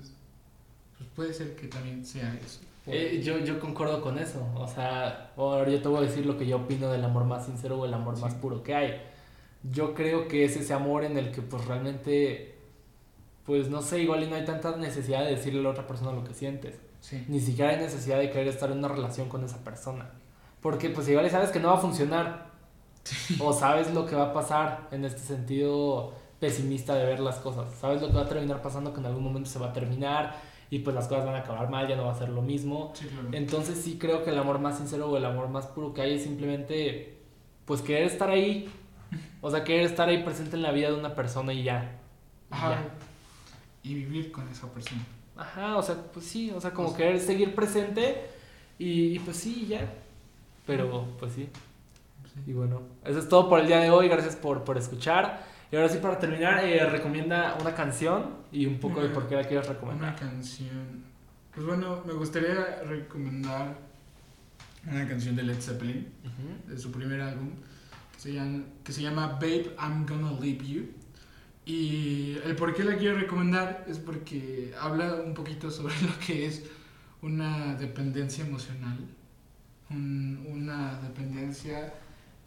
pues 0.97 1.09
puede 1.15 1.33
ser 1.33 1.55
que 1.55 1.67
también 1.67 2.05
sea 2.05 2.33
eso. 2.45 2.59
Eh, 2.85 3.21
yo, 3.23 3.39
yo 3.39 3.59
concuerdo 3.59 4.01
con 4.01 4.19
eso. 4.19 4.45
O 4.55 4.67
sea, 4.67 5.31
ahora 5.37 5.69
yo 5.71 5.81
te 5.81 5.87
voy 5.87 5.99
a 6.03 6.07
decir 6.07 6.25
lo 6.25 6.37
que 6.37 6.45
yo 6.45 6.57
opino 6.57 6.91
del 6.91 7.03
amor 7.03 7.23
más 7.25 7.45
sincero 7.45 7.79
o 7.79 7.85
el 7.85 7.93
amor 7.93 8.19
más 8.19 8.33
Sí. 8.33 8.39
puro 8.41 8.61
que 8.61 8.75
hay. 8.75 9.01
Yo 9.64 9.93
creo 9.93 10.28
que 10.28 10.45
es 10.45 10.57
ese 10.57 10.74
amor 10.74 11.03
en 11.03 11.18
el 11.18 11.32
que 11.32 11.41
pues 11.41 11.66
realmente, 11.66 12.55
pues 13.45 13.70
no 13.70 13.82
sé, 13.82 14.01
igual 14.01 14.24
y 14.24 14.28
no 14.28 14.36
hay 14.36 14.45
tanta 14.45 14.76
necesidad 14.78 15.24
de 15.24 15.36
decirle 15.36 15.59
a 15.61 15.64
la 15.64 15.70
otra 15.70 15.88
persona 15.88 16.11
lo 16.11 16.24
que 16.24 16.34
sientes. 16.34 16.80
Sí. 16.99 17.24
Ni 17.28 17.39
siquiera 17.39 17.72
hay 17.72 17.78
necesidad 17.78 18.20
de 18.20 18.30
querer 18.30 18.47
estar 18.47 18.72
en 18.72 18.80
una 18.80 18.88
relación 18.88 19.30
con 19.30 19.43
esa 19.43 19.64
persona. 19.64 20.11
Porque 20.61 20.89
pues 20.89 21.07
igual 21.09 21.26
y 21.26 21.30
sabes 21.30 21.51
que 21.51 21.59
no 21.59 21.70
va 21.70 21.76
a 21.76 21.82
funcionar. 21.82 22.53
O 23.39 23.51
sabes 23.51 23.93
lo 23.93 24.05
que 24.05 24.16
va 24.16 24.30
a 24.30 24.34
pasar 24.34 24.88
en 24.91 25.03
este 25.03 25.20
sentido 25.20 26.14
pesimista 26.39 26.95
de 26.95 27.05
ver 27.05 27.20
las 27.20 27.38
cosas. 27.38 27.74
Sabes 27.80 28.01
lo 28.01 28.07
que 28.07 28.16
va 28.16 28.22
a 28.24 28.30
terminar 28.30 28.61
pasando, 28.61 28.93
que 28.93 28.99
en 28.99 29.05
algún 29.05 29.24
momento 29.24 29.49
se 29.49 29.59
va 29.59 29.68
a 29.68 29.74
terminar 29.74 30.36
y 30.70 30.80
pues 30.80 30.95
las 30.95 31.07
cosas 31.07 31.26
van 31.26 31.36
a 31.36 31.39
acabar 31.39 31.70
mal, 31.70 31.88
ya 31.88 31.95
no 31.95 32.05
va 32.05 32.14
a 32.14 32.18
ser 32.18 32.30
lo 32.30 32.41
mismo. 32.41 32.93
Entonces 33.32 33.78
sí 33.78 33.97
creo 33.99 34.24
que 34.24 34.32
el 34.32 34.39
amor 34.39 34.59
más 34.59 34.78
sincero 34.78 35.09
o 35.09 35.18
el 35.18 35.26
amor 35.26 35.47
más 35.49 35.68
puro 35.68 35.93
que 35.93 36.01
hay 36.01 36.16
es 36.16 36.24
simplemente 36.24 37.18
pues 37.66 37.82
querer 37.82 38.03
estar 38.03 38.30
ahí. 38.30 38.70
O 39.45 39.51
sea, 39.51 39.65
querer 39.65 39.85
estar 39.85 40.07
ahí 40.07 40.23
presente 40.23 40.55
en 40.55 40.61
la 40.61 40.71
vida 40.71 40.87
de 40.87 40.95
una 40.95 41.13
persona 41.13 41.51
y 41.51 41.63
ya. 41.63 41.99
Ajá. 42.49 42.77
Y 43.83 43.93
vivir 43.93 44.31
con 44.31 44.47
esa 44.47 44.71
persona. 44.71 45.01
Ajá, 45.35 45.75
o 45.75 45.83
sea, 45.83 45.95
pues 46.13 46.25
sí, 46.25 46.49
o 46.51 46.61
sea, 46.61 46.71
como 46.71 46.87
pues 46.87 46.97
querer 46.97 47.19
seguir 47.19 47.53
presente 47.53 48.21
y, 48.79 49.19
pues 49.19 49.35
sí, 49.35 49.67
ya. 49.67 49.85
Pero 50.65 51.07
pues 51.19 51.33
sí. 51.33 51.49
Y 52.47 52.53
bueno, 52.53 52.83
eso 53.03 53.19
es 53.19 53.27
todo 53.27 53.49
por 53.49 53.59
el 53.59 53.67
día 53.67 53.79
de 53.79 53.89
hoy. 53.89 54.07
Gracias 54.07 54.37
por, 54.37 54.63
por 54.63 54.77
escuchar. 54.77 55.43
Y 55.69 55.75
ahora 55.75 55.89
sí, 55.89 55.97
para 55.97 56.17
terminar, 56.17 56.63
eh, 56.63 56.85
recomienda 56.85 57.57
una 57.59 57.75
canción 57.75 58.37
y 58.49 58.65
un 58.65 58.79
poco 58.79 59.01
de 59.01 59.09
por 59.09 59.27
qué 59.27 59.35
la 59.35 59.43
quieres 59.43 59.67
recomendar. 59.67 60.09
Una 60.09 60.15
canción. 60.15 61.03
Pues 61.53 61.67
bueno, 61.67 62.01
me 62.05 62.13
gustaría 62.13 62.81
recomendar 62.85 63.75
una 64.89 65.05
canción 65.05 65.35
de 65.35 65.43
Led 65.43 65.59
Zeppelin, 65.59 66.07
de 66.65 66.77
su 66.77 66.93
primer 66.93 67.19
álbum, 67.19 67.49
que 68.24 68.91
se 68.91 69.01
llama 69.01 69.34
Babe, 69.34 69.76
I'm 69.80 70.05
Gonna 70.05 70.32
Leave 70.39 70.65
You. 70.65 70.88
Y 71.65 72.38
el 72.43 72.55
por 72.55 72.74
qué 72.74 72.84
la 72.84 72.97
quiero 72.97 73.17
recomendar 73.17 73.86
es 73.88 73.97
porque 73.97 74.74
habla 74.80 75.15
un 75.15 75.34
poquito 75.34 75.71
sobre 75.71 75.93
lo 76.01 76.17
que 76.26 76.45
es 76.45 76.63
una 77.21 77.76
dependencia 77.76 78.45
emocional, 78.45 78.99
una 79.89 80.99
dependencia, 81.01 81.93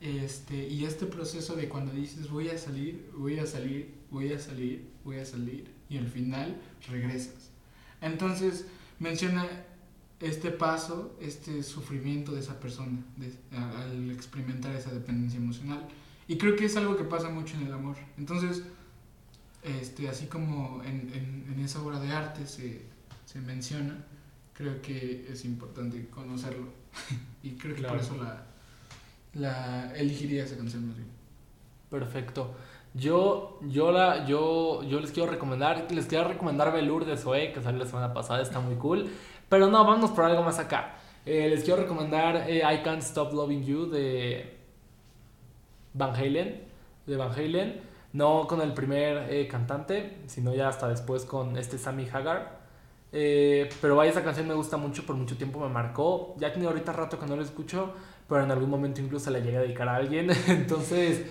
este, 0.01 0.69
y 0.69 0.85
este 0.85 1.07
proceso 1.07 1.57
de 1.57 1.69
cuando 1.69 1.93
dices 1.93 2.29
voy 2.29 2.51
a 2.51 2.59
salir, 2.59 3.11
voy 3.17 3.39
a 3.39 3.47
salir, 3.47 3.95
voy 4.11 4.33
a 4.33 4.39
salir, 4.39 4.87
voy 5.03 5.19
a 5.19 5.25
salir, 5.25 5.71
y 5.89 5.97
al 5.97 6.09
final 6.09 6.57
regresas. 6.91 7.51
Entonces 8.03 8.67
menciona 8.99 9.47
este 10.21 10.51
paso, 10.51 11.15
este 11.21 11.63
sufrimiento 11.63 12.33
de 12.33 12.41
esa 12.41 12.59
persona 12.59 12.99
al 13.53 14.11
experimentar 14.11 14.75
esa 14.75 14.91
dependencia 14.91 15.39
emocional. 15.39 15.87
Y 16.29 16.39
creo 16.39 16.57
que 16.57 16.65
es 16.65 16.77
algo 16.77 16.97
que 16.97 17.05
pasa 17.05 17.29
mucho 17.29 17.57
en 17.57 17.67
el 17.67 17.73
amor. 17.73 17.97
Entonces, 18.19 18.63
este, 19.63 20.09
así 20.09 20.27
como 20.27 20.83
en, 20.85 21.11
en, 21.13 21.53
en 21.53 21.61
esa 21.65 21.83
obra 21.83 22.01
de 22.01 22.13
arte 22.13 22.47
se, 22.47 22.83
se, 23.25 23.41
menciona, 23.41 24.05
creo 24.53 24.81
que 24.81 25.27
es 25.31 25.45
importante 25.45 26.09
conocerlo. 26.09 26.69
y 27.43 27.51
creo 27.53 27.77
que 27.77 27.83
por 27.83 27.99
eso 27.99 28.17
la, 28.17 28.47
la 29.35 29.95
elegiría 29.97 30.45
esa 30.45 30.57
canción 30.57 30.87
más 30.87 30.97
bien. 30.97 31.09
Perfecto. 31.91 32.55
Yo, 32.95 33.61
yo, 33.63 33.93
la, 33.93 34.27
yo, 34.27 34.83
yo 34.85 35.01
les 35.01 35.11
quiero 35.11 35.31
recomendar, 35.31 35.87
les 35.93 36.07
quiero 36.07 36.29
recomendar 36.29 36.73
Velour 36.73 37.05
de 37.05 37.19
Zoe, 37.19 37.53
que 37.53 37.61
salió 37.61 37.81
la 37.81 37.87
semana 37.87 38.15
pasada, 38.15 38.41
está 38.41 38.61
muy 38.61 38.77
cool. 38.77 39.11
Pero 39.49 39.69
no, 39.69 39.85
vamos 39.85 40.11
por 40.11 40.25
algo 40.25 40.43
más 40.43 40.59
acá. 40.59 40.97
Eh, 41.25 41.49
les 41.49 41.65
quiero 41.65 41.83
recomendar 41.83 42.49
eh, 42.49 42.59
I 42.59 42.83
Can't 42.83 43.03
Stop 43.03 43.33
Loving 43.33 43.65
You 43.65 43.87
de 43.87 44.59
Van 45.95 46.15
Halen. 46.15 46.63
De 47.07 47.17
Van 47.17 47.33
Halen. 47.33 47.81
No 48.13 48.47
con 48.47 48.61
el 48.61 48.73
primer 48.73 49.33
eh, 49.33 49.47
cantante, 49.47 50.19
sino 50.27 50.55
ya 50.55 50.69
hasta 50.69 50.89
después 50.89 51.25
con 51.25 51.57
este 51.59 51.79
Sammy 51.79 52.09
Hagar. 52.13 52.61
pero 53.11 53.97
vaya, 53.97 54.11
esa 54.11 54.25
canción 54.25 54.49
me 54.49 54.55
gusta 54.55 54.77
mucho, 54.77 55.05
por 55.05 55.17
mucho 55.17 55.37
tiempo 55.37 55.61
me 55.61 55.69
marcó. 55.69 56.35
Ya 56.39 56.53
tiene 56.53 56.67
ahorita 56.67 56.93
rato 56.93 57.19
que 57.19 57.27
no 57.27 57.37
la 57.37 57.43
escucho, 57.43 57.93
pero 58.29 58.43
en 58.43 58.51
algún 58.51 58.71
momento 58.71 59.01
incluso 59.01 59.31
la 59.31 59.39
llegué 59.39 59.59
a 59.59 59.61
dedicar 59.61 59.89
a 59.89 59.97
alguien. 59.97 60.31
Entonces, 60.49 61.27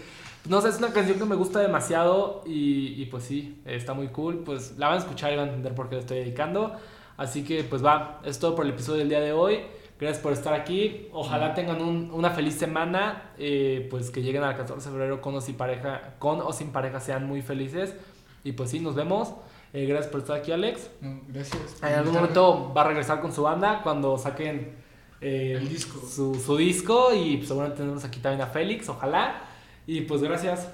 no 0.47 0.61
sé, 0.61 0.69
es 0.69 0.77
una 0.77 0.93
canción 0.93 1.17
que 1.17 1.25
me 1.25 1.35
gusta 1.35 1.59
demasiado 1.59 2.43
y, 2.45 3.01
y, 3.01 3.05
pues 3.07 3.23
sí, 3.23 3.61
está 3.65 3.93
muy 3.93 4.09
cool. 4.09 4.43
Pues 4.43 4.77
la 4.77 4.87
van 4.87 4.97
a 4.97 4.99
escuchar 4.99 5.33
y 5.33 5.37
van 5.37 5.45
a 5.45 5.49
entender 5.49 5.73
por 5.73 5.89
qué 5.89 5.95
la 5.95 6.01
estoy 6.01 6.17
dedicando. 6.19 6.75
Así 7.17 7.43
que 7.43 7.63
pues 7.63 7.83
va, 7.83 8.21
es 8.23 8.39
todo 8.39 8.55
por 8.55 8.65
el 8.65 8.71
episodio 8.71 8.99
del 8.99 9.09
día 9.09 9.21
de 9.21 9.31
hoy. 9.31 9.59
Gracias 9.99 10.21
por 10.21 10.33
estar 10.33 10.53
aquí. 10.53 11.07
Ojalá 11.13 11.53
tengan 11.53 11.81
una 11.81 12.29
feliz 12.31 12.55
semana. 12.55 13.31
Eh, 13.37 13.87
pues 13.89 14.11
que 14.11 14.21
lleguen 14.21 14.43
al 14.43 14.57
14 14.57 14.89
de 14.89 14.91
febrero 14.91 15.21
con 15.21 15.35
o 15.35 15.41
sin 15.41 15.55
pareja, 15.55 16.15
con 16.19 16.41
o 16.41 16.51
sin 16.51 16.71
pareja 16.71 16.99
sean 16.99 17.25
muy 17.25 17.41
felices. 17.41 17.95
Y 18.43 18.51
pues 18.51 18.71
sí, 18.71 18.79
nos 18.79 18.95
vemos. 18.95 19.33
Eh, 19.73 19.85
gracias 19.85 20.11
por 20.11 20.21
estar 20.21 20.37
aquí, 20.37 20.51
Alex. 20.51 20.89
gracias. 21.29 21.81
En 21.81 21.93
algún 21.93 22.13
momento 22.13 22.73
va 22.75 22.81
a 22.81 22.87
regresar 22.87 23.21
con 23.21 23.33
su 23.33 23.43
banda 23.43 23.81
cuando 23.83 24.17
saquen 24.17 24.75
eh, 25.21 25.57
el 25.57 25.69
disco. 25.69 26.05
Su, 26.05 26.35
su, 26.35 26.57
disco. 26.57 27.13
Y 27.13 27.37
pues, 27.37 27.47
seguramente 27.47 27.81
tenemos 27.81 28.03
aquí 28.03 28.19
también 28.19 28.41
a 28.41 28.47
Félix, 28.47 28.89
ojalá. 28.89 29.41
Y 29.87 30.01
pues 30.01 30.21
gracias. 30.21 30.69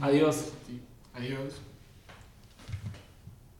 Adiós. 0.00 0.52
Adiós. 1.14 1.60